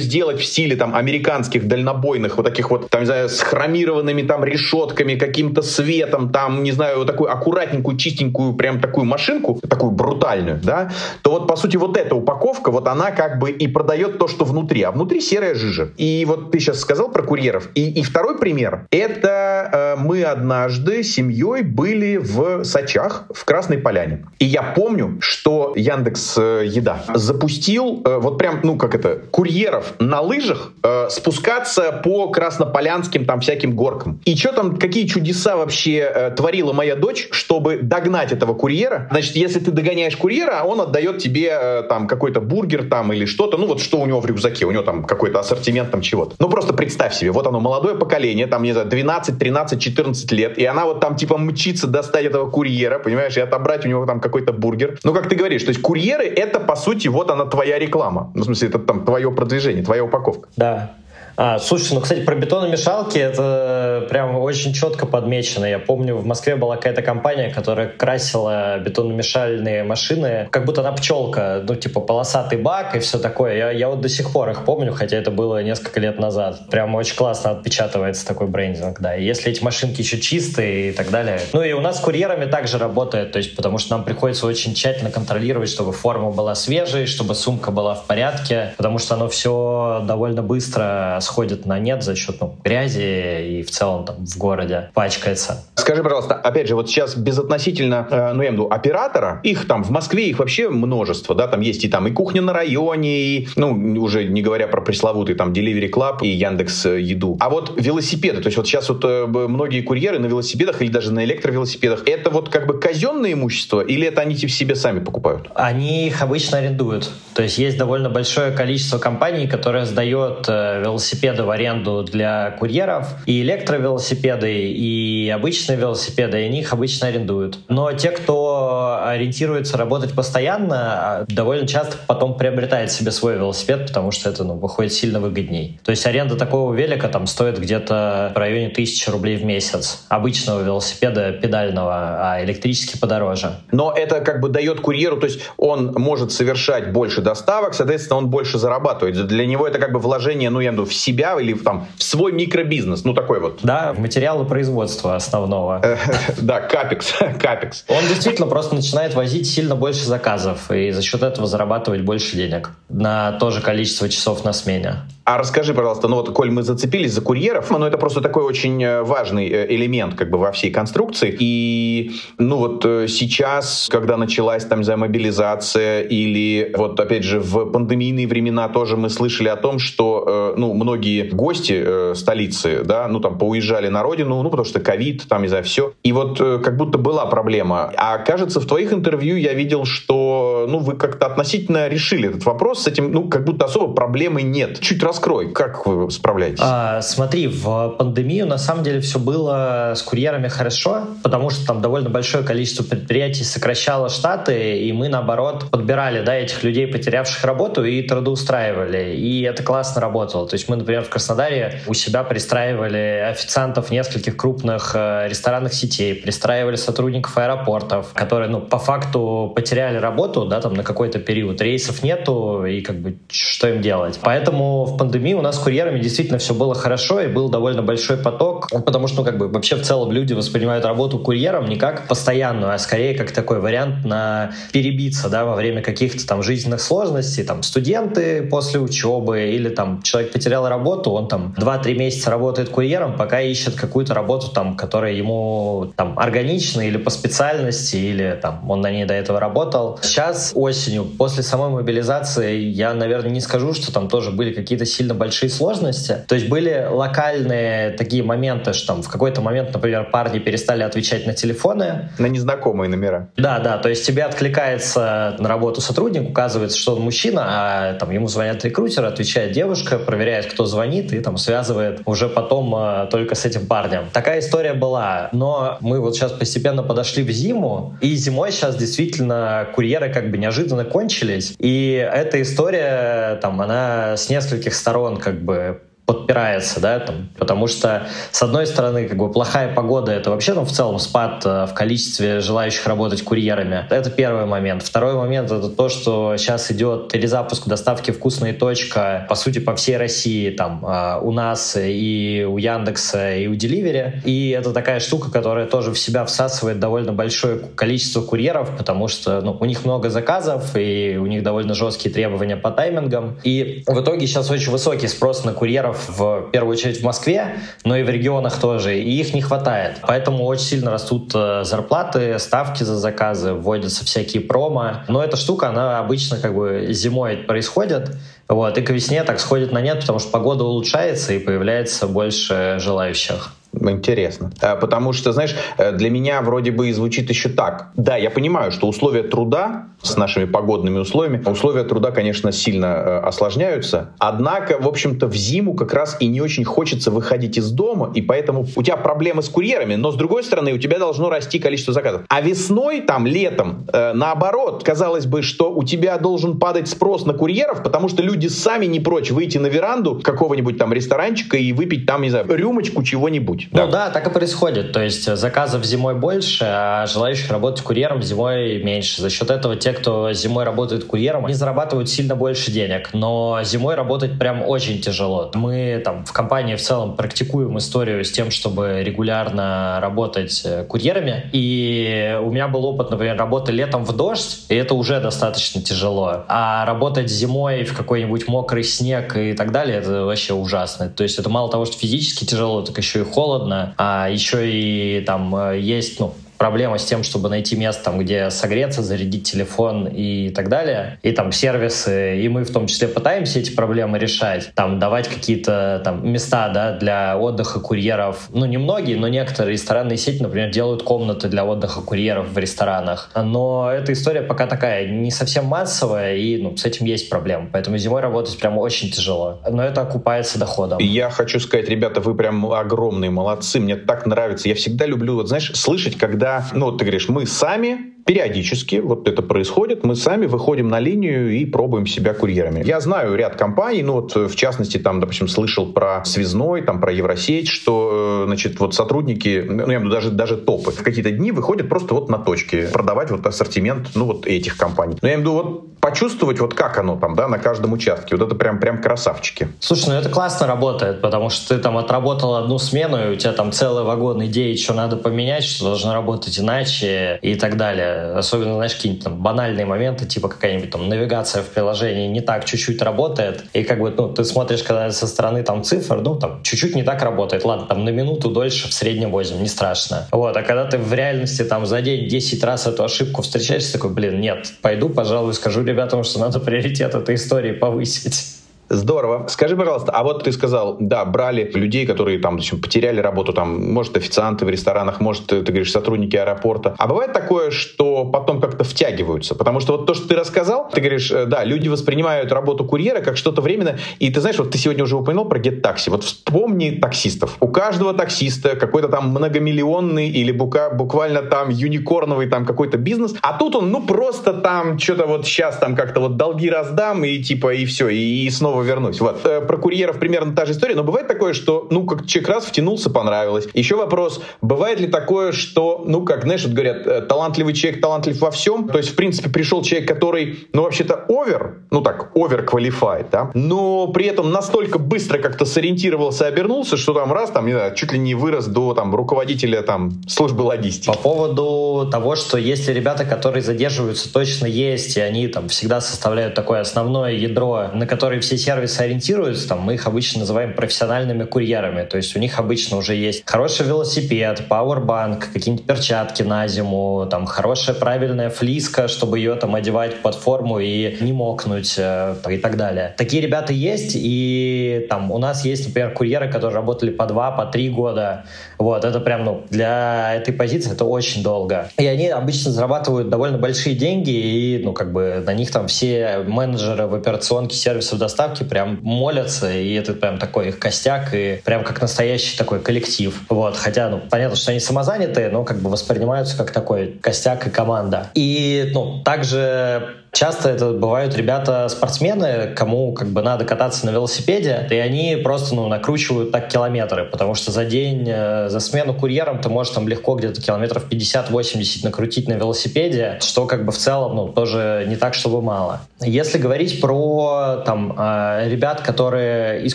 сделать 0.00 0.40
в 0.40 0.44
стиле 0.44 0.74
там 0.74 0.92
американских 0.92 1.68
дальнобойных, 1.68 2.36
вот 2.36 2.42
таких 2.42 2.72
вот, 2.72 2.90
там, 2.90 3.02
не 3.02 3.06
знаю, 3.06 3.28
с 3.28 3.40
хромированными 3.40 4.22
там 4.22 4.44
решетками, 4.44 5.14
каким-то 5.14 5.62
светом, 5.62 6.30
там, 6.30 6.64
не 6.64 6.72
знаю, 6.72 6.98
вот 6.98 7.06
такой 7.06 7.30
аккуратненькую, 7.44 7.98
чистенькую, 7.98 8.54
прям 8.54 8.80
такую 8.80 9.04
машинку, 9.04 9.60
такую 9.68 9.92
брутальную, 9.92 10.60
да, 10.62 10.90
то 11.22 11.30
вот, 11.30 11.46
по 11.46 11.56
сути, 11.56 11.76
вот 11.76 11.96
эта 11.96 12.14
упаковка, 12.14 12.70
вот 12.70 12.88
она 12.88 13.10
как 13.10 13.38
бы 13.38 13.50
и 13.50 13.68
продает 13.68 14.18
то, 14.18 14.28
что 14.28 14.44
внутри, 14.44 14.82
а 14.82 14.90
внутри 14.90 15.20
серая 15.20 15.54
жижа. 15.54 15.90
И 15.98 16.24
вот 16.26 16.50
ты 16.50 16.58
сейчас 16.58 16.80
сказал 16.80 17.10
про 17.10 17.22
курьеров. 17.22 17.68
И, 17.74 18.00
и 18.00 18.02
второй 18.02 18.38
пример. 18.38 18.86
Это 18.90 19.96
э, 19.98 20.02
мы 20.02 20.22
однажды 20.22 21.02
семьей 21.02 21.62
были 21.62 22.16
в 22.16 22.64
Сачах, 22.64 23.24
в 23.34 23.44
Красной 23.44 23.78
Поляне. 23.78 24.24
И 24.38 24.46
я 24.46 24.62
помню, 24.62 25.18
что 25.20 25.74
Яндекс 25.76 26.38
э, 26.38 26.64
Еда 26.66 27.04
запустил 27.12 28.02
э, 28.04 28.18
вот 28.18 28.38
прям, 28.38 28.60
ну, 28.62 28.76
как 28.76 28.94
это, 28.94 29.20
курьеров 29.30 29.94
на 29.98 30.20
лыжах 30.20 30.72
э, 30.82 31.08
спускаться 31.10 31.92
по 31.92 32.28
краснополянским 32.28 33.26
там 33.26 33.40
всяким 33.40 33.76
горкам. 33.76 34.20
И 34.24 34.34
что 34.36 34.52
там, 34.52 34.76
какие 34.76 35.06
чудеса 35.06 35.56
вообще 35.56 35.98
э, 35.98 36.30
творила 36.30 36.72
моя 36.72 36.96
дочь, 36.96 37.28
чтобы 37.34 37.78
догнать 37.82 38.32
этого 38.32 38.54
курьера. 38.54 39.08
Значит, 39.10 39.36
если 39.36 39.58
ты 39.58 39.70
догоняешь 39.70 40.16
курьера, 40.16 40.62
он 40.64 40.80
отдает 40.80 41.18
тебе 41.18 41.50
э, 41.50 41.82
там 41.88 42.06
какой-то 42.06 42.40
бургер 42.40 42.84
там 42.84 43.12
или 43.12 43.26
что-то, 43.26 43.58
ну 43.58 43.66
вот 43.66 43.80
что 43.80 44.00
у 44.00 44.06
него 44.06 44.20
в 44.20 44.26
рюкзаке, 44.26 44.64
у 44.66 44.70
него 44.70 44.82
там 44.82 45.04
какой-то 45.04 45.40
ассортимент 45.40 45.90
там 45.90 46.00
чего-то. 46.00 46.36
Ну 46.38 46.48
просто 46.48 46.72
представь 46.72 47.14
себе, 47.14 47.32
вот 47.32 47.46
оно, 47.46 47.60
молодое 47.60 47.96
поколение, 47.96 48.46
там, 48.46 48.62
не 48.62 48.72
знаю, 48.72 48.88
12, 48.88 49.38
13, 49.38 49.82
14 49.82 50.32
лет, 50.32 50.58
и 50.58 50.64
она 50.64 50.84
вот 50.84 51.00
там 51.00 51.16
типа 51.16 51.36
мчится 51.38 51.86
достать 51.86 52.24
этого 52.24 52.48
курьера, 52.48 52.98
понимаешь, 52.98 53.36
и 53.36 53.40
отобрать 53.40 53.84
у 53.84 53.88
него 53.88 54.06
там 54.06 54.20
какой-то 54.20 54.52
бургер. 54.52 54.98
Ну, 55.04 55.12
как 55.12 55.28
ты 55.28 55.36
говоришь, 55.36 55.62
то 55.62 55.70
есть 55.70 55.82
курьеры 55.82 56.24
это, 56.24 56.60
по 56.60 56.76
сути, 56.76 57.08
вот 57.08 57.30
она 57.30 57.44
твоя 57.44 57.78
реклама. 57.78 58.30
Ну, 58.34 58.42
в 58.42 58.44
смысле, 58.44 58.68
это 58.68 58.78
там 58.78 59.04
твое 59.04 59.30
продвижение, 59.30 59.84
твоя 59.84 60.04
упаковка. 60.04 60.48
Да, 60.56 60.94
а, 61.36 61.58
слушай, 61.58 61.94
ну, 61.94 62.00
кстати, 62.00 62.20
про 62.20 62.34
бетономешалки 62.34 63.18
это 63.18 64.06
прям 64.08 64.36
очень 64.36 64.72
четко 64.72 65.06
подмечено. 65.06 65.64
Я 65.64 65.78
помню, 65.78 66.16
в 66.16 66.26
Москве 66.26 66.56
была 66.56 66.76
какая-то 66.76 67.02
компания, 67.02 67.50
которая 67.50 67.88
красила 67.88 68.78
бетономешальные 68.78 69.82
машины, 69.84 70.48
как 70.50 70.64
будто 70.64 70.82
на 70.82 70.92
пчелка, 70.92 71.62
ну, 71.66 71.74
типа 71.74 72.00
полосатый 72.00 72.58
бак 72.58 72.94
и 72.94 73.00
все 73.00 73.18
такое. 73.18 73.56
Я, 73.56 73.70
я 73.70 73.88
вот 73.88 74.00
до 74.00 74.08
сих 74.08 74.32
пор 74.32 74.50
их 74.50 74.64
помню, 74.64 74.92
хотя 74.92 75.16
это 75.16 75.30
было 75.30 75.62
несколько 75.62 76.00
лет 76.00 76.18
назад. 76.18 76.68
Прям 76.70 76.94
очень 76.94 77.16
классно 77.16 77.50
отпечатывается 77.50 78.26
такой 78.26 78.46
брендинг, 78.46 79.00
да. 79.00 79.16
И 79.16 79.24
если 79.24 79.50
эти 79.50 79.62
машинки 79.62 80.00
еще 80.00 80.20
чистые 80.20 80.90
и 80.90 80.92
так 80.92 81.10
далее. 81.10 81.40
Ну 81.52 81.62
и 81.62 81.72
у 81.72 81.80
нас 81.80 81.98
с 81.98 82.00
курьерами 82.00 82.44
также 82.44 82.78
работает, 82.78 83.32
то 83.32 83.38
есть 83.38 83.56
потому 83.56 83.78
что 83.78 83.96
нам 83.96 84.04
приходится 84.04 84.46
очень 84.46 84.74
тщательно 84.74 85.10
контролировать, 85.10 85.68
чтобы 85.68 85.92
форма 85.92 86.30
была 86.30 86.54
свежей, 86.54 87.06
чтобы 87.06 87.34
сумка 87.34 87.70
была 87.70 87.94
в 87.94 88.04
порядке, 88.04 88.74
потому 88.76 88.98
что 88.98 89.14
оно 89.14 89.28
все 89.28 90.02
довольно 90.06 90.42
быстро 90.42 91.18
сходит 91.24 91.66
на 91.66 91.78
нет 91.78 92.02
за 92.02 92.14
счет 92.14 92.36
ну, 92.40 92.56
грязи 92.62 93.58
и 93.58 93.62
в 93.62 93.70
целом 93.70 94.04
там 94.04 94.26
в 94.26 94.36
городе 94.36 94.90
пачкается. 94.94 95.64
Скажи, 95.74 96.02
пожалуйста, 96.02 96.34
опять 96.34 96.68
же, 96.68 96.74
вот 96.74 96.88
сейчас 96.88 97.16
безотносительно, 97.16 98.06
э, 98.10 98.32
ну, 98.32 98.42
я 98.42 98.48
имею 98.48 98.50
в 98.50 98.54
виду, 98.54 98.68
оператора, 98.70 99.40
их 99.42 99.66
там 99.66 99.82
в 99.82 99.90
Москве, 99.90 100.28
их 100.28 100.38
вообще 100.38 100.68
множество, 100.68 101.34
да, 101.34 101.48
там 101.48 101.60
есть 101.60 101.84
и 101.84 101.88
там 101.88 102.06
и 102.06 102.10
кухня 102.10 102.42
на 102.42 102.52
районе, 102.52 103.20
и, 103.20 103.48
ну, 103.56 103.72
уже 104.02 104.24
не 104.24 104.42
говоря 104.42 104.68
про 104.68 104.80
пресловутый 104.80 105.34
там 105.34 105.52
Delivery 105.52 105.90
Club 105.90 106.18
и 106.22 106.28
Яндекс 106.28 106.86
э, 106.86 107.00
Еду. 107.00 107.36
А 107.40 107.48
вот 107.48 107.72
велосипеды, 107.76 108.40
то 108.40 108.46
есть 108.46 108.56
вот 108.56 108.66
сейчас 108.66 108.88
вот 108.88 109.04
э, 109.04 109.26
многие 109.26 109.82
курьеры 109.82 110.18
на 110.18 110.26
велосипедах 110.26 110.82
или 110.82 110.90
даже 110.90 111.12
на 111.12 111.24
электровелосипедах, 111.24 112.06
это 112.06 112.30
вот 112.30 112.48
как 112.48 112.66
бы 112.66 112.78
казенное 112.78 113.32
имущество 113.32 113.80
или 113.80 114.06
это 114.06 114.20
они 114.20 114.36
себе 114.36 114.74
сами 114.74 115.00
покупают? 115.00 115.50
Они 115.54 116.06
их 116.06 116.22
обычно 116.22 116.58
арендуют. 116.58 117.10
То 117.34 117.42
есть 117.42 117.58
есть 117.58 117.78
довольно 117.78 118.10
большое 118.10 118.52
количество 118.52 118.98
компаний, 118.98 119.46
которые 119.46 119.86
сдает 119.86 120.46
велосипеды 120.48 121.13
велосипеды 121.14 121.44
в 121.44 121.50
аренду 121.50 122.02
для 122.02 122.50
курьеров, 122.58 123.08
и 123.26 123.42
электровелосипеды, 123.42 124.52
и 124.52 125.30
обычные 125.30 125.78
велосипеды, 125.78 126.40
и 126.40 126.44
они 126.44 126.60
их 126.60 126.72
обычно 126.72 127.08
арендуют. 127.08 127.58
Но 127.68 127.92
те, 127.92 128.10
кто 128.10 129.00
ориентируется 129.04 129.76
работать 129.76 130.14
постоянно, 130.14 130.76
а, 130.76 131.24
довольно 131.28 131.66
часто 131.66 131.96
потом 132.06 132.36
приобретает 132.36 132.90
себе 132.90 133.10
свой 133.10 133.34
велосипед, 133.34 133.86
потому 133.86 134.10
что 134.10 134.30
это 134.30 134.44
ну, 134.44 134.54
выходит 134.54 134.92
сильно 134.92 135.20
выгодней. 135.20 135.80
То 135.84 135.90
есть 135.90 136.06
аренда 136.06 136.36
такого 136.36 136.74
велика 136.74 137.08
там 137.08 137.26
стоит 137.26 137.58
где-то 137.58 138.32
в 138.34 138.38
районе 138.38 138.68
тысячи 138.68 139.08
рублей 139.10 139.36
в 139.36 139.44
месяц. 139.44 140.04
Обычного 140.08 140.62
велосипеда 140.62 141.32
педального, 141.32 142.32
а 142.32 142.44
электрический 142.44 142.98
подороже. 142.98 143.52
Но 143.72 143.92
это 143.96 144.20
как 144.20 144.40
бы 144.40 144.48
дает 144.48 144.80
курьеру, 144.80 145.18
то 145.18 145.26
есть 145.26 145.40
он 145.56 145.92
может 145.96 146.32
совершать 146.32 146.92
больше 146.92 147.20
доставок, 147.20 147.74
соответственно, 147.74 148.18
он 148.18 148.28
больше 148.28 148.58
зарабатывает. 148.58 149.26
Для 149.26 149.46
него 149.46 149.66
это 149.66 149.78
как 149.78 149.92
бы 149.92 149.98
вложение, 149.98 150.50
ну, 150.50 150.60
я 150.60 150.72
виду, 150.74 150.84
в 150.84 150.94
себя 151.04 151.38
или 151.40 151.54
там 151.54 151.86
в 151.96 152.02
свой 152.02 152.32
микробизнес, 152.32 153.04
ну 153.04 153.14
такой 153.14 153.40
вот. 153.40 153.60
Да, 153.62 153.92
в 153.92 153.98
материалы 153.98 154.44
производства 154.44 155.14
основного. 155.16 155.82
Да, 156.40 156.60
капекс, 156.60 157.14
капекс. 157.40 157.84
Он 157.88 158.02
действительно 158.08 158.46
просто 158.46 158.74
начинает 158.74 159.14
возить 159.14 159.46
сильно 159.46 159.76
больше 159.76 160.04
заказов 160.04 160.70
и 160.70 160.90
за 160.90 161.02
счет 161.02 161.22
этого 161.22 161.46
зарабатывать 161.46 162.02
больше 162.02 162.36
денег 162.36 162.70
на 162.88 163.32
то 163.32 163.50
же 163.50 163.60
количество 163.60 164.08
часов 164.08 164.44
на 164.44 164.52
смене. 164.52 164.96
А 165.24 165.38
расскажи, 165.38 165.72
пожалуйста, 165.72 166.06
ну 166.06 166.16
вот, 166.16 166.34
коль 166.34 166.50
мы 166.50 166.62
зацепились 166.62 167.12
за 167.12 167.22
курьеров, 167.22 167.70
ну 167.70 167.86
это 167.86 167.96
просто 167.96 168.20
такой 168.20 168.44
очень 168.44 168.84
э, 168.84 169.02
важный 169.02 169.48
э, 169.48 169.74
элемент 169.74 170.16
как 170.16 170.28
бы 170.28 170.36
во 170.36 170.52
всей 170.52 170.70
конструкции. 170.70 171.34
И, 171.40 172.12
ну 172.36 172.58
вот 172.58 172.84
э, 172.84 173.08
сейчас, 173.08 173.88
когда 173.90 174.18
началась 174.18 174.66
там, 174.66 174.84
за 174.84 174.98
мобилизация 174.98 176.02
или 176.02 176.74
вот 176.76 177.00
опять 177.00 177.24
же 177.24 177.40
в 177.40 177.64
пандемийные 177.70 178.26
времена 178.26 178.68
тоже 178.68 178.98
мы 178.98 179.08
слышали 179.08 179.48
о 179.48 179.56
том, 179.56 179.78
что, 179.78 180.54
ну, 180.58 180.74
многие 180.74 181.30
гости 181.30 182.14
столицы, 182.14 182.82
да, 182.84 183.08
ну 183.08 183.20
там 183.20 183.38
поуезжали 183.38 183.88
на 183.88 184.02
родину, 184.02 184.42
ну 184.42 184.50
потому 184.50 184.66
что 184.66 184.80
ковид, 184.80 185.26
там, 185.26 185.40
не 185.40 185.48
знаю, 185.48 185.64
все. 185.64 185.94
И 186.02 186.12
вот 186.12 186.38
как 186.38 186.76
будто 186.76 186.98
была 186.98 187.24
проблема. 187.24 187.90
А 187.96 188.18
кажется, 188.18 188.60
в 188.60 188.66
твоих 188.66 188.92
интервью 188.92 189.36
я 189.36 189.54
видел, 189.54 189.86
что, 189.86 190.66
ну, 190.68 190.80
вы 190.80 190.96
как-то 190.96 191.26
относительно 191.26 191.88
решили 191.88 192.28
этот 192.28 192.44
вопрос 192.44 192.82
с 192.82 192.88
этим, 192.88 193.10
ну, 193.10 193.28
как 193.30 193.44
будто 193.44 193.64
особо 193.64 193.94
проблемы 193.94 194.42
нет. 194.42 194.80
Чуть 194.80 195.02
раскрой, 195.14 195.52
как 195.52 195.86
вы 195.86 196.10
справляетесь? 196.10 196.60
А, 196.60 197.00
смотри, 197.00 197.46
в 197.46 197.90
пандемию 197.98 198.46
на 198.46 198.58
самом 198.58 198.82
деле 198.82 199.00
все 199.00 199.18
было 199.18 199.92
с 199.94 200.02
курьерами 200.02 200.48
хорошо, 200.48 201.06
потому 201.22 201.50
что 201.50 201.64
там 201.66 201.80
довольно 201.80 202.10
большое 202.10 202.44
количество 202.44 202.82
предприятий 202.82 203.44
сокращало 203.44 204.08
штаты, 204.08 204.80
и 204.80 204.92
мы, 204.92 205.08
наоборот, 205.08 205.70
подбирали 205.70 206.24
да, 206.24 206.34
этих 206.34 206.64
людей, 206.64 206.86
потерявших 206.86 207.44
работу, 207.44 207.84
и 207.84 208.02
трудоустраивали. 208.02 209.14
И 209.14 209.42
это 209.42 209.62
классно 209.62 210.00
работало. 210.00 210.48
То 210.48 210.54
есть 210.54 210.68
мы, 210.68 210.76
например, 210.76 211.04
в 211.04 211.08
Краснодаре 211.08 211.80
у 211.86 211.94
себя 211.94 212.24
пристраивали 212.24 213.28
официантов 213.30 213.90
нескольких 213.90 214.36
крупных 214.36 214.92
э, 214.94 215.28
ресторанных 215.28 215.74
сетей, 215.74 216.14
пристраивали 216.14 216.76
сотрудников 216.76 217.36
аэропортов, 217.38 218.12
которые, 218.14 218.48
ну, 218.48 218.60
по 218.60 218.78
факту 218.78 219.52
потеряли 219.54 219.98
работу, 219.98 220.44
да, 220.46 220.60
там 220.60 220.74
на 220.74 220.82
какой-то 220.82 221.20
период. 221.20 221.60
Рейсов 221.60 222.02
нету, 222.02 222.64
и 222.64 222.80
как 222.80 222.96
бы 222.96 223.16
что 223.30 223.68
им 223.68 223.80
делать? 223.80 224.18
Поэтому 224.22 224.84
в 224.84 224.96
пандемии 225.04 225.34
у 225.34 225.42
нас 225.42 225.56
с 225.56 225.58
курьерами 225.58 225.98
действительно 225.98 226.38
все 226.38 226.54
было 226.54 226.74
хорошо 226.74 227.20
и 227.20 227.28
был 227.28 227.48
довольно 227.48 227.82
большой 227.82 228.16
поток, 228.16 228.68
потому 228.70 229.06
что, 229.06 229.18
ну, 229.18 229.24
как 229.24 229.38
бы 229.38 229.48
вообще 229.48 229.76
в 229.76 229.82
целом 229.82 230.12
люди 230.12 230.32
воспринимают 230.32 230.84
работу 230.84 231.18
курьером 231.18 231.66
не 231.66 231.76
как 231.76 232.08
постоянную, 232.08 232.72
а 232.72 232.78
скорее 232.78 233.14
как 233.14 233.32
такой 233.32 233.60
вариант 233.60 234.04
на 234.04 234.52
перебиться, 234.72 235.28
да, 235.28 235.44
во 235.44 235.54
время 235.54 235.82
каких-то 235.82 236.26
там 236.26 236.42
жизненных 236.42 236.80
сложностей, 236.80 237.44
там, 237.44 237.62
студенты 237.62 238.42
после 238.42 238.80
учебы 238.80 239.50
или 239.50 239.68
там 239.68 240.02
человек 240.02 240.32
потерял 240.32 240.68
работу, 240.68 241.10
он 241.10 241.28
там 241.28 241.54
2-3 241.58 241.94
месяца 241.94 242.30
работает 242.30 242.70
курьером, 242.70 243.16
пока 243.16 243.40
ищет 243.40 243.74
какую-то 243.74 244.14
работу 244.14 244.48
там, 244.48 244.76
которая 244.76 245.12
ему 245.12 245.92
там 245.96 246.18
органична 246.18 246.80
или 246.80 246.96
по 246.96 247.10
специальности, 247.10 247.96
или 247.96 248.38
там 248.40 248.70
он 248.70 248.80
на 248.80 248.90
ней 248.90 249.04
до 249.04 249.14
этого 249.14 249.38
работал. 249.38 249.98
Сейчас 250.02 250.52
осенью, 250.54 251.04
после 251.04 251.42
самой 251.42 251.70
мобилизации, 251.70 252.58
я, 252.58 252.94
наверное, 252.94 253.30
не 253.30 253.40
скажу, 253.40 253.74
что 253.74 253.92
там 253.92 254.08
тоже 254.08 254.30
были 254.30 254.52
какие-то 254.52 254.86
сильно 254.94 255.14
большие 255.14 255.50
сложности. 255.50 256.18
То 256.26 256.34
есть 256.34 256.48
были 256.48 256.86
локальные 256.90 257.90
такие 257.90 258.22
моменты, 258.22 258.72
что 258.72 258.94
там 258.94 259.02
в 259.02 259.08
какой-то 259.08 259.40
момент, 259.40 259.72
например, 259.72 260.08
парни 260.10 260.38
перестали 260.38 260.82
отвечать 260.82 261.26
на 261.26 261.34
телефоны. 261.34 262.10
На 262.18 262.26
незнакомые 262.26 262.88
номера. 262.88 263.28
Да, 263.36 263.58
да, 263.58 263.78
то 263.78 263.88
есть 263.88 264.06
тебе 264.06 264.24
откликается 264.24 265.36
на 265.38 265.48
работу 265.48 265.80
сотрудник, 265.80 266.28
указывается, 266.28 266.78
что 266.78 266.94
он 266.96 267.02
мужчина, 267.02 267.42
а 267.46 267.94
там 267.94 268.10
ему 268.10 268.28
звонят 268.28 268.64
рекрутер, 268.64 269.04
отвечает 269.04 269.52
девушка, 269.52 269.98
проверяет, 269.98 270.46
кто 270.46 270.66
звонит, 270.66 271.12
и 271.12 271.20
там 271.20 271.36
связывает 271.36 272.00
уже 272.04 272.28
потом 272.28 272.74
э, 272.74 273.08
только 273.10 273.34
с 273.34 273.44
этим 273.44 273.66
парнем. 273.66 274.04
Такая 274.12 274.40
история 274.40 274.74
была, 274.74 275.28
но 275.32 275.78
мы 275.80 276.00
вот 276.00 276.14
сейчас 276.14 276.32
постепенно 276.32 276.82
подошли 276.82 277.22
в 277.22 277.30
зиму, 277.30 277.96
и 278.00 278.14
зимой 278.14 278.52
сейчас 278.52 278.76
действительно 278.76 279.68
курьеры 279.74 280.12
как 280.12 280.30
бы 280.30 280.38
неожиданно 280.38 280.84
кончились, 280.84 281.54
и 281.58 282.08
эта 282.12 282.40
история, 282.42 283.38
там, 283.42 283.60
она 283.60 284.16
с 284.16 284.28
нескольких 284.28 284.74
сторон 284.84 285.16
как 285.16 285.42
бы 285.42 285.80
подпирается, 286.06 286.80
да, 286.80 286.98
там, 286.98 287.28
потому 287.38 287.66
что, 287.66 288.06
с 288.30 288.42
одной 288.42 288.66
стороны, 288.66 289.08
как 289.08 289.16
бы 289.16 289.32
плохая 289.32 289.74
погода— 289.74 290.12
это 290.12 290.30
вообще, 290.30 290.52
ну, 290.52 290.64
в 290.64 290.70
целом 290.70 290.98
спад 290.98 291.42
э, 291.46 291.66
в 291.66 291.72
количестве 291.72 292.40
желающих 292.40 292.86
работать 292.86 293.22
курьерами. 293.22 293.86
Это 293.88 294.10
первый 294.10 294.44
момент. 294.44 294.82
Второй 294.82 295.14
момент— 295.14 295.50
это 295.52 295.70
то, 295.70 295.88
что 295.88 296.36
сейчас 296.36 296.70
идет 296.70 297.10
перезапуск 297.10 297.66
доставки 297.66 298.10
«Вкусная 298.10 298.52
точка», 298.52 299.24
по 299.30 299.34
сути, 299.34 299.60
по 299.60 299.74
всей 299.76 299.96
России, 299.96 300.50
там, 300.50 300.84
э, 300.84 301.20
у 301.22 301.32
нас 301.32 301.74
и 301.80 302.46
у 302.46 302.58
Яндекса, 302.58 303.36
и 303.36 303.46
у 303.46 303.54
Деливери. 303.54 304.20
И 304.26 304.50
это 304.50 304.72
такая 304.74 305.00
штука, 305.00 305.30
которая 305.30 305.66
тоже 305.66 305.90
в 305.90 305.98
себя 305.98 306.26
всасывает 306.26 306.78
довольно 306.80 307.14
большое 307.14 307.58
количество 307.58 308.20
курьеров, 308.20 308.76
потому 308.76 309.08
что, 309.08 309.40
ну, 309.40 309.56
у 309.58 309.64
них 309.64 309.86
много 309.86 310.10
заказов, 310.10 310.76
и 310.76 311.16
у 311.18 311.24
них 311.24 311.42
довольно 311.42 311.72
жесткие 311.72 312.12
требования 312.12 312.56
по 312.56 312.70
таймингам. 312.70 313.38
И 313.42 313.84
в 313.86 314.00
итоге 314.02 314.26
сейчас 314.26 314.50
очень 314.50 314.70
высокий 314.70 315.08
спрос 315.08 315.44
на 315.44 315.54
курьеров 315.54 315.93
в 316.08 316.50
первую 316.52 316.72
очередь 316.72 317.00
в 317.00 317.04
Москве, 317.04 317.58
но 317.84 317.96
и 317.96 318.02
в 318.02 318.08
регионах 318.08 318.58
тоже, 318.60 318.98
и 318.98 319.20
их 319.20 319.34
не 319.34 319.42
хватает. 319.42 319.98
Поэтому 320.02 320.44
очень 320.44 320.64
сильно 320.64 320.90
растут 320.90 321.32
э, 321.34 321.64
зарплаты, 321.64 322.38
ставки 322.38 322.82
за 322.82 322.96
заказы, 322.96 323.52
вводятся 323.52 324.04
всякие 324.04 324.42
промо. 324.42 325.04
Но 325.08 325.22
эта 325.22 325.36
штука, 325.36 325.68
она 325.68 325.98
обычно 325.98 326.38
как 326.38 326.54
бы 326.54 326.88
зимой 326.90 327.36
происходит, 327.36 328.16
вот, 328.48 328.76
и 328.76 328.82
к 328.82 328.90
весне 328.90 329.24
так 329.24 329.40
сходит 329.40 329.72
на 329.72 329.80
нет, 329.80 330.00
потому 330.00 330.18
что 330.18 330.30
погода 330.30 330.64
улучшается 330.64 331.32
и 331.32 331.38
появляется 331.38 332.06
больше 332.06 332.76
желающих. 332.78 333.52
Интересно. 333.80 334.52
Э, 334.60 334.76
потому 334.76 335.12
что, 335.12 335.32
знаешь, 335.32 335.54
э, 335.78 335.92
для 335.92 336.10
меня 336.10 336.42
вроде 336.42 336.70
бы 336.70 336.92
звучит 336.92 337.28
еще 337.28 337.48
так. 337.48 337.90
Да, 337.96 338.16
я 338.16 338.30
понимаю, 338.30 338.72
что 338.72 338.88
условия 338.88 339.22
труда 339.22 339.86
с 340.02 340.16
нашими 340.16 340.44
погодными 340.44 340.98
условиями, 340.98 341.42
условия 341.46 341.84
труда, 341.84 342.10
конечно, 342.10 342.52
сильно 342.52 342.86
э, 342.86 343.18
осложняются. 343.20 344.10
Однако, 344.18 344.78
в 344.78 344.86
общем-то, 344.86 345.26
в 345.26 345.34
зиму 345.34 345.74
как 345.74 345.94
раз 345.94 346.16
и 346.20 346.26
не 346.26 346.40
очень 346.40 346.64
хочется 346.64 347.10
выходить 347.10 347.58
из 347.58 347.70
дома, 347.70 348.12
и 348.14 348.22
поэтому 348.22 348.66
у 348.76 348.82
тебя 348.82 348.96
проблемы 348.96 349.42
с 349.42 349.48
курьерами, 349.48 349.94
но 349.94 350.10
с 350.10 350.16
другой 350.16 350.44
стороны, 350.44 350.72
у 350.72 350.78
тебя 350.78 350.98
должно 350.98 351.30
расти 351.30 351.58
количество 351.58 351.92
заказов. 351.92 352.22
А 352.28 352.40
весной, 352.40 353.00
там, 353.00 353.26
летом, 353.26 353.86
наоборот, 353.92 354.82
казалось 354.84 355.26
бы, 355.26 355.42
что 355.42 355.72
у 355.72 355.84
тебя 355.84 356.18
должен 356.18 356.58
падать 356.58 356.88
спрос 356.88 357.24
на 357.24 357.32
курьеров, 357.32 357.82
потому 357.82 358.08
что 358.08 358.22
люди 358.22 358.48
сами 358.48 358.86
не 358.86 359.00
прочь 359.00 359.30
выйти 359.30 359.58
на 359.58 359.66
веранду 359.66 360.20
какого-нибудь 360.22 360.78
там 360.78 360.92
ресторанчика 360.92 361.56
и 361.56 361.72
выпить 361.72 362.06
там, 362.06 362.22
не 362.22 362.30
знаю, 362.30 362.46
рюмочку 362.48 363.02
чего-нибудь. 363.02 363.63
Ну 363.70 363.86
да. 363.86 364.06
да, 364.06 364.10
так 364.10 364.26
и 364.26 364.30
происходит. 364.30 364.92
То 364.92 365.02
есть 365.02 365.26
э, 365.28 365.36
заказов 365.36 365.84
зимой 365.84 366.14
больше, 366.14 366.64
а 366.66 367.06
желающих 367.06 367.50
работать 367.50 367.84
курьером 367.84 368.22
зимой 368.22 368.82
меньше. 368.82 369.22
За 369.22 369.30
счет 369.30 369.50
этого 369.50 369.76
те, 369.76 369.92
кто 369.92 370.32
зимой 370.32 370.64
работает 370.64 371.04
курьером, 371.04 371.46
они 371.46 371.54
зарабатывают 371.54 372.08
сильно 372.08 372.36
больше 372.36 372.70
денег. 372.70 373.10
Но 373.12 373.60
зимой 373.64 373.94
работать 373.94 374.38
прям 374.38 374.62
очень 374.62 375.00
тяжело. 375.00 375.50
Мы 375.54 376.00
там 376.04 376.24
в 376.24 376.32
компании 376.32 376.76
в 376.76 376.80
целом 376.80 377.16
практикуем 377.16 377.76
историю 377.78 378.24
с 378.24 378.30
тем, 378.30 378.50
чтобы 378.50 379.02
регулярно 379.02 379.98
работать 380.00 380.62
э, 380.64 380.84
курьерами. 380.84 381.50
И 381.52 382.38
у 382.42 382.50
меня 382.50 382.68
был 382.68 382.84
опыт, 382.84 383.10
например, 383.10 383.36
работы 383.36 383.72
летом 383.72 384.04
в 384.04 384.16
дождь, 384.16 384.66
и 384.68 384.74
это 384.74 384.94
уже 384.94 385.20
достаточно 385.20 385.82
тяжело. 385.82 386.44
А 386.48 386.84
работать 386.86 387.30
зимой 387.30 387.84
в 387.84 387.96
какой-нибудь 387.96 388.48
мокрый 388.48 388.84
снег 388.84 389.36
и 389.36 389.52
так 389.54 389.72
далее, 389.72 389.98
это 389.98 390.24
вообще 390.24 390.54
ужасно. 390.54 391.08
То 391.08 391.22
есть 391.22 391.38
это 391.38 391.48
мало 391.48 391.70
того, 391.70 391.84
что 391.84 391.98
физически 391.98 392.44
тяжело, 392.44 392.82
так 392.82 392.96
еще 392.98 393.20
и 393.20 393.24
холодно 393.24 393.53
холодно, 393.54 393.94
а 393.98 394.28
еще 394.28 394.70
и 394.70 395.20
там 395.20 395.54
э, 395.54 395.78
есть, 395.78 396.20
ну, 396.20 396.34
проблема 396.58 396.98
с 396.98 397.04
тем, 397.04 397.22
чтобы 397.22 397.48
найти 397.48 397.76
место, 397.76 398.04
там, 398.04 398.18
где 398.18 398.50
согреться, 398.50 399.02
зарядить 399.02 399.50
телефон 399.50 400.08
и 400.08 400.50
так 400.50 400.68
далее. 400.68 401.18
И 401.22 401.32
там 401.32 401.52
сервисы, 401.52 402.40
и 402.40 402.48
мы 402.48 402.64
в 402.64 402.72
том 402.72 402.86
числе 402.86 403.08
пытаемся 403.08 403.58
эти 403.58 403.70
проблемы 403.70 404.18
решать, 404.18 404.70
там 404.74 404.98
давать 404.98 405.28
какие-то 405.28 406.00
там 406.04 406.28
места 406.30 406.68
да, 406.68 406.92
для 406.92 407.38
отдыха 407.38 407.80
курьеров. 407.80 408.48
Ну, 408.50 408.66
не 408.66 408.78
многие, 408.78 409.16
но 409.16 409.28
некоторые 409.28 409.72
ресторанные 409.72 410.16
сети, 410.16 410.42
например, 410.42 410.70
делают 410.70 411.02
комнаты 411.02 411.48
для 411.48 411.64
отдыха 411.64 412.00
курьеров 412.00 412.48
в 412.48 412.58
ресторанах. 412.58 413.30
Но 413.34 413.90
эта 413.90 414.12
история 414.12 414.42
пока 414.42 414.66
такая 414.66 415.08
не 415.08 415.30
совсем 415.30 415.66
массовая, 415.66 416.36
и 416.36 416.56
ну, 416.62 416.76
с 416.76 416.84
этим 416.84 417.06
есть 417.06 417.28
проблемы. 417.30 417.68
Поэтому 417.72 417.98
зимой 417.98 418.20
работать 418.20 418.58
прям 418.58 418.78
очень 418.78 419.10
тяжело. 419.10 419.60
Но 419.68 419.82
это 419.82 420.02
окупается 420.02 420.58
доходом. 420.58 420.98
Я 421.00 421.30
хочу 421.30 421.60
сказать, 421.60 421.88
ребята, 421.88 422.20
вы 422.20 422.34
прям 422.34 422.72
огромные 422.72 423.30
молодцы. 423.30 423.80
Мне 423.80 423.96
так 423.96 424.26
нравится. 424.26 424.68
Я 424.68 424.74
всегда 424.74 425.06
люблю, 425.06 425.34
вот 425.34 425.48
знаешь, 425.48 425.70
слышать, 425.74 426.16
когда 426.16 426.43
когда, 426.44 426.62
ну, 426.74 426.92
ты 426.92 427.04
говоришь, 427.06 427.30
мы 427.30 427.46
сами 427.46 428.12
периодически 428.26 428.96
вот 428.96 429.28
это 429.28 429.42
происходит, 429.42 430.04
мы 430.04 430.14
сами 430.14 430.46
выходим 430.46 430.88
на 430.88 431.00
линию 431.00 431.50
и 431.50 431.64
пробуем 431.64 432.06
себя 432.06 432.34
курьерами. 432.34 432.82
Я 432.84 433.00
знаю 433.00 433.34
ряд 433.34 433.56
компаний, 433.56 434.02
ну 434.02 434.14
вот 434.14 434.34
в 434.34 434.54
частности 434.54 434.98
там, 434.98 435.20
допустим, 435.20 435.48
слышал 435.48 435.92
про 435.92 436.24
Связной, 436.24 436.82
там 436.82 437.00
про 437.00 437.12
Евросеть, 437.12 437.68
что, 437.68 438.42
э, 438.42 438.46
значит, 438.46 438.80
вот 438.80 438.94
сотрудники, 438.94 439.64
ну 439.68 439.90
я 439.90 440.00
даже, 440.00 440.30
даже 440.30 440.56
топы, 440.56 440.90
в 440.90 441.02
какие-то 441.02 441.30
дни 441.30 441.52
выходят 441.52 441.88
просто 441.88 442.14
вот 442.14 442.30
на 442.30 442.38
точке 442.38 442.88
продавать 442.88 443.30
вот 443.30 443.46
ассортимент, 443.46 444.10
ну 444.14 444.24
вот 444.24 444.46
этих 444.46 444.76
компаний. 444.76 445.16
Но 445.20 445.28
я 445.28 445.34
имею 445.34 445.38
в 445.38 445.50
виду 445.50 445.62
вот 445.62 445.93
почувствовать 446.04 446.60
вот 446.60 446.74
как 446.74 446.98
оно 446.98 447.16
там, 447.16 447.34
да, 447.34 447.48
на 447.48 447.58
каждом 447.58 447.94
участке. 447.94 448.36
Вот 448.36 448.46
это 448.46 448.54
прям, 448.54 448.78
прям 448.78 449.00
красавчики. 449.00 449.68
Слушай, 449.80 450.10
ну 450.10 450.14
это 450.16 450.28
классно 450.28 450.66
работает, 450.66 451.22
потому 451.22 451.48
что 451.48 451.74
ты 451.74 451.80
там 451.80 451.96
отработал 451.96 452.56
одну 452.56 452.78
смену, 452.78 453.16
и 453.26 453.32
у 453.32 453.36
тебя 453.36 453.52
там 453.52 453.72
целый 453.72 454.04
вагон 454.04 454.44
идей, 454.44 454.76
что 454.76 454.92
надо 454.92 455.16
поменять, 455.16 455.64
что 455.64 455.86
должно 455.86 456.12
работать 456.12 456.60
иначе 456.60 457.38
и 457.40 457.54
так 457.54 457.78
далее 457.78 458.34
особенно, 458.36 458.74
знаешь, 458.74 458.94
какие-нибудь 458.94 459.24
там 459.24 459.36
банальные 459.40 459.86
моменты, 459.86 460.26
типа 460.26 460.48
какая-нибудь 460.48 460.90
там 460.90 461.08
навигация 461.08 461.62
в 461.62 461.68
приложении 461.68 462.26
не 462.26 462.42
так 462.42 462.66
чуть-чуть 462.66 463.00
работает, 463.00 463.64
и 463.72 463.82
как 463.82 463.98
бы, 463.98 464.10
ну, 464.10 464.28
ты 464.28 464.44
смотришь, 464.44 464.82
когда 464.82 465.10
со 465.10 465.26
стороны 465.26 465.62
там 465.62 465.82
цифр, 465.84 466.20
ну, 466.20 466.34
там, 466.36 466.62
чуть-чуть 466.62 466.94
не 466.94 467.02
так 467.02 467.22
работает, 467.22 467.64
ладно, 467.64 467.86
там 467.86 468.04
на 468.04 468.10
минуту 468.10 468.50
дольше 468.50 468.88
в 468.88 468.92
среднем 468.92 469.30
возим, 469.30 469.62
не 469.62 469.68
страшно. 469.68 470.28
Вот, 470.32 470.54
а 470.54 470.62
когда 470.62 470.84
ты 470.84 470.98
в 470.98 471.14
реальности 471.14 471.64
там 471.64 471.86
за 471.86 472.02
день 472.02 472.28
10 472.28 472.62
раз 472.62 472.86
эту 472.86 473.04
ошибку 473.04 473.40
встречаешь, 473.40 473.86
такой, 473.86 474.10
блин, 474.10 474.38
нет, 474.40 474.70
пойду, 474.82 475.08
пожалуй, 475.08 475.54
скажу 475.54 475.82
ребятам, 475.94 476.24
что 476.24 476.40
надо 476.40 476.60
приоритет 476.60 477.14
этой 477.14 477.36
истории 477.36 477.72
повысить. 477.72 478.53
Здорово. 478.88 479.46
Скажи, 479.48 479.76
пожалуйста, 479.76 480.12
а 480.12 480.22
вот 480.22 480.44
ты 480.44 480.52
сказал, 480.52 480.96
да, 481.00 481.24
брали 481.24 481.70
людей, 481.74 482.06
которые 482.06 482.38
там 482.38 482.56
общем, 482.56 482.80
потеряли 482.80 483.20
работу, 483.20 483.52
там, 483.52 483.92
может, 483.92 484.16
официанты 484.16 484.66
в 484.66 484.68
ресторанах, 484.68 485.20
может, 485.20 485.46
ты 485.46 485.62
говоришь, 485.62 485.90
сотрудники 485.90 486.36
аэропорта. 486.36 486.94
А 486.98 487.06
бывает 487.06 487.32
такое, 487.32 487.70
что 487.70 488.26
потом 488.26 488.60
как-то 488.60 488.84
втягиваются? 488.84 489.54
Потому 489.54 489.80
что 489.80 489.96
вот 489.96 490.06
то, 490.06 490.14
что 490.14 490.28
ты 490.28 490.34
рассказал, 490.34 490.90
ты 490.90 491.00
говоришь, 491.00 491.30
э, 491.30 491.46
да, 491.46 491.64
люди 491.64 491.88
воспринимают 491.88 492.52
работу 492.52 492.84
курьера 492.84 493.20
как 493.20 493.36
что-то 493.36 493.62
временное. 493.62 493.98
И 494.18 494.30
ты 494.30 494.40
знаешь, 494.40 494.58
вот 494.58 494.70
ты 494.70 494.78
сегодня 494.78 495.04
уже 495.04 495.16
упомянул 495.16 495.46
про 495.46 495.58
гет-такси. 495.58 496.10
Вот 496.10 496.24
вспомни 496.24 496.90
таксистов. 496.90 497.56
У 497.60 497.68
каждого 497.68 498.12
таксиста 498.12 498.76
какой-то 498.76 499.08
там 499.08 499.30
многомиллионный 499.30 500.28
или 500.28 500.52
бука, 500.52 500.90
буквально 500.90 501.42
там 501.42 501.70
юникорновый 501.70 502.48
там 502.48 502.66
какой-то 502.66 502.98
бизнес. 502.98 503.34
А 503.40 503.58
тут 503.58 503.76
он, 503.76 503.90
ну, 503.90 504.02
просто 504.02 504.52
там 504.52 504.98
что-то 504.98 505.26
вот 505.26 505.46
сейчас 505.46 505.78
там 505.78 505.96
как-то 505.96 506.20
вот 506.20 506.36
долги 506.36 506.68
раздам 506.68 507.24
и 507.24 507.38
типа 507.38 507.74
и 507.74 507.86
все, 507.86 508.08
и, 508.08 508.44
и 508.44 508.50
снова 508.50 508.73
снова 508.74 508.82
вернусь. 508.82 509.20
Вот. 509.20 509.46
Э, 509.46 509.60
про 509.60 509.76
курьеров 509.76 510.18
примерно 510.18 510.54
та 510.54 510.66
же 510.66 510.72
история, 510.72 510.94
но 510.94 511.04
бывает 511.04 511.28
такое, 511.28 511.52
что, 511.54 511.86
ну, 511.90 512.04
как 512.06 512.26
человек 512.26 512.50
раз 512.50 512.64
втянулся, 512.64 513.10
понравилось. 513.10 513.68
Еще 513.74 513.96
вопрос, 513.96 514.42
бывает 514.62 515.00
ли 515.00 515.06
такое, 515.06 515.52
что, 515.52 516.02
ну, 516.06 516.24
как, 516.24 516.42
знаешь, 516.42 516.64
вот 516.64 516.72
говорят, 516.72 517.06
э, 517.06 517.20
талантливый 517.22 517.74
человек 517.74 518.00
талантлив 518.00 518.40
во 518.40 518.50
всем, 518.50 518.88
то 518.88 518.98
есть, 518.98 519.10
в 519.10 519.14
принципе, 519.14 519.48
пришел 519.48 519.82
человек, 519.82 520.08
который, 520.08 520.66
ну, 520.72 520.82
вообще-то 520.82 521.24
овер, 521.28 521.78
ну, 521.90 522.00
так, 522.00 522.32
овер 522.34 522.64
qualified, 522.64 523.26
да, 523.30 523.50
но 523.54 524.08
при 524.08 524.26
этом 524.26 524.50
настолько 524.50 524.98
быстро 524.98 525.38
как-то 525.38 525.64
сориентировался, 525.64 526.46
обернулся, 526.46 526.96
что 526.96 527.14
там 527.14 527.32
раз, 527.32 527.50
там, 527.50 527.66
не 527.66 527.72
знаю, 527.72 527.94
чуть 527.94 528.12
ли 528.12 528.18
не 528.18 528.34
вырос 528.34 528.66
до, 528.66 528.94
там, 528.94 529.14
руководителя, 529.14 529.82
там, 529.82 530.12
службы 530.26 530.62
логистики. 530.62 531.06
По 531.06 531.14
поводу 531.14 532.08
того, 532.10 532.34
что 532.34 532.58
если 532.58 532.92
ребята, 532.92 533.24
которые 533.24 533.62
задерживаются, 533.62 534.32
точно 534.32 534.66
есть, 534.66 535.16
и 535.16 535.20
они 535.20 535.46
там 535.48 535.68
всегда 535.68 536.00
составляют 536.00 536.54
такое 536.54 536.80
основное 536.80 537.32
ядро, 537.32 537.90
на 537.94 538.06
которое 538.06 538.40
все 538.40 538.56
сервисы 538.64 539.00
ориентируются, 539.00 539.68
там, 539.68 539.80
мы 539.80 539.94
их 539.94 540.06
обычно 540.06 540.40
называем 540.40 540.74
профессиональными 540.74 541.44
курьерами. 541.44 542.04
То 542.04 542.16
есть 542.16 542.34
у 542.36 542.38
них 542.38 542.58
обычно 542.58 542.96
уже 542.96 543.14
есть 543.14 543.42
хороший 543.46 543.86
велосипед, 543.86 544.62
пауэрбанк, 544.68 545.52
какие-нибудь 545.52 545.86
перчатки 545.86 546.42
на 546.42 546.66
зиму, 546.66 547.26
там, 547.30 547.46
хорошая 547.46 547.94
правильная 547.94 548.50
флиска, 548.50 549.08
чтобы 549.08 549.38
ее 549.38 549.54
там 549.56 549.74
одевать 549.74 550.22
под 550.22 550.34
форму 550.34 550.78
и 550.78 551.16
не 551.20 551.32
мокнуть 551.32 551.94
э, 551.98 552.36
и 552.48 552.56
так 552.56 552.76
далее. 552.76 553.14
Такие 553.16 553.42
ребята 553.42 553.72
есть, 553.72 554.12
и 554.14 555.06
там 555.10 555.30
у 555.30 555.38
нас 555.38 555.64
есть, 555.64 555.86
например, 555.88 556.12
курьеры, 556.12 556.50
которые 556.50 556.76
работали 556.76 557.10
по 557.10 557.26
два, 557.26 557.50
по 557.50 557.66
три 557.66 557.90
года. 557.90 558.44
Вот, 558.78 559.04
это 559.04 559.20
прям, 559.20 559.44
ну, 559.44 559.64
для 559.70 560.34
этой 560.34 560.54
позиции 560.54 560.92
это 560.92 561.04
очень 561.04 561.42
долго. 561.42 561.88
И 561.98 562.06
они 562.06 562.28
обычно 562.28 562.70
зарабатывают 562.70 563.28
довольно 563.28 563.58
большие 563.58 563.94
деньги, 563.94 564.30
и, 564.30 564.80
ну, 564.82 564.92
как 564.92 565.12
бы 565.12 565.42
на 565.44 565.54
них 565.54 565.70
там 565.70 565.88
все 565.88 566.44
менеджеры 566.46 567.06
в 567.06 567.14
операционке 567.14 567.76
сервисов 567.76 568.18
доставки 568.18 568.53
прям 568.62 569.00
молятся, 569.02 569.72
и 569.72 569.94
это 569.94 570.12
прям 570.12 570.38
такой 570.38 570.68
их 570.68 570.78
костяк, 570.78 571.34
и 571.34 571.60
прям 571.64 571.82
как 571.82 572.00
настоящий 572.00 572.56
такой 572.56 572.80
коллектив. 572.80 573.34
Вот, 573.48 573.76
хотя, 573.76 574.08
ну, 574.08 574.20
понятно, 574.30 574.56
что 574.56 574.70
они 574.70 574.80
самозанятые, 574.80 575.48
но 575.48 575.64
как 575.64 575.78
бы 575.78 575.90
воспринимаются 575.90 576.56
как 576.56 576.70
такой 576.70 577.18
костяк 577.20 577.66
и 577.66 577.70
команда. 577.70 578.30
И, 578.34 578.90
ну, 578.92 579.22
также 579.24 580.23
Часто 580.34 580.70
это 580.70 580.90
бывают 580.90 581.36
ребята-спортсмены, 581.36 582.74
кому 582.74 583.12
как 583.12 583.28
бы 583.28 583.40
надо 583.40 583.64
кататься 583.64 584.04
на 584.04 584.10
велосипеде, 584.10 584.84
и 584.90 584.96
они 584.96 585.36
просто 585.36 585.76
ну, 585.76 585.86
накручивают 585.86 586.50
так 586.50 586.68
километры, 586.68 587.24
потому 587.24 587.54
что 587.54 587.70
за 587.70 587.84
день, 587.84 588.24
э, 588.26 588.68
за 588.68 588.80
смену 588.80 589.14
курьером 589.14 589.60
ты 589.60 589.68
можешь 589.68 589.94
там 589.94 590.08
легко 590.08 590.34
где-то 590.34 590.60
километров 590.60 591.04
50-80 591.08 592.00
накрутить 592.02 592.48
на 592.48 592.54
велосипеде, 592.54 593.38
что 593.42 593.66
как 593.66 593.86
бы 593.86 593.92
в 593.92 593.96
целом 593.96 594.34
ну, 594.34 594.48
тоже 594.48 595.04
не 595.06 595.14
так, 595.14 595.34
чтобы 595.34 595.62
мало. 595.62 596.00
Если 596.20 596.58
говорить 596.58 597.00
про 597.00 597.84
там, 597.86 598.16
э, 598.18 598.68
ребят, 598.68 599.02
которые 599.02 599.84
из 599.84 599.94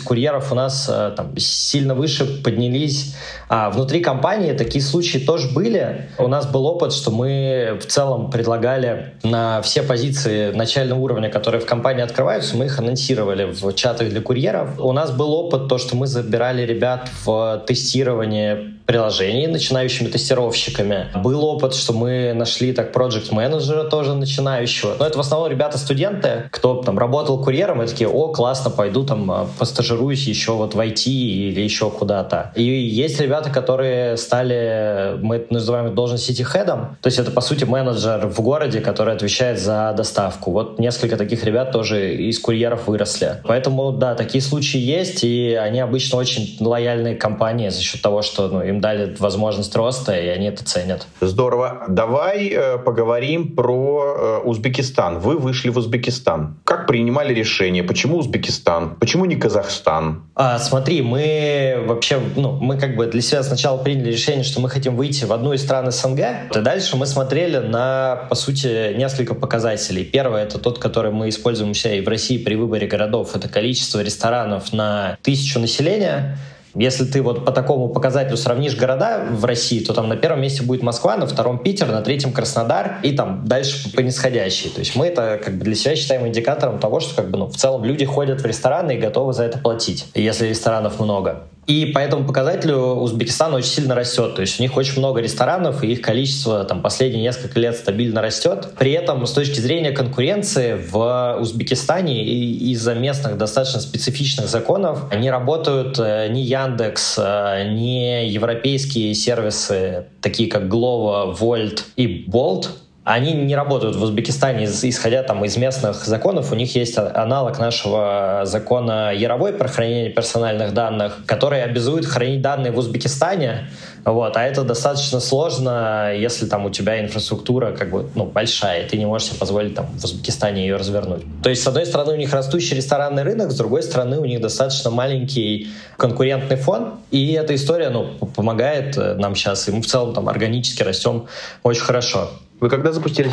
курьеров 0.00 0.52
у 0.52 0.54
нас 0.54 0.88
э, 0.90 1.12
там, 1.14 1.36
сильно 1.36 1.94
выше 1.94 2.42
поднялись, 2.42 3.14
а 3.50 3.68
внутри 3.68 4.00
компании 4.00 4.54
такие 4.54 4.82
случаи 4.82 5.18
тоже 5.18 5.50
были. 5.50 6.08
У 6.16 6.28
нас 6.28 6.46
был 6.46 6.64
опыт, 6.64 6.94
что 6.94 7.10
мы 7.10 7.78
в 7.78 7.84
целом 7.84 8.30
предлагали 8.30 9.12
на 9.22 9.60
все 9.60 9.82
позиции 9.82 10.29
позиции 10.30 10.56
начального 10.56 10.98
уровня, 10.98 11.28
которые 11.30 11.60
в 11.60 11.66
компании 11.66 12.02
открываются, 12.02 12.56
мы 12.56 12.66
их 12.66 12.78
анонсировали 12.78 13.44
в 13.44 13.72
чатах 13.74 14.08
для 14.08 14.20
курьеров. 14.20 14.78
У 14.78 14.92
нас 14.92 15.10
был 15.10 15.32
опыт 15.32 15.68
то, 15.68 15.78
что 15.78 15.96
мы 15.96 16.06
забирали 16.06 16.62
ребят 16.62 17.08
в 17.24 17.64
тестирование 17.66 18.74
приложений 18.90 19.46
начинающими 19.46 20.08
тестировщиками. 20.08 21.06
Был 21.14 21.44
опыт, 21.44 21.76
что 21.76 21.92
мы 21.92 22.32
нашли 22.34 22.72
так 22.72 22.90
проект 22.90 23.30
менеджера 23.30 23.84
тоже 23.84 24.14
начинающего. 24.14 24.96
Но 24.98 25.06
это 25.06 25.16
в 25.16 25.20
основном 25.20 25.48
ребята-студенты, 25.48 26.48
кто 26.50 26.82
там 26.82 26.98
работал 26.98 27.40
курьером, 27.40 27.82
и 27.82 27.86
такие, 27.86 28.08
о, 28.08 28.32
классно, 28.32 28.68
пойду 28.68 29.04
там 29.04 29.30
а, 29.30 29.46
постажируюсь 29.60 30.26
еще 30.26 30.52
вот 30.52 30.74
в 30.74 30.80
IT 30.80 31.04
или 31.06 31.60
еще 31.60 31.88
куда-то. 31.88 32.50
И 32.56 32.64
есть 32.64 33.20
ребята, 33.20 33.50
которые 33.50 34.16
стали, 34.16 35.16
мы 35.22 35.36
это 35.36 35.54
называем 35.54 35.94
должность 35.94 36.24
сити 36.24 36.42
хедом, 36.42 36.96
то 37.00 37.06
есть 37.06 37.20
это 37.20 37.30
по 37.30 37.42
сути 37.42 37.62
менеджер 37.62 38.26
в 38.26 38.40
городе, 38.40 38.80
который 38.80 39.14
отвечает 39.14 39.60
за 39.60 39.94
доставку. 39.96 40.50
Вот 40.50 40.80
несколько 40.80 41.16
таких 41.16 41.44
ребят 41.44 41.70
тоже 41.70 42.16
из 42.16 42.40
курьеров 42.40 42.88
выросли. 42.88 43.36
Поэтому, 43.44 43.92
да, 43.92 44.16
такие 44.16 44.42
случаи 44.42 44.80
есть, 44.80 45.22
и 45.22 45.54
они 45.54 45.78
обычно 45.78 46.18
очень 46.18 46.56
лояльные 46.58 47.14
компании 47.14 47.68
за 47.68 47.82
счет 47.82 48.02
того, 48.02 48.22
что 48.22 48.48
ну, 48.48 48.62
им 48.62 48.79
дали 48.80 49.14
возможность 49.18 49.74
роста, 49.76 50.12
и 50.12 50.28
они 50.28 50.46
это 50.46 50.64
ценят. 50.64 51.06
Здорово. 51.20 51.84
Давай 51.88 52.48
э, 52.48 52.78
поговорим 52.78 53.54
про 53.54 54.40
э, 54.42 54.48
Узбекистан. 54.48 55.18
Вы 55.18 55.38
вышли 55.38 55.70
в 55.70 55.78
Узбекистан. 55.78 56.56
Как 56.64 56.86
принимали 56.86 57.34
решение? 57.34 57.82
Почему 57.82 58.18
Узбекистан? 58.18 58.96
Почему 58.96 59.24
не 59.24 59.36
Казахстан? 59.36 60.22
А, 60.34 60.58
смотри, 60.58 61.02
мы 61.02 61.84
вообще, 61.86 62.20
ну, 62.36 62.52
мы 62.52 62.78
как 62.78 62.96
бы 62.96 63.06
для 63.06 63.20
себя 63.20 63.42
сначала 63.42 63.78
приняли 63.78 64.10
решение, 64.10 64.44
что 64.44 64.60
мы 64.60 64.68
хотим 64.68 64.96
выйти 64.96 65.24
в 65.24 65.32
одну 65.32 65.52
из 65.52 65.62
стран 65.62 65.90
СНГ, 65.90 66.20
и 66.54 66.58
дальше 66.60 66.96
мы 66.96 67.06
смотрели 67.06 67.58
на, 67.58 68.26
по 68.28 68.34
сути, 68.34 68.94
несколько 68.96 69.34
показателей. 69.34 70.04
Первое— 70.04 70.42
это 70.44 70.58
тот, 70.58 70.78
который 70.78 71.12
мы 71.12 71.28
используем 71.28 71.70
у 71.70 71.74
себя 71.74 71.94
и 71.94 72.00
в 72.00 72.08
России 72.08 72.38
при 72.38 72.54
выборе 72.54 72.86
городов. 72.86 73.36
Это 73.36 73.48
количество 73.48 74.00
ресторанов 74.00 74.72
на 74.72 75.18
тысячу 75.22 75.60
населения— 75.60 76.38
если 76.74 77.04
ты 77.04 77.22
вот 77.22 77.44
по 77.44 77.52
такому 77.52 77.88
показателю 77.88 78.36
сравнишь 78.36 78.76
города 78.76 79.26
в 79.30 79.44
России, 79.44 79.80
то 79.80 79.92
там 79.92 80.08
на 80.08 80.16
первом 80.16 80.42
месте 80.42 80.62
будет 80.62 80.82
Москва, 80.82 81.16
на 81.16 81.26
втором 81.26 81.58
Питер, 81.58 81.88
на 81.88 82.02
третьем 82.02 82.32
Краснодар 82.32 82.98
и 83.02 83.12
там 83.12 83.44
дальше 83.46 83.92
по 83.92 84.00
нисходящей. 84.00 84.70
То 84.70 84.80
есть 84.80 84.94
мы 84.96 85.06
это 85.06 85.40
как 85.42 85.54
бы 85.54 85.64
для 85.64 85.74
себя 85.74 85.96
считаем 85.96 86.26
индикатором 86.26 86.78
того, 86.78 87.00
что 87.00 87.14
как 87.14 87.30
бы 87.30 87.38
ну, 87.38 87.46
в 87.46 87.56
целом 87.56 87.84
люди 87.84 88.04
ходят 88.04 88.40
в 88.40 88.46
рестораны 88.46 88.92
и 88.92 88.98
готовы 88.98 89.32
за 89.32 89.44
это 89.44 89.58
платить, 89.58 90.06
если 90.14 90.46
ресторанов 90.46 91.00
много. 91.00 91.44
И 91.66 91.86
по 91.86 91.98
этому 92.00 92.24
показателю 92.24 92.78
Узбекистан 92.78 93.54
очень 93.54 93.68
сильно 93.68 93.94
растет. 93.94 94.34
То 94.34 94.40
есть 94.40 94.58
у 94.58 94.62
них 94.62 94.76
очень 94.76 94.98
много 94.98 95.20
ресторанов, 95.20 95.84
и 95.84 95.92
их 95.92 96.00
количество 96.00 96.64
там, 96.64 96.82
последние 96.82 97.22
несколько 97.22 97.60
лет 97.60 97.76
стабильно 97.76 98.20
растет. 98.20 98.74
При 98.78 98.92
этом 98.92 99.24
с 99.24 99.32
точки 99.32 99.60
зрения 99.60 99.92
конкуренции 99.92 100.74
в 100.74 101.38
Узбекистане 101.40 102.24
из-за 102.24 102.94
местных 102.94 103.36
достаточно 103.36 103.80
специфичных 103.80 104.48
законов 104.48 105.14
не 105.14 105.30
работают 105.30 105.98
э, 105.98 106.28
ни 106.30 106.40
Яндекс, 106.40 107.16
э, 107.18 107.68
ни 107.72 108.26
европейские 108.26 109.14
сервисы, 109.14 110.06
такие 110.20 110.48
как 110.48 110.64
Glovo, 110.64 111.38
Volt 111.38 111.82
и 111.96 112.26
Bolt, 112.28 112.68
они 113.02 113.32
не 113.32 113.56
работают 113.56 113.96
в 113.96 114.02
Узбекистане, 114.02 114.66
исходя 114.66 115.22
там 115.22 115.42
из 115.44 115.56
местных 115.56 116.04
законов. 116.04 116.52
У 116.52 116.54
них 116.54 116.74
есть 116.76 116.98
аналог 116.98 117.58
нашего 117.58 118.42
закона 118.44 119.12
Яровой 119.14 119.54
про 119.54 119.68
хранение 119.68 120.10
персональных 120.10 120.74
данных, 120.74 121.22
который 121.24 121.62
обязует 121.62 122.04
хранить 122.04 122.42
данные 122.42 122.72
в 122.72 122.78
Узбекистане. 122.78 123.68
Вот, 124.04 124.36
а 124.36 124.44
это 124.44 124.64
достаточно 124.64 125.20
сложно, 125.20 126.12
если 126.14 126.46
там 126.46 126.66
у 126.66 126.70
тебя 126.70 127.00
инфраструктура 127.00 127.72
как 127.72 127.90
бы 127.90 128.08
ну, 128.14 128.26
большая, 128.26 128.84
и 128.84 128.88
ты 128.88 128.96
не 128.96 129.06
можешь 129.06 129.28
себе 129.28 129.38
позволить 129.38 129.74
там 129.74 129.86
в 129.86 130.04
Узбекистане 130.04 130.62
ее 130.62 130.76
развернуть. 130.76 131.22
То 131.42 131.50
есть, 131.50 131.62
с 131.62 131.66
одной 131.66 131.86
стороны, 131.86 132.12
у 132.12 132.16
них 132.16 132.32
растущий 132.32 132.76
ресторанный 132.76 133.22
рынок, 133.22 133.50
с 133.50 133.56
другой 133.56 133.82
стороны, 133.82 134.18
у 134.18 134.24
них 134.24 134.40
достаточно 134.40 134.90
маленький 134.90 135.68
конкурентный 135.96 136.56
фон, 136.56 136.94
и 137.10 137.32
эта 137.32 137.54
история 137.54 137.90
ну, 137.90 138.06
помогает 138.34 138.96
э, 138.96 139.14
нам 139.14 139.34
сейчас, 139.34 139.68
и 139.68 139.72
мы 139.72 139.82
в 139.82 139.86
целом 139.86 140.14
там 140.14 140.28
органически 140.28 140.82
растем 140.82 141.26
очень 141.62 141.82
хорошо. 141.82 142.30
Вы 142.60 142.68
когда 142.68 142.92
запустились? 142.92 143.32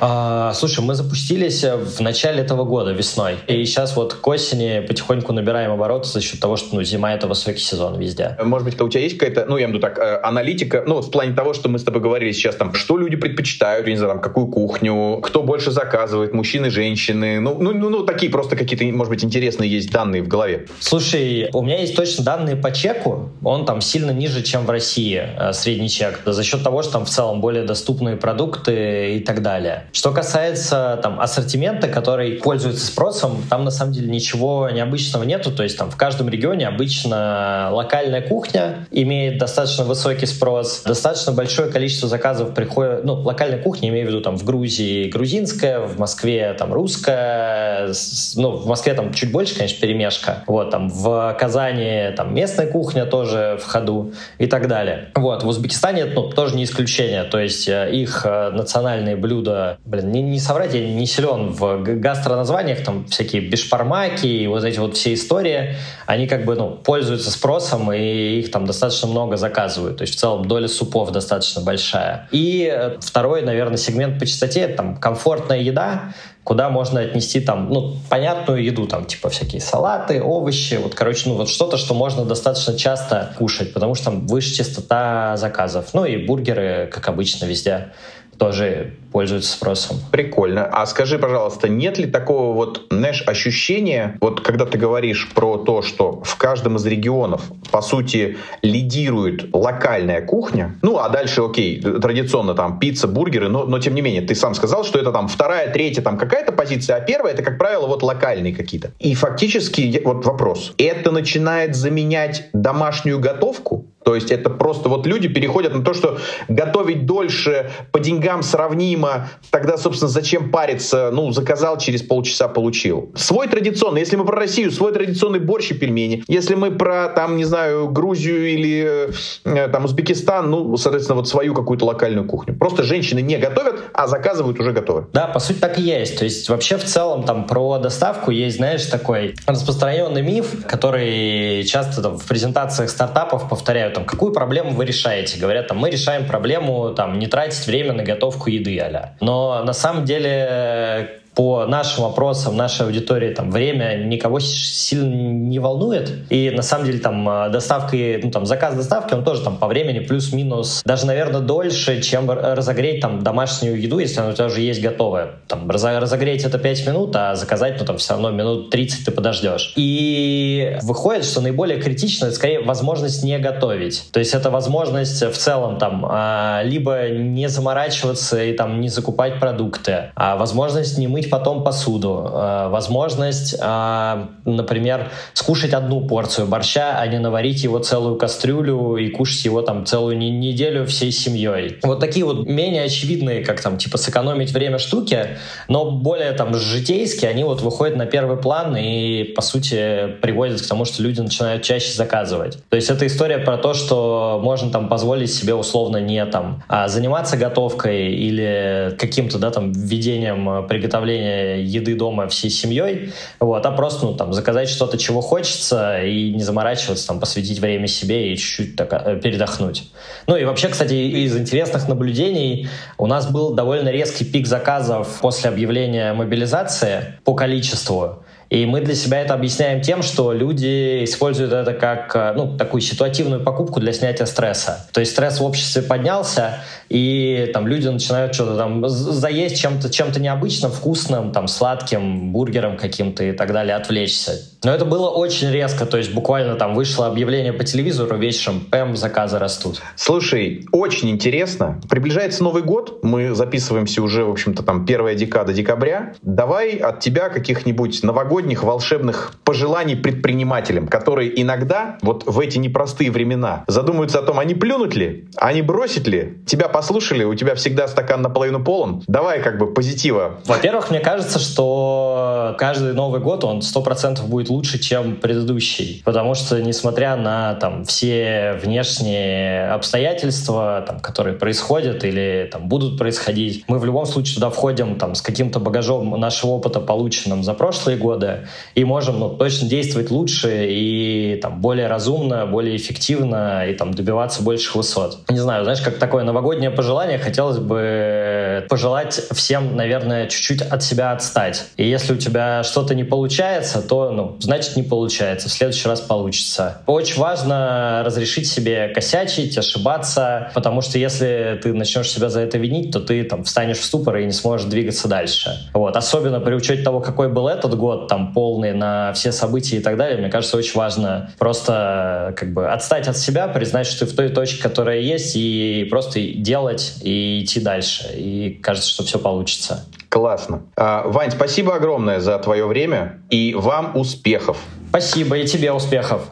А, 0.00 0.52
слушай, 0.54 0.84
мы 0.84 0.96
запустились 0.96 1.62
в 1.64 2.00
начале 2.00 2.42
этого 2.42 2.64
года, 2.64 2.90
весной. 2.90 3.36
И 3.46 3.64
сейчас 3.64 3.94
вот 3.94 4.14
к 4.14 4.26
осени 4.26 4.84
потихоньку 4.86 5.32
набираем 5.32 5.70
обороты 5.70 6.08
за 6.08 6.20
счет 6.20 6.40
того, 6.40 6.56
что 6.56 6.74
ну, 6.74 6.82
зима— 6.82 7.12
это 7.14 7.28
высокий 7.28 7.60
сезон 7.60 8.00
везде. 8.00 8.36
Может 8.42 8.66
быть, 8.66 8.80
у 8.80 8.88
тебя 8.88 9.02
есть 9.02 9.16
какая-то, 9.16 9.46
ну, 9.46 9.56
я 9.56 9.66
имею 9.66 9.68
в 9.68 9.72
виду 9.74 9.80
так, 9.80 9.98
э, 9.98 10.20
аналитика, 10.24 10.82
ну, 10.86 11.00
в 11.00 11.10
плане 11.12 11.34
того, 11.34 11.54
что 11.54 11.68
мы 11.68 11.78
с 11.78 11.84
тобой 11.84 12.02
говорили 12.02 12.32
сейчас, 12.32 12.56
там, 12.56 12.74
что 12.74 12.98
люди 12.98 13.14
предпочитают, 13.14 13.86
я 13.86 13.92
не 13.92 13.98
знаю, 13.98 14.14
там, 14.14 14.22
какую 14.22 14.48
кухню, 14.48 15.20
кто 15.22 15.44
больше 15.44 15.70
заказывает, 15.70 16.34
мужчины, 16.34 16.70
женщины, 16.70 17.38
ну, 17.38 17.56
ну, 17.60 17.72
ну, 17.72 17.90
ну 17.90 18.02
такие 18.04 18.30
просто 18.30 18.56
какие-то, 18.56 18.84
может 18.96 19.10
быть, 19.10 19.24
интересные 19.24 19.70
есть 19.70 19.92
данные 19.92 20.22
в 20.22 20.28
голове. 20.28 20.66
Слушай, 20.80 21.48
у 21.52 21.62
меня 21.62 21.78
есть 21.80 21.94
точно 21.94 22.24
данные 22.24 22.56
по 22.56 22.72
чеку, 22.72 23.30
он 23.44 23.66
там 23.66 23.80
сильно 23.80 24.10
ниже, 24.10 24.42
чем 24.42 24.66
в 24.66 24.70
России, 24.70 25.22
э, 25.38 25.52
средний 25.52 25.88
чек, 25.88 26.20
за 26.26 26.42
счет 26.42 26.64
того, 26.64 26.82
что 26.82 26.94
там 26.94 27.04
в 27.04 27.10
целом 27.10 27.40
более 27.40 27.62
доступные 27.62 28.16
продукты, 28.16 28.63
продукты 28.64 29.16
и 29.16 29.20
так 29.20 29.42
далее. 29.42 29.84
Что 29.92 30.12
касается 30.12 30.98
там 31.02 31.20
ассортимента, 31.20 31.88
который 31.88 32.32
пользуется 32.32 32.86
спросом, 32.86 33.42
там 33.50 33.64
на 33.64 33.70
самом 33.70 33.92
деле 33.92 34.08
ничего 34.08 34.68
необычного 34.70 35.24
нету. 35.24 35.52
То 35.52 35.62
есть 35.62 35.78
там 35.78 35.90
в 35.90 35.96
каждом 35.96 36.28
регионе 36.28 36.66
обычно 36.66 37.68
локальная 37.72 38.22
кухня 38.22 38.86
имеет 38.90 39.38
достаточно 39.38 39.84
высокий 39.84 40.26
спрос, 40.26 40.82
достаточно 40.84 41.32
большое 41.32 41.70
количество 41.70 42.08
заказов 42.08 42.54
приходит, 42.54 43.04
ну, 43.04 43.14
локальная 43.14 43.62
кухня, 43.62 43.88
имею 43.90 44.06
в 44.06 44.08
виду 44.08 44.20
там 44.20 44.36
в 44.36 44.44
Грузии 44.44 45.08
грузинская, 45.08 45.80
в 45.80 45.98
Москве 45.98 46.54
там 46.58 46.72
русская, 46.72 47.92
ну, 48.36 48.56
в 48.56 48.66
Москве 48.66 48.94
там 48.94 49.12
чуть 49.12 49.30
больше, 49.30 49.56
конечно, 49.56 49.80
перемешка. 49.80 50.44
Вот, 50.46 50.70
там 50.70 50.88
в 50.88 51.36
Казани 51.38 52.12
там 52.16 52.34
местная 52.34 52.66
кухня 52.66 53.06
тоже 53.06 53.58
в 53.60 53.66
ходу 53.66 54.12
и 54.38 54.46
так 54.46 54.68
далее. 54.68 55.10
Вот, 55.14 55.42
в 55.42 55.48
Узбекистане 55.48 56.06
ну, 56.06 56.30
тоже 56.30 56.56
не 56.56 56.64
исключение. 56.64 57.24
То 57.24 57.38
есть 57.38 57.68
э, 57.68 57.90
их 57.92 58.22
э, 58.24 58.53
национальные 58.54 59.16
блюда, 59.16 59.78
блин, 59.84 60.10
не, 60.10 60.22
не 60.22 60.40
соврать, 60.40 60.74
я 60.74 60.86
не 60.86 61.06
силен 61.06 61.50
в 61.50 61.82
гастроназваниях, 61.82 62.82
там 62.82 63.06
всякие 63.06 63.42
бешпармаки 63.42 64.44
и 64.44 64.46
вот 64.46 64.64
эти 64.64 64.78
вот 64.78 64.96
все 64.96 65.14
истории, 65.14 65.76
они 66.06 66.26
как 66.26 66.44
бы, 66.44 66.54
ну, 66.54 66.70
пользуются 66.70 67.30
спросом, 67.30 67.92
и 67.92 68.38
их 68.38 68.50
там 68.50 68.66
достаточно 68.66 69.08
много 69.08 69.36
заказывают. 69.36 69.98
То 69.98 70.02
есть 70.02 70.14
в 70.14 70.18
целом 70.18 70.46
доля 70.46 70.68
супов 70.68 71.10
достаточно 71.12 71.62
большая. 71.62 72.28
И 72.30 72.70
э, 72.72 72.98
второй, 73.00 73.42
наверное, 73.42 73.76
сегмент 73.76 74.18
по 74.18 74.26
частоте, 74.26 74.68
там, 74.68 74.96
комфортная 74.96 75.58
еда, 75.58 76.14
куда 76.44 76.68
можно 76.68 77.00
отнести 77.00 77.40
там, 77.40 77.70
ну, 77.70 77.96
понятную 78.10 78.62
еду, 78.62 78.86
там, 78.86 79.06
типа 79.06 79.30
всякие 79.30 79.60
салаты, 79.60 80.22
овощи, 80.22 80.74
вот, 80.74 80.94
короче, 80.94 81.28
ну, 81.30 81.36
вот 81.36 81.48
что-то, 81.48 81.78
что 81.78 81.94
можно 81.94 82.24
достаточно 82.24 82.76
часто 82.76 83.34
кушать, 83.38 83.72
потому 83.72 83.94
что 83.94 84.06
там 84.06 84.26
выше 84.26 84.54
частота 84.54 85.36
заказов. 85.36 85.86
Ну, 85.94 86.04
и 86.04 86.16
бургеры, 86.16 86.88
как 86.92 87.08
обычно, 87.08 87.46
везде 87.46 87.92
тоже 88.38 88.94
пользуются 89.14 89.52
спросом. 89.52 89.98
Прикольно. 90.10 90.66
А 90.66 90.84
скажи, 90.86 91.20
пожалуйста, 91.20 91.68
нет 91.68 91.98
ли 91.98 92.06
такого 92.06 92.52
вот, 92.52 92.86
знаешь, 92.90 93.22
ощущения, 93.28 94.18
вот 94.20 94.40
когда 94.40 94.66
ты 94.66 94.76
говоришь 94.76 95.30
про 95.32 95.56
то, 95.56 95.82
что 95.82 96.20
в 96.24 96.36
каждом 96.36 96.74
из 96.76 96.84
регионов, 96.84 97.42
по 97.70 97.80
сути, 97.80 98.38
лидирует 98.62 99.54
локальная 99.54 100.20
кухня, 100.20 100.74
ну, 100.82 100.98
а 100.98 101.08
дальше, 101.08 101.42
окей, 101.42 101.80
традиционно 101.80 102.54
там 102.54 102.80
пицца, 102.80 103.06
бургеры, 103.06 103.48
но, 103.48 103.66
но 103.66 103.78
тем 103.78 103.94
не 103.94 104.00
менее, 104.00 104.22
ты 104.22 104.34
сам 104.34 104.52
сказал, 104.56 104.82
что 104.82 104.98
это 104.98 105.12
там 105.12 105.28
вторая, 105.28 105.72
третья, 105.72 106.02
там 106.02 106.18
какая-то 106.18 106.50
позиция, 106.50 106.96
а 106.96 107.00
первая, 107.00 107.34
это, 107.34 107.44
как 107.44 107.56
правило, 107.56 107.86
вот 107.86 108.02
локальные 108.02 108.52
какие-то. 108.52 108.90
И 108.98 109.14
фактически, 109.14 110.02
вот 110.04 110.26
вопрос, 110.26 110.74
это 110.76 111.12
начинает 111.12 111.76
заменять 111.76 112.48
домашнюю 112.52 113.20
готовку? 113.20 113.86
То 114.04 114.14
есть 114.14 114.30
это 114.30 114.50
просто 114.50 114.88
вот 114.88 115.06
люди 115.06 115.28
переходят 115.28 115.74
на 115.74 115.82
то, 115.82 115.94
что 115.94 116.18
готовить 116.48 117.06
дольше, 117.06 117.70
по 117.90 117.98
деньгам 117.98 118.42
сравнимо, 118.42 119.30
тогда, 119.50 119.76
собственно, 119.76 120.08
зачем 120.08 120.50
париться? 120.50 121.10
Ну, 121.12 121.32
заказал, 121.32 121.78
через 121.78 122.02
полчаса 122.02 122.48
получил. 122.48 123.10
Свой 123.16 123.48
традиционный, 123.48 124.00
если 124.00 124.16
мы 124.16 124.24
про 124.24 124.36
Россию, 124.36 124.70
свой 124.70 124.92
традиционный 124.92 125.40
борщ 125.40 125.70
и 125.70 125.74
пельмени. 125.74 126.22
Если 126.28 126.54
мы 126.54 126.70
про, 126.70 127.08
там, 127.08 127.36
не 127.36 127.44
знаю, 127.44 127.88
Грузию 127.88 128.46
или 128.52 129.10
э, 129.44 129.68
там 129.68 129.84
Узбекистан, 129.84 130.50
ну, 130.50 130.76
соответственно, 130.76 131.16
вот 131.16 131.28
свою 131.28 131.54
какую-то 131.54 131.86
локальную 131.86 132.26
кухню. 132.26 132.54
Просто 132.54 132.82
женщины 132.82 133.20
не 133.20 133.38
готовят, 133.38 133.84
а 133.94 134.06
заказывают 134.06 134.60
уже 134.60 134.72
готовы. 134.72 135.06
Да, 135.12 135.28
по 135.28 135.38
сути 135.38 135.58
так 135.58 135.78
и 135.78 135.82
есть. 135.82 136.18
То 136.18 136.24
есть 136.24 136.48
вообще 136.50 136.76
в 136.76 136.84
целом 136.84 137.22
там 137.22 137.46
про 137.46 137.78
доставку 137.78 138.30
есть, 138.30 138.56
знаешь, 138.56 138.84
такой 138.84 139.34
распространенный 139.46 140.22
миф, 140.22 140.66
который 140.66 141.64
часто 141.64 142.02
там, 142.02 142.18
в 142.18 142.24
презентациях 142.24 142.90
стартапов 142.90 143.48
повторяют 143.48 143.93
там, 143.94 144.04
какую 144.04 144.32
проблему 144.32 144.70
вы 144.70 144.84
решаете? 144.84 145.38
Говорят, 145.38 145.68
там, 145.68 145.78
мы 145.78 145.90
решаем 145.90 146.26
проблему, 146.26 146.90
там, 146.94 147.18
не 147.18 147.26
тратить 147.26 147.66
время 147.66 147.92
на 147.92 148.02
готовку 148.02 148.50
еды, 148.50 148.78
а 148.80 149.14
Но 149.20 149.62
на 149.64 149.72
самом 149.72 150.04
деле 150.04 151.20
по 151.34 151.66
нашим 151.66 152.04
вопросам 152.04 152.56
нашей 152.56 152.86
аудитории 152.86 153.34
там 153.34 153.50
время 153.50 154.04
никого 154.04 154.38
сильно 154.40 155.12
не 155.12 155.58
волнует. 155.58 156.12
И 156.30 156.50
на 156.50 156.62
самом 156.62 156.86
деле 156.86 156.98
там 156.98 157.28
а, 157.28 157.48
доставки, 157.48 158.20
ну 158.22 158.30
там 158.30 158.46
заказ 158.46 158.76
доставки, 158.76 159.14
он 159.14 159.24
тоже 159.24 159.42
там 159.42 159.56
по 159.56 159.66
времени 159.66 160.00
плюс-минус, 160.00 160.82
даже, 160.84 161.06
наверное, 161.06 161.40
дольше, 161.40 162.00
чем 162.02 162.30
разогреть 162.30 163.00
там 163.00 163.22
домашнюю 163.22 163.80
еду, 163.80 163.98
если 163.98 164.20
она 164.20 164.30
у 164.30 164.32
тебя 164.32 164.46
уже 164.46 164.60
есть 164.60 164.80
готовая. 164.80 165.32
Там 165.48 165.68
разогреть 165.70 166.44
это 166.44 166.58
5 166.58 166.86
минут, 166.86 167.16
а 167.16 167.34
заказать, 167.34 167.76
ну 167.78 167.86
там 167.86 167.98
все 167.98 168.14
равно 168.14 168.30
минут 168.30 168.70
30 168.70 169.04
ты 169.04 169.10
подождешь. 169.10 169.72
И 169.76 170.78
выходит, 170.82 171.24
что 171.24 171.40
наиболее 171.40 171.80
критично 171.80 172.26
это 172.26 172.34
скорее 172.34 172.60
возможность 172.60 173.24
не 173.24 173.38
готовить. 173.38 174.08
То 174.12 174.20
есть 174.20 174.34
это 174.34 174.50
возможность 174.50 175.22
в 175.22 175.36
целом 175.36 175.78
там 175.78 176.06
а, 176.08 176.62
либо 176.64 177.08
не 177.08 177.48
заморачиваться 177.48 178.42
и 178.42 178.52
там 178.52 178.80
не 178.80 178.88
закупать 178.88 179.40
продукты, 179.40 180.10
а 180.14 180.36
возможность 180.36 180.98
не 180.98 181.08
мыть 181.08 181.23
мыть 181.24 181.30
потом 181.30 181.64
посуду, 181.64 182.30
э, 182.32 182.68
возможность, 182.68 183.56
э, 183.60 184.26
например, 184.44 185.10
скушать 185.32 185.72
одну 185.72 186.06
порцию 186.06 186.46
борща, 186.46 186.96
а 186.98 187.06
не 187.06 187.18
наварить 187.18 187.64
его 187.64 187.78
целую 187.78 188.16
кастрюлю 188.16 188.96
и 188.96 189.10
кушать 189.10 189.44
его 189.44 189.62
там 189.62 189.84
целую 189.84 190.18
неделю 190.18 190.84
всей 190.86 191.12
семьей. 191.12 191.78
Вот 191.82 192.00
такие 192.00 192.24
вот 192.24 192.46
менее 192.46 192.84
очевидные, 192.84 193.44
как 193.44 193.60
там, 193.60 193.78
типа, 193.78 193.98
сэкономить 193.98 194.52
время 194.52 194.78
штуки, 194.78 195.38
но 195.68 195.90
более 195.90 196.32
там 196.32 196.54
житейские, 196.54 197.30
они 197.30 197.44
вот 197.44 197.62
выходят 197.62 197.96
на 197.96 198.06
первый 198.06 198.36
план 198.36 198.76
и, 198.76 199.24
по 199.24 199.42
сути, 199.42 200.08
приводят 200.22 200.60
к 200.60 200.68
тому, 200.68 200.84
что 200.84 201.02
люди 201.02 201.20
начинают 201.20 201.62
чаще 201.62 201.92
заказывать. 201.92 202.58
То 202.68 202.76
есть 202.76 202.90
это 202.90 203.06
история 203.06 203.38
про 203.38 203.56
то, 203.56 203.74
что 203.74 204.40
можно 204.42 204.70
там 204.70 204.88
позволить 204.88 205.32
себе 205.32 205.54
условно 205.54 205.98
не 205.98 206.24
там 206.26 206.62
а 206.68 206.88
заниматься 206.88 207.36
готовкой 207.36 208.12
или 208.12 208.94
каким-то, 208.98 209.38
да, 209.38 209.50
там, 209.50 209.72
введением 209.72 210.48
э, 210.48 210.62
приготовления 210.68 211.13
приготовления 211.14 211.62
еды 211.62 211.94
дома 211.94 212.28
всей 212.28 212.50
семьей, 212.50 213.12
вот, 213.40 213.64
а 213.64 213.70
просто, 213.72 214.06
ну, 214.06 214.14
там, 214.14 214.32
заказать 214.32 214.68
что-то, 214.68 214.98
чего 214.98 215.20
хочется, 215.20 216.02
и 216.02 216.32
не 216.32 216.42
заморачиваться, 216.42 217.06
там, 217.06 217.20
посвятить 217.20 217.58
время 217.58 217.86
себе 217.86 218.32
и 218.32 218.36
чуть-чуть 218.36 218.76
так, 218.76 218.92
э, 218.92 219.20
передохнуть. 219.20 219.90
Ну 220.26 220.36
и 220.36 220.44
вообще, 220.44 220.68
кстати, 220.68 220.94
из 220.94 221.36
интересных 221.36 221.88
наблюдений 221.88 222.68
у 222.98 223.06
нас 223.06 223.30
был 223.30 223.54
довольно 223.54 223.88
резкий 223.88 224.24
пик 224.24 224.46
заказов 224.46 225.20
после 225.20 225.50
объявления 225.50 226.12
мобилизации 226.12 227.18
по 227.24 227.34
количеству. 227.34 228.23
И 228.50 228.66
мы 228.66 228.80
для 228.80 228.94
себя 228.94 229.20
это 229.20 229.34
объясняем 229.34 229.80
тем, 229.80 230.02
что 230.02 230.32
люди 230.32 231.04
используют 231.04 231.52
это 231.52 231.72
как 231.72 232.14
э, 232.14 232.32
ну, 232.36 232.56
такую 232.56 232.80
ситуативную 232.80 233.42
покупку 233.42 233.80
для 233.80 233.92
снятия 233.92 234.26
стресса. 234.26 234.88
То 234.92 235.00
есть 235.00 235.12
стресс 235.12 235.40
в 235.40 235.44
обществе 235.44 235.82
поднялся, 235.82 236.60
и 236.88 237.50
там 237.52 237.66
люди 237.66 237.88
начинают 237.88 238.34
что-то 238.34 238.56
там 238.56 238.88
заесть 238.88 239.60
чем-то 239.60 239.90
чем 239.90 240.12
необычным, 240.12 240.70
вкусным, 240.70 241.32
там 241.32 241.48
сладким, 241.48 242.32
бургером 242.32 242.76
каким-то 242.76 243.24
и 243.24 243.32
так 243.32 243.52
далее, 243.52 243.74
отвлечься. 243.74 244.53
Но 244.64 244.72
это 244.72 244.84
было 244.84 245.10
очень 245.10 245.50
резко, 245.50 245.84
то 245.84 245.98
есть 245.98 246.12
буквально 246.14 246.56
там 246.56 246.74
вышло 246.74 247.06
объявление 247.06 247.52
по 247.52 247.64
телевизору 247.64 248.16
вечером, 248.16 248.60
пэм, 248.60 248.96
заказы 248.96 249.38
растут. 249.38 249.82
Слушай, 249.94 250.66
очень 250.72 251.10
интересно. 251.10 251.80
Приближается 251.88 252.42
Новый 252.42 252.62
год, 252.62 253.00
мы 253.02 253.34
записываемся 253.34 254.02
уже, 254.02 254.24
в 254.24 254.30
общем-то, 254.30 254.62
там 254.62 254.86
первая 254.86 255.14
декада 255.14 255.52
декабря. 255.52 256.14
Давай 256.22 256.76
от 256.76 257.00
тебя 257.00 257.28
каких-нибудь 257.28 258.02
новогодних 258.02 258.62
волшебных 258.62 259.34
пожеланий 259.44 259.96
предпринимателям, 259.96 260.88
которые 260.88 261.40
иногда 261.40 261.98
вот 262.02 262.24
в 262.26 262.40
эти 262.40 262.58
непростые 262.58 263.10
времена 263.10 263.64
задумаются 263.66 264.18
о 264.20 264.22
том, 264.22 264.38
они 264.38 264.54
плюнут 264.54 264.94
ли, 264.94 265.28
они 265.36 265.60
бросить 265.62 266.06
ли, 266.06 266.38
тебя 266.46 266.68
послушали, 266.68 267.24
у 267.24 267.34
тебя 267.34 267.54
всегда 267.54 267.86
стакан 267.86 268.22
наполовину 268.22 268.64
полон. 268.64 269.02
Давай 269.06 269.42
как 269.42 269.58
бы 269.58 269.72
позитива. 269.74 270.40
Во-первых, 270.46 270.90
мне 270.90 271.00
кажется, 271.00 271.38
что 271.38 272.54
каждый 272.58 272.94
Новый 272.94 273.20
год, 273.20 273.44
он 273.44 273.60
сто 273.60 273.82
процентов 273.82 274.28
будет 274.28 274.50
лучше, 274.54 274.78
чем 274.78 275.16
предыдущий. 275.16 276.02
Потому 276.04 276.34
что, 276.34 276.62
несмотря 276.62 277.16
на 277.16 277.54
там, 277.54 277.84
все 277.84 278.58
внешние 278.62 279.68
обстоятельства, 279.70 280.84
там, 280.86 281.00
которые 281.00 281.36
происходят 281.36 282.04
или 282.04 282.48
там, 282.50 282.68
будут 282.68 282.98
происходить, 282.98 283.64
мы 283.66 283.78
в 283.78 283.84
любом 283.84 284.06
случае 284.06 284.36
туда 284.36 284.50
входим 284.50 284.96
там, 284.98 285.14
с 285.14 285.22
каким-то 285.22 285.58
багажом 285.58 286.18
нашего 286.20 286.52
опыта, 286.52 286.80
полученным 286.80 287.42
за 287.42 287.54
прошлые 287.54 287.98
годы, 287.98 288.46
и 288.74 288.84
можем 288.84 289.18
ну, 289.20 289.30
точно 289.30 289.68
действовать 289.68 290.10
лучше 290.10 290.66
и 290.68 291.38
там, 291.42 291.60
более 291.60 291.88
разумно, 291.88 292.46
более 292.46 292.76
эффективно 292.76 293.66
и 293.66 293.74
там, 293.74 293.92
добиваться 293.92 294.42
больших 294.42 294.76
высот. 294.76 295.18
Не 295.28 295.38
знаю, 295.38 295.64
знаешь, 295.64 295.80
как 295.80 295.98
такое 295.98 296.24
новогоднее 296.24 296.70
пожелание, 296.70 297.18
хотелось 297.18 297.58
бы 297.58 298.64
пожелать 298.68 299.20
всем, 299.32 299.76
наверное, 299.76 300.28
чуть-чуть 300.28 300.62
от 300.62 300.82
себя 300.82 301.12
отстать. 301.12 301.66
И 301.76 301.88
если 301.88 302.14
у 302.14 302.16
тебя 302.16 302.62
что-то 302.62 302.94
не 302.94 303.04
получается, 303.04 303.82
то 303.82 304.10
ну, 304.10 304.36
значит 304.44 304.76
не 304.76 304.82
получается, 304.82 305.48
в 305.48 305.52
следующий 305.52 305.88
раз 305.88 306.00
получится. 306.00 306.78
Очень 306.86 307.20
важно 307.20 308.02
разрешить 308.04 308.48
себе 308.48 308.88
косячить, 308.88 309.56
ошибаться, 309.58 310.50
потому 310.54 310.80
что 310.80 310.98
если 310.98 311.58
ты 311.62 311.72
начнешь 311.72 312.10
себя 312.10 312.28
за 312.28 312.40
это 312.40 312.58
винить, 312.58 312.92
то 312.92 313.00
ты 313.00 313.24
там 313.24 313.44
встанешь 313.44 313.78
в 313.78 313.84
ступор 313.84 314.16
и 314.18 314.26
не 314.26 314.32
сможешь 314.32 314.66
двигаться 314.66 315.08
дальше. 315.08 315.58
Вот. 315.72 315.96
Особенно 315.96 316.40
при 316.40 316.54
учете 316.54 316.82
того, 316.82 317.00
какой 317.00 317.28
был 317.28 317.48
этот 317.48 317.76
год, 317.76 318.08
там 318.08 318.32
полный 318.32 318.72
на 318.72 319.12
все 319.14 319.32
события 319.32 319.76
и 319.76 319.80
так 319.80 319.96
далее, 319.96 320.18
мне 320.18 320.30
кажется, 320.30 320.56
очень 320.56 320.74
важно 320.74 321.30
просто 321.38 322.34
как 322.36 322.52
бы 322.52 322.70
отстать 322.70 323.08
от 323.08 323.16
себя, 323.16 323.48
признать, 323.48 323.86
что 323.86 324.06
ты 324.06 324.12
в 324.12 324.16
той 324.16 324.28
точке, 324.28 324.62
которая 324.62 325.00
есть, 325.00 325.34
и 325.36 325.86
просто 325.90 326.20
делать 326.20 326.94
и 327.02 327.42
идти 327.42 327.60
дальше. 327.60 328.10
И 328.14 328.58
кажется, 328.62 328.90
что 328.90 329.04
все 329.04 329.18
получится. 329.18 329.84
Классно. 330.14 330.62
А, 330.76 331.02
Вань, 331.08 331.32
спасибо 331.32 331.74
огромное 331.74 332.20
за 332.20 332.38
твое 332.38 332.66
время 332.66 333.18
и 333.30 333.52
вам 333.52 333.96
успехов. 333.96 334.58
Спасибо 334.90 335.38
и 335.38 335.44
тебе 335.44 335.72
успехов. 335.72 336.28